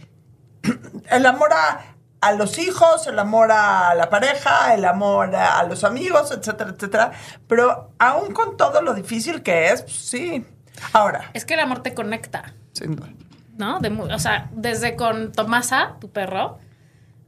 El 1.12 1.28
amor 1.28 1.54
a, 1.54 1.96
a 2.22 2.32
los 2.34 2.58
hijos, 2.58 3.08
el 3.08 3.18
amor 3.18 3.52
a 3.52 3.94
la 3.96 4.10
pareja, 4.10 4.74
el 4.74 4.86
amor 4.86 5.36
a, 5.36 5.60
a 5.60 5.64
los 5.64 5.84
amigos, 5.84 6.32
etcétera, 6.32 6.72
etcétera. 6.72 7.12
Pero 7.48 7.94
aún 8.00 8.34
con 8.34 8.58
todo 8.58 8.82
lo 8.82 8.94
difícil 8.94 9.42
que 9.44 9.70
es, 9.72 9.84
pues, 9.84 9.96
sí. 9.96 10.46
Ahora, 10.94 11.30
Es 11.34 11.46
que 11.46 11.54
el 11.54 11.60
amor 11.62 11.82
te 11.82 11.94
conecta, 11.94 12.54
sin 12.74 12.96
duda. 12.96 13.10
¿no? 13.58 13.80
De 13.80 13.90
o 13.90 14.20
sea, 14.20 14.50
desde 14.54 14.96
con 14.96 15.32
Tomasa, 15.34 15.98
tu 16.00 16.10
perro, 16.12 16.60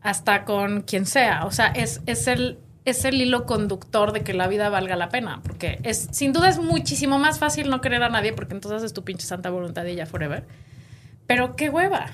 hasta 0.02 0.46
con 0.46 0.82
quien 0.82 1.06
sea. 1.06 1.46
O 1.46 1.52
sea, 1.52 1.68
es, 1.68 2.02
es 2.06 2.28
el 2.28 2.60
es 2.84 3.06
el 3.06 3.22
hilo 3.22 3.46
conductor 3.46 4.12
de 4.12 4.22
que 4.24 4.34
la 4.34 4.48
vida 4.48 4.70
valga 4.70 4.96
la 4.96 5.10
pena, 5.10 5.42
porque 5.44 5.80
es 5.84 6.08
sin 6.12 6.34
duda 6.34 6.50
es 6.50 6.58
muchísimo 6.58 7.20
más 7.20 7.38
fácil 7.38 7.70
no 7.70 7.80
querer 7.80 8.02
a 8.02 8.10
nadie 8.10 8.34
porque 8.34 8.56
entonces 8.56 8.82
es 8.82 8.92
tu 8.92 9.04
pinche 9.04 9.28
santa 9.28 9.52
voluntad 9.52 9.86
y 9.86 9.94
ya 9.96 10.08
forever. 10.08 10.48
Pero 11.28 11.56
qué 11.56 11.70
hueva, 11.70 12.08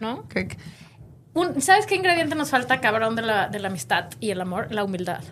¿no? 0.00 0.26
¿Qué- 0.28 0.48
qué? 0.48 0.58
Un- 1.34 1.60
¿Sabes 1.62 1.86
qué 1.86 1.94
ingrediente 1.94 2.34
nos 2.34 2.50
falta, 2.50 2.80
cabrón, 2.80 3.14
de 3.14 3.22
la, 3.22 3.46
de 3.48 3.60
la 3.60 3.68
amistad 3.68 4.06
y 4.18 4.30
el 4.30 4.40
amor? 4.40 4.72
La 4.72 4.82
humildad. 4.82 5.22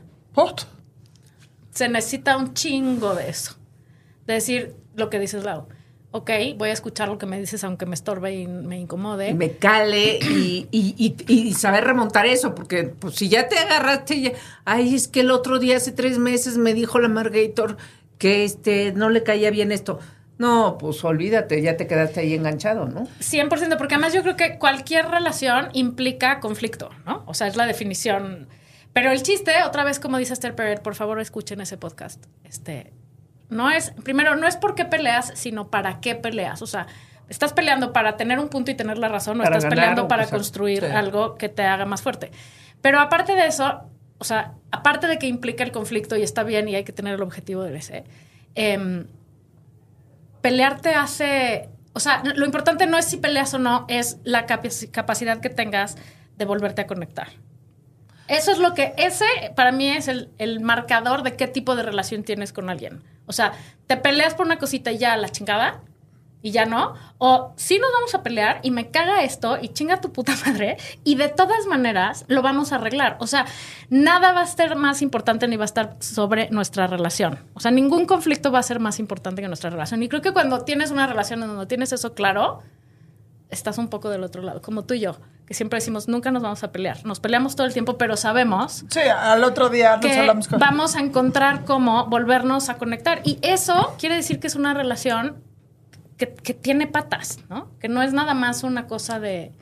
Se 1.70 1.88
necesita 1.88 2.36
un 2.36 2.54
chingo 2.54 3.14
de 3.16 3.28
eso. 3.28 3.56
De 4.26 4.34
decir 4.34 4.76
lo 4.94 5.10
que 5.10 5.18
dices, 5.18 5.44
Lau. 5.44 5.68
Ok, 6.10 6.30
voy 6.56 6.70
a 6.70 6.72
escuchar 6.72 7.08
lo 7.08 7.18
que 7.18 7.26
me 7.26 7.38
dices 7.38 7.62
aunque 7.64 7.84
me 7.84 7.94
estorbe 7.94 8.34
y 8.34 8.46
me 8.46 8.78
incomode. 8.78 9.34
me 9.34 9.52
cale 9.56 10.18
y, 10.22 10.66
y- 10.70 10.94
y- 10.96 11.32
y 11.32 11.52
saber 11.52 11.84
remontar 11.84 12.24
eso, 12.26 12.54
porque 12.54 12.84
pues, 12.84 13.14
si 13.16 13.28
ya 13.28 13.46
te 13.48 13.58
agarraste, 13.58 14.20
ya, 14.20 14.32
ay, 14.64 14.94
es 14.94 15.06
que 15.08 15.20
el 15.20 15.30
otro 15.30 15.58
día, 15.58 15.76
hace 15.76 15.92
tres 15.92 16.18
meses, 16.18 16.56
me 16.56 16.72
dijo 16.72 16.98
la 16.98 17.08
Margator 17.08 17.76
que 18.16 18.44
este, 18.44 18.92
no 18.92 19.10
le 19.10 19.22
caía 19.22 19.50
bien 19.50 19.70
esto. 19.70 19.98
No, 20.38 20.78
pues 20.78 21.04
olvídate, 21.04 21.60
ya 21.62 21.76
te 21.76 21.86
quedaste 21.86 22.20
ahí 22.20 22.32
enganchado, 22.32 22.86
¿no? 22.86 23.06
100%, 23.20 23.76
porque 23.76 23.94
además 23.96 24.14
yo 24.14 24.22
creo 24.22 24.36
que 24.36 24.56
cualquier 24.58 25.08
relación 25.10 25.68
implica 25.74 26.40
conflicto, 26.40 26.88
¿no? 27.04 27.22
O 27.26 27.34
sea, 27.34 27.48
es 27.48 27.56
la 27.56 27.66
definición. 27.66 28.48
Pero 28.92 29.10
el 29.10 29.22
chiste, 29.22 29.52
otra 29.66 29.84
vez, 29.84 29.98
como 30.00 30.16
dice 30.16 30.32
Esther 30.32 30.54
Perret, 30.54 30.80
por 30.80 30.94
favor 30.94 31.20
escuchen 31.20 31.60
ese 31.60 31.76
podcast. 31.76 32.24
Este, 32.44 32.92
no 33.48 33.70
es, 33.70 33.92
primero, 34.04 34.36
no 34.36 34.46
es 34.46 34.56
por 34.56 34.74
qué 34.74 34.84
peleas, 34.84 35.32
sino 35.34 35.68
para 35.70 36.00
qué 36.00 36.14
peleas. 36.14 36.60
O 36.62 36.66
sea, 36.66 36.86
estás 37.28 37.52
peleando 37.52 37.92
para 37.92 38.16
tener 38.16 38.38
un 38.38 38.48
punto 38.48 38.70
y 38.70 38.74
tener 38.74 38.98
la 38.98 39.08
razón, 39.08 39.40
o 39.40 39.44
Para 39.44 39.56
estás 39.56 39.64
ganar 39.70 39.76
peleando 39.78 40.04
o 40.04 40.08
para 40.08 40.26
construir 40.26 40.80
Sí. 40.84 40.90
algo 40.90 41.34
que 41.36 41.48
te 41.48 41.62
haga 41.62 41.84
más 41.84 42.02
fuerte. 42.02 42.30
Pero 42.82 43.00
aparte 43.00 43.34
de 43.34 43.46
eso, 43.46 43.82
o 44.18 44.24
sea, 44.24 44.54
aparte 44.70 45.06
de 45.06 45.18
que 45.18 45.26
implica 45.26 45.64
el 45.64 45.72
conflicto 45.72 46.16
y 46.16 46.22
está 46.22 46.42
bien 46.42 46.68
y 46.68 46.74
hay 46.74 46.84
que 46.84 46.92
tener 46.92 47.14
el 47.14 47.22
objetivo 47.22 47.62
de 47.62 47.76
ese, 47.76 48.04
em, 48.54 49.06
pelear 50.40 50.80
te 50.80 50.94
hace, 50.94 51.68
o 51.92 52.00
sea, 52.00 52.22
lo 52.24 52.44
importante 52.46 52.86
no 52.86 52.96
es 52.98 53.06
si 53.06 53.16
peleas 53.16 53.52
o 53.54 53.58
no, 53.58 53.84
es 53.88 54.18
la 54.24 54.46
capaci- 54.46 54.90
capacidad 54.90 55.40
que 55.40 55.50
tengas 55.50 55.96
de 56.36 56.44
volverte 56.44 56.82
a 56.82 56.86
conectar. 56.86 57.28
Eso 58.28 58.52
es 58.52 58.58
lo 58.58 58.74
que, 58.74 58.92
ese 58.98 59.24
para 59.56 59.72
mí 59.72 59.88
es 59.88 60.06
el, 60.06 60.30
el 60.38 60.60
marcador 60.60 61.22
de 61.22 61.34
qué 61.34 61.48
tipo 61.48 61.74
de 61.76 61.82
relación 61.82 62.22
tienes 62.24 62.52
con 62.52 62.68
alguien. 62.70 63.02
O 63.28 63.32
sea, 63.32 63.52
te 63.86 63.96
peleas 63.96 64.34
por 64.34 64.46
una 64.46 64.58
cosita 64.58 64.90
y 64.90 64.98
ya 64.98 65.16
la 65.16 65.28
chingada 65.28 65.82
y 66.42 66.50
ya 66.50 66.66
no. 66.66 66.94
O 67.18 67.52
sí 67.56 67.78
nos 67.78 67.92
vamos 67.92 68.14
a 68.14 68.22
pelear 68.22 68.60
y 68.62 68.70
me 68.70 68.90
caga 68.90 69.22
esto 69.22 69.58
y 69.60 69.68
chinga 69.68 70.00
tu 70.00 70.12
puta 70.12 70.34
madre 70.46 70.76
y 71.04 71.16
de 71.16 71.28
todas 71.28 71.66
maneras 71.66 72.24
lo 72.28 72.42
vamos 72.42 72.72
a 72.72 72.76
arreglar. 72.76 73.16
O 73.20 73.26
sea, 73.26 73.46
nada 73.90 74.32
va 74.32 74.42
a 74.42 74.46
ser 74.46 74.76
más 74.76 75.02
importante 75.02 75.48
ni 75.48 75.56
va 75.56 75.64
a 75.64 75.66
estar 75.66 75.96
sobre 76.00 76.50
nuestra 76.50 76.86
relación. 76.86 77.38
O 77.54 77.60
sea, 77.60 77.70
ningún 77.70 78.06
conflicto 78.06 78.50
va 78.50 78.58
a 78.58 78.62
ser 78.62 78.80
más 78.80 78.98
importante 78.98 79.42
que 79.42 79.48
nuestra 79.48 79.70
relación. 79.70 80.02
Y 80.02 80.08
creo 80.08 80.22
que 80.22 80.32
cuando 80.32 80.64
tienes 80.64 80.90
una 80.90 81.06
relación 81.06 81.42
en 81.42 81.48
donde 81.48 81.66
tienes 81.66 81.92
eso 81.92 82.14
claro, 82.14 82.62
estás 83.50 83.78
un 83.78 83.88
poco 83.88 84.10
del 84.10 84.24
otro 84.24 84.42
lado, 84.42 84.62
como 84.62 84.84
tú 84.84 84.94
y 84.94 85.00
yo, 85.00 85.16
que 85.48 85.54
siempre 85.54 85.78
decimos, 85.78 86.08
nunca 86.08 86.30
nos 86.30 86.42
vamos 86.42 86.62
a 86.62 86.70
pelear. 86.72 87.04
Nos 87.06 87.20
peleamos 87.20 87.56
todo 87.56 87.66
el 87.66 87.72
tiempo, 87.72 87.96
pero 87.96 88.18
sabemos 88.18 88.84
Sí, 88.90 89.00
al 89.00 89.42
otro 89.42 89.70
día 89.70 89.96
nos 89.96 90.00
que 90.04 90.18
hablamos 90.18 90.46
con... 90.46 90.58
vamos 90.58 90.94
a 90.94 91.00
encontrar 91.00 91.64
cómo 91.64 92.04
volvernos 92.06 92.68
a 92.68 92.76
conectar. 92.76 93.22
Y 93.24 93.38
eso 93.40 93.94
quiere 93.98 94.14
decir 94.16 94.40
que 94.40 94.46
es 94.46 94.56
una 94.56 94.74
relación 94.74 95.42
que, 96.18 96.34
que 96.34 96.52
tiene 96.52 96.86
patas, 96.86 97.38
¿no? 97.48 97.70
Que 97.80 97.88
no 97.88 98.02
es 98.02 98.12
nada 98.12 98.34
más 98.34 98.62
una 98.62 98.86
cosa 98.86 99.20
de... 99.20 99.52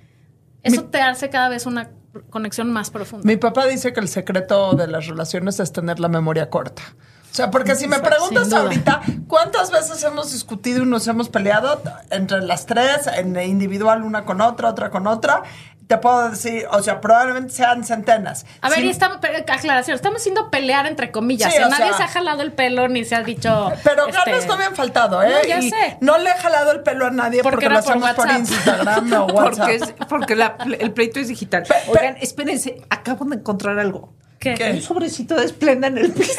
Eso 0.64 0.82
Mi- 0.82 0.88
te 0.88 1.00
hace 1.00 1.30
cada 1.30 1.48
vez 1.48 1.66
una 1.66 1.90
conexión 2.30 2.72
más 2.72 2.90
profunda. 2.90 3.24
Mi 3.24 3.36
papá 3.36 3.66
dice 3.66 3.92
que 3.92 4.00
el 4.00 4.08
secreto 4.08 4.72
de 4.72 4.88
las 4.88 5.06
relaciones 5.06 5.60
es 5.60 5.70
tener 5.72 6.00
la 6.00 6.08
memoria 6.08 6.50
corta. 6.50 6.82
O 7.30 7.34
sea, 7.36 7.50
porque 7.50 7.74
si 7.74 7.86
me 7.86 7.98
preguntas 7.98 8.50
ahorita 8.50 9.02
cuántas 9.28 9.70
veces 9.70 10.02
hemos 10.04 10.32
discutido 10.32 10.82
y 10.82 10.86
nos 10.86 11.06
hemos 11.06 11.28
peleado 11.28 11.82
entre 12.10 12.40
las 12.40 12.64
tres, 12.64 13.06
en 13.14 13.38
individual, 13.38 14.02
una 14.04 14.24
con 14.24 14.40
otra, 14.40 14.70
otra 14.70 14.88
con 14.88 15.06
otra, 15.06 15.42
te 15.86 15.98
puedo 15.98 16.30
decir, 16.30 16.66
o 16.72 16.82
sea, 16.82 17.00
probablemente 17.00 17.52
sean 17.52 17.84
centenas. 17.84 18.44
A 18.60 18.68
ver, 18.70 18.84
y 18.84 18.90
estamos, 18.90 19.18
pero, 19.20 19.38
aclaración, 19.38 19.94
estamos 19.94 20.20
haciendo 20.20 20.50
pelear 20.50 20.86
entre 20.86 21.12
comillas. 21.12 21.52
Sí, 21.54 21.60
¿eh? 21.60 21.64
o 21.64 21.68
Nadie 21.68 21.86
sea- 21.88 21.96
se 21.98 22.02
ha 22.02 22.08
jalado 22.08 22.42
el 22.42 22.52
pelo 22.52 22.88
ni 22.88 23.04
se 23.04 23.14
ha 23.14 23.22
dicho. 23.22 23.70
Pero 23.84 24.08
este, 24.08 24.30
ganas 24.30 24.46
no 24.46 24.56
me 24.56 24.64
han 24.64 24.74
faltado, 24.74 25.22
¿eh? 25.22 25.30
No, 25.30 25.48
ya 25.48 25.58
Y 25.60 25.70
sé. 25.70 25.96
No 26.00 26.18
le 26.18 26.30
he 26.30 26.34
jalado 26.34 26.72
el 26.72 26.80
pelo 26.82 27.06
a 27.06 27.10
nadie 27.10 27.40
Porque 27.42 27.66
porque, 27.66 27.68
lo 27.68 27.82
por 27.82 27.90
hacemos 27.92 28.10
por, 28.14 28.26
WhatsApp. 28.26 28.38
Instagram 28.40 29.12
o 29.12 29.24
WhatsApp. 29.32 29.56
Porque, 29.58 29.74
es- 29.76 29.94
porque 30.08 30.36
la- 30.36 30.56
el 30.80 30.90
pleito 30.92 31.20
es 31.20 31.28
digital. 31.28 31.62
Pe- 31.62 31.74
Oigan, 31.88 32.16
espérense, 32.20 32.82
acabo 32.90 33.24
de 33.26 33.36
encontrar 33.36 33.78
algo. 33.78 34.12
¿Qué? 34.40 34.54
¿Qué? 34.54 34.70
Un 34.72 34.82
sobrecito 34.82 35.34
de 35.36 35.46
esplenda 35.46 35.86
en 35.86 35.98
el 35.98 36.10
piso. 36.12 36.32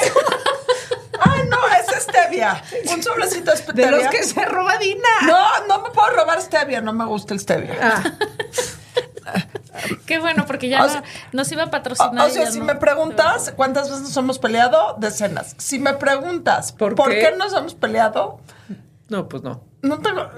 Ay, 1.22 1.41
no, 1.50 1.58
es 1.70 2.04
stevia. 2.04 2.62
Un 2.93 3.02
sobrecito 3.02 3.52
de 3.52 3.58
stevia. 3.58 3.86
De 3.86 3.91
los 3.91 4.08
que 4.08 4.24
se 4.24 4.43
roba 4.45 4.78
Dina. 4.78 5.08
No, 5.26 5.66
no 5.68 5.82
me 5.84 5.89
puedo 5.91 6.10
robar 6.10 6.41
stevia, 6.41 6.82
no 6.82 6.91
me 6.93 7.06
gusta 7.06 7.34
el 7.34 7.39
stevia. 7.39 7.76
Ah, 7.82 8.04
Qué 10.06 10.20
bueno, 10.20 10.46
porque 10.46 10.70
ya 10.70 10.82
O 10.84 10.88
no- 10.88 10.92
sea- 10.92 11.04
nos 11.32 11.52
iba 11.52 11.64
a 11.64 11.68
O, 11.68 11.72
patrocinar. 11.72 12.28
o 12.28 12.30
sea, 12.30 12.52
si 12.52 12.60
no. 12.60 12.66
me 12.66 12.76
preguntas 12.76 13.54
cuántas 13.56 13.90
veces 13.90 14.04
nos 14.04 14.18
hemos 14.18 14.40
peleado, 14.40 14.96
decenas. 15.00 15.56
Si 15.58 15.80
me 15.80 15.94
preguntas 15.94 16.72
¿Por 16.72 16.96
por, 16.96 17.10
qué? 17.10 17.20
qué? 17.20 17.38
nos 17.38 17.54
hemos 17.54 17.76
peleado, 17.76 18.40
no, 19.10 19.30
pues 19.30 19.42
no. 19.44 19.62
no 19.84 20.00
tengo. 20.00 20.30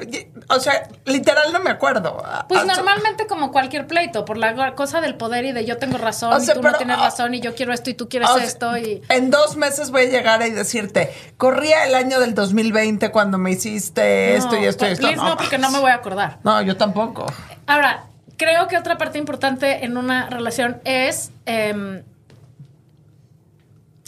O 0.49 0.59
sea, 0.59 0.87
literal 1.05 1.51
no 1.53 1.59
me 1.59 1.71
acuerdo. 1.71 2.21
Pues 2.47 2.61
O 2.61 2.65
sea, 2.65 2.75
normalmente 2.75 3.25
como 3.25 3.51
cualquier 3.51 3.87
pleito, 3.87 4.25
por 4.25 4.37
la 4.37 4.75
cosa 4.75 5.01
del 5.01 5.15
poder 5.15 5.45
y 5.45 5.51
de 5.53 5.65
yo 5.65 5.77
tengo 5.77 5.97
razón 5.97 6.33
O 6.33 6.39
sea, 6.39 6.53
y 6.53 6.57
tú 6.57 6.61
pero, 6.61 6.73
no 6.73 6.77
tienes 6.77 6.97
ah, 6.99 7.05
razón 7.05 7.33
y 7.33 7.39
yo 7.39 7.55
quiero 7.55 7.73
esto 7.73 7.89
y 7.89 7.93
tú 7.95 8.09
quieres 8.09 8.29
o 8.29 8.35
sea, 8.35 8.43
esto 8.43 8.77
y... 8.77 9.01
En 9.09 9.31
dos 9.31 9.55
meses 9.55 9.89
voy 9.89 10.03
a 10.03 10.09
llegar 10.09 10.41
y 10.45 10.51
decirte, 10.51 11.11
corría 11.37 11.85
el 11.87 11.95
año 11.95 12.19
del 12.19 12.35
2020 12.35 13.09
cuando 13.11 13.37
me 13.39 13.51
hiciste 13.51 14.35
esto 14.35 14.55
y 14.57 14.65
esto 14.65 14.85
y 14.85 14.91
esto. 14.91 15.07
please, 15.07 15.15
no, 15.23 15.35
porque 15.37 15.57
no 15.57 15.71
me 15.71 15.79
voy 15.79 15.89
a 15.91 15.95
acordar. 15.95 16.37
No, 16.43 16.61
yo 16.61 16.77
tampoco. 16.77 17.25
Ahora, 17.65 18.03
creo 18.39 18.67
que 18.67 18.77
otra 18.77 18.97
parte 18.97 19.19
importante 19.19 19.85
en 19.85 19.97
una 19.97 20.27
relación 20.31 20.81
es, 20.85 21.31
em, 21.45 22.01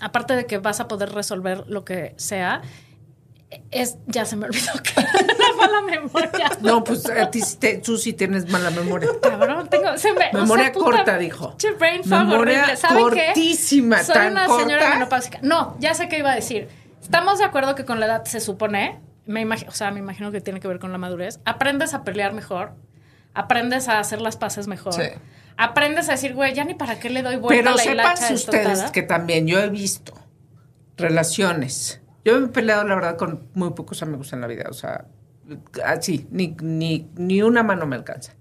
aparte 0.01 0.35
de 0.35 0.45
que 0.47 0.57
vas 0.57 0.79
a 0.79 0.87
poder 0.87 1.11
resolver 1.11 1.65
lo 1.67 1.85
que 1.85 2.13
sea, 2.17 2.61
es, 3.69 3.97
ya 4.07 4.23
se 4.25 4.35
me 4.37 4.45
olvidó 4.45 4.71
que 4.81 4.93
la 5.01 5.55
mala 5.57 5.81
memoria. 5.81 6.49
No, 6.61 6.83
pues 6.83 7.07
a 7.09 7.29
ti 7.29 7.41
te- 7.59 7.77
tú 7.79 7.97
sí 7.97 8.13
tienes 8.13 8.49
mala 8.49 8.71
memoria. 8.71 9.09
Cabrón, 9.21 9.67
tengo 9.69 9.97
se 9.97 10.13
me, 10.13 10.29
o 10.33 10.37
Memoria 10.39 10.71
puta, 10.71 10.85
corta, 10.85 11.17
dijo. 11.17 11.55
brain 11.77 12.03
fog 12.03 12.19
Memoria 12.19 12.59
horrible. 12.59 12.77
¿Saben 12.77 13.09
qué? 13.09 13.25
cortísima, 13.27 14.03
Soy 14.03 14.13
tan 14.15 14.31
una 14.31 14.45
corta. 14.47 14.63
señora 14.63 14.89
menopáusica. 14.93 15.39
No, 15.41 15.75
ya 15.79 15.93
sé 15.93 16.07
qué 16.07 16.19
iba 16.19 16.31
a 16.31 16.35
decir. 16.35 16.69
Estamos 17.01 17.39
de 17.39 17.45
acuerdo 17.45 17.75
que 17.75 17.83
con 17.83 17.99
la 17.99 18.05
edad 18.05 18.23
se 18.23 18.39
supone, 18.39 19.01
me 19.25 19.41
imagino, 19.41 19.69
o 19.69 19.73
sea, 19.73 19.91
me 19.91 19.99
imagino 19.99 20.31
que 20.31 20.39
tiene 20.39 20.61
que 20.61 20.67
ver 20.69 20.79
con 20.79 20.91
la 20.93 20.97
madurez. 20.97 21.41
Aprendes 21.45 21.93
a 21.93 22.03
pelear 22.05 22.31
mejor, 22.33 22.73
aprendes 23.33 23.87
a 23.87 23.99
hacer 23.99 24.21
las 24.21 24.37
paces 24.37 24.67
mejor. 24.67 24.93
Sí. 24.93 25.03
Aprendes 25.57 26.09
a 26.09 26.13
decir, 26.13 26.33
güey, 26.33 26.53
ya 26.53 26.63
ni 26.63 26.73
para 26.73 26.99
qué 26.99 27.09
le 27.09 27.21
doy 27.21 27.35
vuelta 27.35 27.57
Pero 27.63 27.69
a 27.91 27.93
la 27.95 28.15
sepan 28.15 28.33
ustedes 28.33 28.91
que 28.91 29.03
también 29.03 29.47
yo 29.47 29.59
he 29.59 29.69
visto 29.69 30.13
relaciones. 30.97 32.01
Yo 32.23 32.39
me 32.39 32.45
he 32.45 32.49
peleado, 32.49 32.83
la 32.87 32.95
verdad, 32.95 33.17
con 33.17 33.47
muy 33.53 33.71
pocos 33.71 34.01
amigos 34.03 34.31
en 34.33 34.41
la 34.41 34.47
vida. 34.47 34.65
O 34.69 34.73
sea, 34.73 35.05
así, 35.85 36.27
ni, 36.31 36.55
ni, 36.61 37.09
ni 37.15 37.41
una 37.41 37.63
mano 37.63 37.85
me 37.85 37.95
alcanza. 37.95 38.33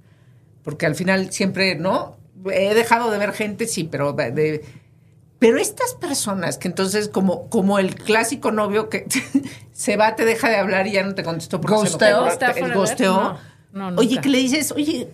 Porque 0.63 0.87
al 0.87 0.95
final 0.95 1.33
siempre, 1.33 1.75
¿no? 1.77 2.17
He 2.53 2.75
dejado 2.75 3.11
de 3.11 3.19
ver 3.19 3.33
gente, 3.33 3.67
sí, 3.67 3.85
pero 3.85 4.13
de- 4.13 4.31
de- 4.33 4.65
pero 5.39 5.57
estas 5.57 5.95
personas 5.95 6.59
que 6.59 6.69
entonces, 6.69 7.09
como, 7.09 7.49
como 7.49 7.79
el 7.79 7.95
clásico 7.95 8.53
novio 8.53 8.91
que 8.91 9.07
se 9.73 9.97
va, 9.97 10.15
te 10.15 10.27
deja 10.27 10.51
de 10.51 10.57
hablar 10.57 10.87
y 10.87 10.93
ya 10.93 11.03
no 11.03 11.15
te 11.15 11.23
contestó 11.23 11.61
porque 11.63 11.77
se 11.77 11.83
Gosteo. 11.93 12.25
Gostea 12.25 12.49
el 12.49 12.55
forever. 12.55 12.77
gosteo. 12.77 13.15
No, 13.15 13.39
no, 13.73 13.91
nunca. 13.91 14.01
oye, 14.01 14.21
que 14.21 14.29
le 14.29 14.39
dices, 14.39 14.73
oye, 14.73 15.09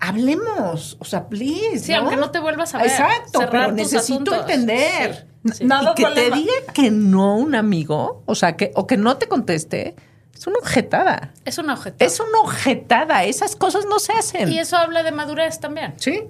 hablemos, 0.00 0.96
o 1.00 1.04
sea, 1.04 1.28
please. 1.28 1.80
Sí, 1.80 1.92
aunque 1.92 2.16
no 2.16 2.30
te 2.30 2.38
vuelvas 2.38 2.74
a 2.74 2.78
ver. 2.78 2.86
Exacto, 2.88 3.40
Cerrar 3.40 3.50
pero 3.50 3.72
necesito 3.72 3.98
asuntos. 4.00 4.40
entender. 4.40 5.26
Sí, 5.46 5.52
sí. 5.58 5.64
Nada 5.64 5.94
y 5.96 6.02
que 6.02 6.10
te 6.12 6.30
diga 6.30 6.52
que 6.74 6.90
no 6.90 7.36
un 7.36 7.54
amigo, 7.54 8.22
o 8.26 8.34
sea, 8.34 8.56
que 8.56 8.72
o 8.74 8.86
que 8.86 8.96
no 8.96 9.16
te 9.16 9.28
conteste, 9.28 9.94
es 10.34 10.46
una 10.46 10.58
objetada. 10.58 11.32
Es 11.44 11.58
una 11.58 11.74
objeto. 11.74 12.04
Es 12.04 12.20
una 12.20 12.40
objetada, 12.40 13.24
esas 13.24 13.56
cosas 13.56 13.86
no 13.86 13.98
se 13.98 14.12
hacen. 14.12 14.50
Y 14.50 14.58
eso 14.58 14.76
habla 14.76 15.02
de 15.02 15.12
madurez 15.12 15.60
también. 15.60 15.94
Sí. 15.96 16.24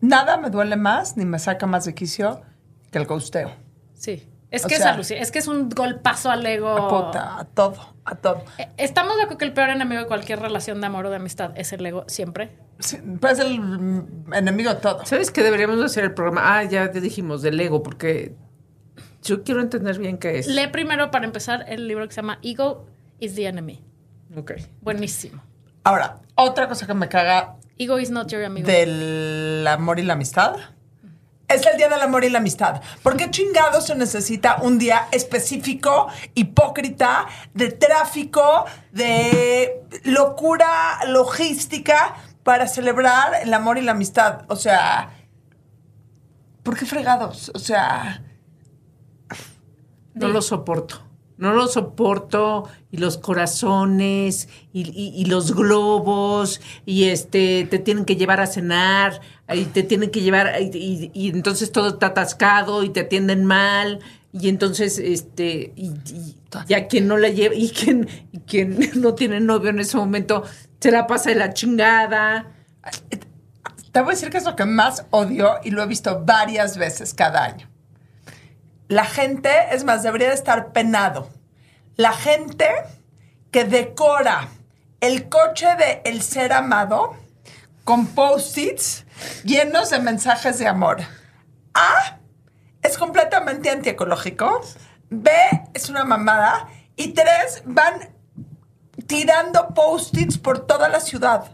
Nada 0.00 0.36
me 0.36 0.50
duele 0.50 0.76
más 0.76 1.16
ni 1.16 1.24
me 1.24 1.38
saca 1.38 1.66
más 1.66 1.84
de 1.84 1.94
quicio 1.94 2.42
que 2.90 2.98
el 2.98 3.06
gosteo. 3.06 3.52
Sí. 3.94 4.28
Es 4.50 4.64
O 4.64 4.68
que 4.68 4.76
sea- 4.76 4.98
es 4.98 5.10
es 5.10 5.30
que 5.30 5.38
es 5.40 5.46
un 5.46 5.68
golpazo 5.68 6.30
al 6.30 6.44
ego. 6.46 6.88
Puta, 6.88 7.38
a 7.38 7.44
todo, 7.44 7.94
a 8.06 8.14
todo. 8.14 8.44
Eh, 8.56 8.68
Estamos 8.78 9.16
de 9.16 9.22
acuerdo 9.22 9.38
que 9.38 9.44
el 9.44 9.52
peor 9.52 9.68
enemigo 9.68 10.00
de 10.00 10.06
cualquier 10.06 10.40
relación 10.40 10.80
de 10.80 10.86
amor 10.86 11.04
o 11.06 11.10
de 11.10 11.16
amistad 11.16 11.52
es 11.56 11.72
el 11.74 11.84
ego, 11.84 12.04
siempre. 12.08 12.56
Sí, 12.78 12.96
pues 13.20 13.38
el 13.40 13.60
enemigo 14.32 14.72
de 14.72 14.80
todo. 14.80 15.04
¿Sabes 15.04 15.30
que 15.30 15.42
deberíamos 15.42 15.82
hacer 15.84 16.04
el 16.04 16.14
programa? 16.14 16.58
Ah, 16.58 16.64
ya 16.64 16.90
te 16.90 17.00
dijimos 17.02 17.42
del 17.42 17.60
ego, 17.60 17.82
porque 17.82 18.36
yo 19.22 19.42
quiero 19.42 19.60
entender 19.60 19.98
bien 19.98 20.16
qué 20.16 20.38
es. 20.38 20.46
Lee 20.46 20.68
primero, 20.68 21.10
para 21.10 21.26
empezar, 21.26 21.66
el 21.68 21.86
libro 21.86 22.06
que 22.08 22.14
se 22.14 22.22
llama 22.22 22.38
Ego 22.42 22.86
is 23.20 23.34
the 23.34 23.46
Enemy. 23.46 23.84
Ok. 24.34 24.52
Buenísimo. 24.80 25.42
Ahora, 25.84 26.20
otra 26.36 26.68
cosa 26.68 26.86
que 26.86 26.94
me 26.94 27.08
caga 27.08 27.56
Ego 27.76 27.98
is 27.98 28.10
not 28.10 28.28
your 28.30 28.44
amigo. 28.44 28.66
del 28.66 29.66
amor 29.68 29.98
y 29.98 30.04
la 30.04 30.14
amistad 30.14 30.56
es 31.48 31.64
el 31.66 31.76
día 31.78 31.88
del 31.88 32.00
amor 32.00 32.24
y 32.24 32.30
la 32.30 32.38
amistad. 32.38 32.82
¿Por 33.02 33.16
qué 33.16 33.30
chingado 33.30 33.80
se 33.80 33.94
necesita 33.94 34.58
un 34.62 34.78
día 34.78 35.08
específico, 35.12 36.08
hipócrita, 36.34 37.26
de 37.54 37.72
tráfico, 37.72 38.66
de 38.92 39.82
locura 40.04 41.00
logística 41.06 42.16
para 42.42 42.68
celebrar 42.68 43.42
el 43.42 43.52
amor 43.54 43.78
y 43.78 43.82
la 43.82 43.92
amistad? 43.92 44.42
O 44.48 44.56
sea, 44.56 45.10
¿por 46.62 46.76
qué 46.76 46.84
fregados? 46.84 47.50
O 47.54 47.58
sea, 47.58 48.22
No 50.14 50.28
lo 50.28 50.42
soporto. 50.42 51.07
No 51.38 51.52
lo 51.54 51.66
soporto. 51.68 52.68
Y 52.90 52.98
los 52.98 53.16
corazones, 53.18 54.48
y, 54.72 55.24
los 55.26 55.54
globos, 55.54 56.60
y 56.86 57.04
este, 57.04 57.66
te 57.70 57.78
tienen 57.78 58.04
que 58.06 58.16
llevar 58.16 58.40
a 58.40 58.46
cenar, 58.46 59.20
y 59.52 59.64
te 59.64 59.82
tienen 59.82 60.10
que 60.10 60.22
llevar, 60.22 60.54
y, 60.60 61.10
y- 61.12 61.28
entonces 61.28 61.70
todo 61.70 61.88
está 61.88 62.06
atascado, 62.08 62.82
y 62.82 62.88
te 62.88 63.00
atienden 63.00 63.44
mal, 63.44 64.00
y 64.32 64.48
entonces, 64.48 64.98
este, 64.98 65.72
y, 65.76 65.92
ya 66.66 66.86
quien 66.88 67.08
no 67.08 67.18
la 67.18 67.28
lleva, 67.28 67.54
y 67.54 67.68
quien, 67.70 68.08
quien 68.46 68.78
no 69.00 69.14
tiene 69.14 69.40
novio 69.40 69.68
en 69.70 69.80
ese 69.80 69.96
momento, 69.98 70.44
se 70.80 70.90
la 70.90 71.06
pasa 71.06 71.28
de 71.30 71.36
la 71.36 71.52
chingada. 71.52 72.52
Te 73.92 74.00
voy 74.00 74.12
a 74.12 74.14
decir 74.14 74.30
que 74.30 74.38
es 74.38 74.44
lo 74.44 74.56
que 74.56 74.64
más 74.64 75.04
odio 75.10 75.56
y 75.64 75.70
lo 75.70 75.82
he 75.82 75.86
visto 75.86 76.22
varias 76.24 76.76
veces 76.78 77.14
cada 77.14 77.44
año. 77.44 77.67
La 78.88 79.04
gente, 79.04 79.50
es 79.70 79.84
más, 79.84 80.02
debería 80.02 80.28
de 80.28 80.34
estar 80.34 80.72
penado. 80.72 81.28
La 81.96 82.12
gente 82.12 82.66
que 83.50 83.64
decora 83.64 84.48
el 85.00 85.28
coche 85.28 85.66
de 85.76 86.02
el 86.04 86.22
ser 86.22 86.52
amado 86.52 87.14
con 87.84 88.06
post-its 88.06 89.04
llenos 89.44 89.90
de 89.90 90.00
mensajes 90.00 90.58
de 90.58 90.66
amor. 90.66 90.98
A, 91.74 92.18
es 92.82 92.98
completamente 92.98 93.70
antiecológico. 93.70 94.62
B, 95.10 95.30
es 95.74 95.88
una 95.88 96.04
mamada. 96.04 96.68
Y 96.96 97.12
tres, 97.12 97.62
van 97.64 98.10
tirando 99.06 99.68
post-its 99.74 100.38
por 100.38 100.66
toda 100.66 100.88
la 100.88 101.00
ciudad. 101.00 101.52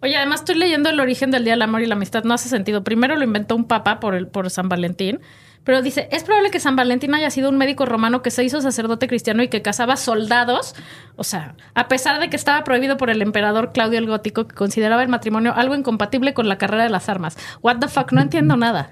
Oye, 0.00 0.16
además 0.16 0.40
estoy 0.40 0.56
leyendo 0.56 0.90
el 0.90 1.00
origen 1.00 1.30
del 1.30 1.44
Día 1.44 1.54
del 1.54 1.62
Amor 1.62 1.82
y 1.82 1.86
la 1.86 1.94
Amistad. 1.94 2.24
No 2.24 2.34
hace 2.34 2.48
sentido. 2.48 2.84
Primero 2.84 3.16
lo 3.16 3.24
inventó 3.24 3.56
un 3.56 3.64
papa 3.64 4.00
por, 4.00 4.14
el, 4.14 4.28
por 4.28 4.50
San 4.50 4.68
Valentín. 4.68 5.20
Pero 5.64 5.80
dice, 5.80 6.08
es 6.12 6.24
probable 6.24 6.50
que 6.50 6.60
San 6.60 6.76
Valentín 6.76 7.14
haya 7.14 7.30
sido 7.30 7.48
un 7.48 7.56
médico 7.56 7.86
romano 7.86 8.20
que 8.20 8.30
se 8.30 8.44
hizo 8.44 8.60
sacerdote 8.60 9.08
cristiano 9.08 9.42
y 9.42 9.48
que 9.48 9.62
cazaba 9.62 9.96
soldados. 9.96 10.74
O 11.16 11.24
sea, 11.24 11.54
a 11.74 11.88
pesar 11.88 12.20
de 12.20 12.28
que 12.28 12.36
estaba 12.36 12.62
prohibido 12.64 12.98
por 12.98 13.08
el 13.08 13.22
emperador 13.22 13.72
Claudio 13.72 13.98
el 13.98 14.06
Gótico, 14.06 14.46
que 14.46 14.54
consideraba 14.54 15.02
el 15.02 15.08
matrimonio 15.08 15.54
algo 15.56 15.74
incompatible 15.74 16.34
con 16.34 16.48
la 16.48 16.58
carrera 16.58 16.84
de 16.84 16.90
las 16.90 17.08
armas. 17.08 17.38
What 17.62 17.78
the 17.78 17.88
fuck, 17.88 18.12
no 18.12 18.20
entiendo 18.20 18.56
nada. 18.58 18.90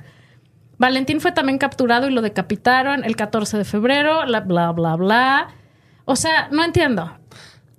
Valentín 0.78 1.20
fue 1.20 1.32
también 1.32 1.58
capturado 1.58 2.08
y 2.08 2.12
lo 2.12 2.22
decapitaron 2.22 3.04
el 3.04 3.16
14 3.16 3.58
de 3.58 3.64
febrero, 3.64 4.24
la 4.24 4.40
bla, 4.40 4.72
bla, 4.72 4.96
bla. 4.96 5.48
O 6.06 6.16
sea, 6.16 6.48
no 6.50 6.64
entiendo. 6.64 7.12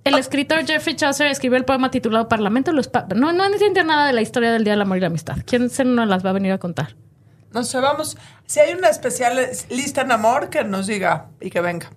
El 0.04 0.14
escritor 0.18 0.64
Jeffrey 0.66 0.94
Chaucer 0.96 1.26
escribió 1.26 1.58
el 1.58 1.64
poema 1.64 1.90
titulado 1.90 2.28
Parlamento 2.28 2.72
los 2.72 2.88
Pa- 2.88 3.06
No, 3.16 3.32
no 3.32 3.44
entiende 3.46 3.82
nada 3.84 4.06
de 4.06 4.12
la 4.12 4.20
historia 4.22 4.52
del 4.52 4.62
Día 4.64 4.74
del 4.74 4.82
Amor 4.82 4.98
y 4.98 5.00
la 5.00 5.06
Amistad. 5.08 5.38
¿Quién 5.46 5.68
se 5.70 5.84
nos 5.84 6.06
las 6.06 6.24
va 6.24 6.30
a 6.30 6.34
venir 6.34 6.52
a 6.52 6.58
contar? 6.58 6.94
No 7.54 7.62
sé, 7.64 7.78
vamos. 7.78 8.16
Si 8.46 8.60
hay 8.60 8.74
una 8.74 8.88
especial 8.88 9.38
lista 9.70 10.02
en 10.02 10.12
amor, 10.12 10.50
que 10.50 10.64
nos 10.64 10.86
diga 10.86 11.28
y 11.40 11.50
que 11.50 11.60
venga. 11.60 11.90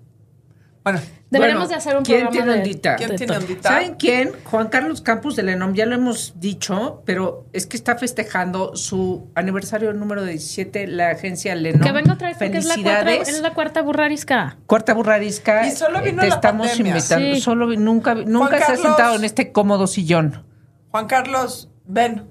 Bueno, 0.83 1.01
Deberíamos 1.29 1.67
Bueno, 1.67 1.67
de 1.67 1.75
hacer 1.75 1.97
un 1.97 2.05
¿quién 2.05 2.19
programa 2.21 2.31
tiene 2.31 2.51
de- 2.53 2.57
ondita? 2.59 2.95
¿quién 2.95 3.09
de 3.09 3.15
tiene 3.17 3.33
todo. 3.33 3.41
ondita? 3.43 3.67
¿Saben 3.69 3.95
quién? 3.95 4.31
Juan 4.45 4.69
Carlos 4.69 5.01
Campos 5.01 5.35
de 5.35 5.43
Lenom, 5.43 5.73
ya 5.73 5.85
lo 5.85 5.95
hemos 5.95 6.39
dicho, 6.39 7.01
pero 7.05 7.45
es 7.51 7.65
que 7.65 7.75
está 7.75 7.97
festejando 7.97 8.77
su 8.77 9.29
aniversario 9.35 9.91
número 9.91 10.23
17, 10.23 10.87
la 10.87 11.09
agencia 11.09 11.53
Lenom. 11.55 11.81
Que 11.81 11.91
venga 11.91 12.13
otra 12.13 12.29
vez 12.29 12.37
porque 12.37 12.59
es 12.59 12.63
la, 12.65 12.75
cuarta, 12.75 13.03
Felicidades. 13.03 13.27
es 13.35 13.41
la 13.41 13.53
cuarta 13.53 13.81
burrarisca. 13.81 14.57
Cuarta 14.67 14.93
burrarisca. 14.93 15.67
Y 15.67 15.71
solo 15.71 16.01
vino 16.01 16.21
Te 16.21 16.29
la 16.29 16.35
estamos 16.35 16.67
pandemia. 16.69 16.91
invitando. 16.95 17.35
Sí. 17.35 17.41
Solo 17.41 17.67
vi- 17.67 17.75
nunca, 17.75 18.15
nunca 18.15 18.65
se 18.65 18.71
ha 18.71 18.77
sentado 18.77 19.17
en 19.17 19.25
este 19.25 19.51
cómodo 19.51 19.87
sillón. 19.87 20.45
Juan 20.91 21.07
Carlos, 21.07 21.69
ven. 21.85 22.23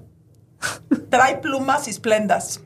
Trae 1.09 1.37
plumas 1.37 1.87
y 1.87 1.91
esplendas. 1.91 2.61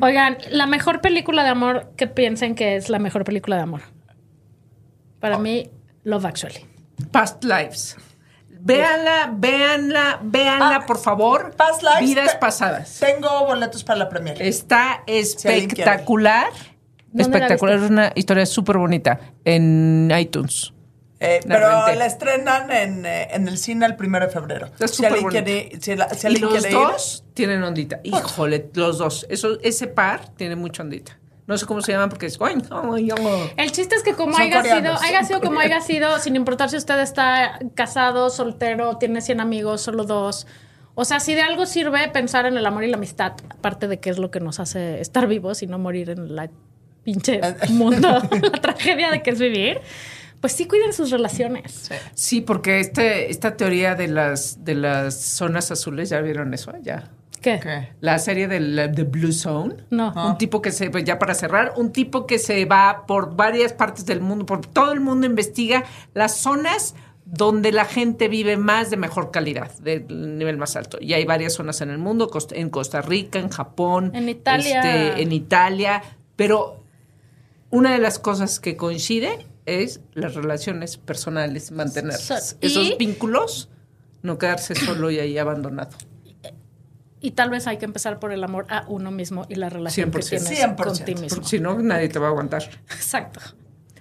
Oigan, 0.00 0.38
la 0.50 0.66
mejor 0.66 1.00
película 1.00 1.42
de 1.42 1.50
amor 1.50 1.92
que 1.96 2.06
piensen 2.06 2.54
que 2.54 2.76
es 2.76 2.88
la 2.88 2.98
mejor 2.98 3.24
película 3.24 3.56
de 3.56 3.62
amor. 3.62 3.82
Para 5.20 5.38
mí, 5.38 5.70
Love 6.02 6.26
Actually. 6.26 6.66
Past 7.10 7.42
Lives. 7.44 7.96
Véanla, 8.60 9.32
véanla, 9.36 10.20
véanla, 10.22 10.76
Ah, 10.76 10.86
por 10.86 10.98
favor. 10.98 11.54
Past 11.56 11.82
Lives, 11.82 12.00
Vidas 12.00 12.34
pasadas. 12.36 12.98
Tengo 13.00 13.46
boletos 13.46 13.84
para 13.84 13.98
la 13.98 14.08
premier. 14.08 14.40
Está 14.40 15.02
espectacular. 15.06 16.48
¿Dónde 17.12 17.38
la 17.38 17.46
Espectacular, 17.46 17.76
es 17.76 17.90
una 17.90 18.12
historia 18.14 18.44
súper 18.44 18.76
bonita 18.76 19.20
en 19.44 20.12
iTunes. 20.18 20.73
Eh, 21.24 21.40
pero 21.46 21.68
la 21.94 22.06
estrenan 22.06 22.70
en, 22.70 23.06
eh, 23.06 23.28
en 23.32 23.48
el 23.48 23.58
cine 23.58 23.86
el 23.86 23.96
primero 23.96 24.26
de 24.26 24.32
febrero. 24.32 24.66
Está 24.66 24.88
si 24.88 25.04
alguien 25.04 25.28
quiere, 25.28 25.70
si 25.80 25.96
la- 25.96 26.08
si 26.10 26.26
Y 26.26 26.30
alguien 26.30 26.44
los 26.44 26.52
quiere 26.52 26.70
ir, 26.70 26.74
dos 26.76 27.24
tienen 27.34 27.62
ondita. 27.62 28.00
Híjole, 28.02 28.68
los 28.74 28.98
dos. 28.98 29.26
Eso, 29.28 29.58
ese 29.62 29.86
par 29.86 30.28
tiene 30.36 30.56
mucha 30.56 30.82
ondita. 30.82 31.18
No 31.46 31.58
sé 31.58 31.66
cómo 31.66 31.82
se 31.82 31.92
llaman 31.92 32.08
porque 32.08 32.26
es. 32.26 32.38
El 33.56 33.72
chiste 33.72 33.94
es 33.96 34.02
que 34.02 34.14
como 34.14 34.36
haya 34.36 34.62
sido, 34.62 34.94
haya 35.00 35.24
sido 35.24 35.40
como 35.40 35.60
haya 35.60 35.80
sido, 35.80 36.18
sin 36.18 36.36
importar 36.36 36.70
si 36.70 36.76
usted 36.76 36.98
está 37.00 37.58
casado, 37.74 38.30
soltero, 38.30 38.96
tiene 38.96 39.20
100 39.20 39.40
amigos, 39.40 39.82
solo 39.82 40.04
dos. 40.04 40.46
O 40.94 41.04
sea, 41.04 41.20
si 41.20 41.34
de 41.34 41.42
algo 41.42 41.66
sirve 41.66 42.08
pensar 42.08 42.46
en 42.46 42.56
el 42.56 42.64
amor 42.64 42.84
y 42.84 42.88
la 42.88 42.96
amistad, 42.96 43.32
aparte 43.50 43.88
de 43.88 43.98
que 43.98 44.10
es 44.10 44.18
lo 44.18 44.30
que 44.30 44.40
nos 44.40 44.60
hace 44.60 45.00
estar 45.00 45.26
vivos 45.26 45.62
y 45.62 45.66
no 45.66 45.78
morir 45.78 46.08
en 46.10 46.34
la 46.36 46.48
pinche 47.02 47.40
mundo, 47.70 48.22
la 48.52 48.60
tragedia 48.60 49.10
de 49.10 49.22
que 49.22 49.30
es 49.30 49.38
vivir, 49.38 49.80
pues 50.44 50.52
sí 50.52 50.66
cuiden 50.66 50.92
sus 50.92 51.10
relaciones. 51.10 51.90
Sí, 52.12 52.42
porque 52.42 52.78
este, 52.78 53.30
esta 53.30 53.56
teoría 53.56 53.94
de 53.94 54.08
las, 54.08 54.62
de 54.62 54.74
las 54.74 55.18
zonas 55.18 55.70
azules, 55.70 56.10
¿ya 56.10 56.20
vieron 56.20 56.52
eso? 56.52 56.70
Ya. 56.82 57.10
¿Qué? 57.40 57.60
¿Qué? 57.62 57.88
La 58.00 58.18
serie 58.18 58.46
del 58.46 58.92
The 58.94 59.04
Blue 59.04 59.32
Zone. 59.32 59.76
No. 59.88 60.12
Un 60.12 60.36
tipo 60.36 60.60
que 60.60 60.70
se, 60.70 60.90
ya 61.02 61.18
para 61.18 61.32
cerrar, 61.32 61.72
un 61.78 61.92
tipo 61.92 62.26
que 62.26 62.38
se 62.38 62.66
va 62.66 63.06
por 63.06 63.34
varias 63.34 63.72
partes 63.72 64.04
del 64.04 64.20
mundo, 64.20 64.44
por 64.44 64.66
todo 64.66 64.92
el 64.92 65.00
mundo 65.00 65.26
investiga 65.26 65.84
las 66.12 66.36
zonas 66.36 66.94
donde 67.24 67.72
la 67.72 67.86
gente 67.86 68.28
vive 68.28 68.58
más 68.58 68.90
de 68.90 68.98
mejor 68.98 69.30
calidad, 69.30 69.72
del 69.78 70.36
nivel 70.36 70.58
más 70.58 70.76
alto. 70.76 70.98
Y 71.00 71.14
hay 71.14 71.24
varias 71.24 71.54
zonas 71.54 71.80
en 71.80 71.88
el 71.88 71.96
mundo, 71.96 72.30
en 72.50 72.68
Costa 72.68 73.00
Rica, 73.00 73.38
en 73.38 73.48
Japón, 73.48 74.10
En 74.14 74.28
Italia. 74.28 74.82
este, 74.82 75.22
en 75.22 75.32
Italia, 75.32 76.02
pero 76.36 76.84
una 77.70 77.92
de 77.92 77.98
las 77.98 78.18
cosas 78.18 78.60
que 78.60 78.76
coincide 78.76 79.46
es 79.66 80.00
las 80.12 80.34
relaciones 80.34 80.96
personales, 80.98 81.70
mantener 81.70 82.16
So- 82.18 82.34
esos 82.60 82.86
y- 82.86 82.96
vínculos, 82.98 83.68
no 84.22 84.38
quedarse 84.38 84.74
solo 84.74 85.10
y 85.10 85.18
ahí 85.18 85.38
abandonado. 85.38 85.96
Y 87.20 87.30
tal 87.30 87.48
vez 87.48 87.66
hay 87.66 87.78
que 87.78 87.86
empezar 87.86 88.18
por 88.18 88.32
el 88.32 88.44
amor 88.44 88.66
a 88.68 88.84
uno 88.86 89.10
mismo 89.10 89.46
y 89.48 89.54
la 89.54 89.70
relación 89.70 90.10
que 90.10 90.18
100%. 90.20 90.44
tienes 90.44 90.58
100%. 90.58 90.84
con 90.98 91.04
ti 91.06 91.14
mismo. 91.14 91.42
Si 91.44 91.58
no, 91.58 91.78
nadie 91.78 92.08
te 92.10 92.18
va 92.18 92.26
a 92.26 92.30
aguantar. 92.30 92.62
Exacto. 92.90 93.40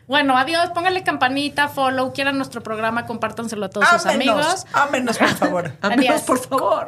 Bueno, 0.07 0.37
adiós, 0.37 0.71
póngale 0.73 1.03
campanita, 1.03 1.69
follow, 1.69 2.11
quieran 2.11 2.35
nuestro 2.35 2.61
programa, 2.61 3.05
compártanselo 3.05 3.65
a 3.65 3.69
todos 3.69 3.87
sus 3.87 4.05
amigos. 4.05 4.65
ámenos, 4.73 5.17
por 5.17 5.29
favor. 5.29 5.71
Por 6.27 6.39
favor. 6.39 6.87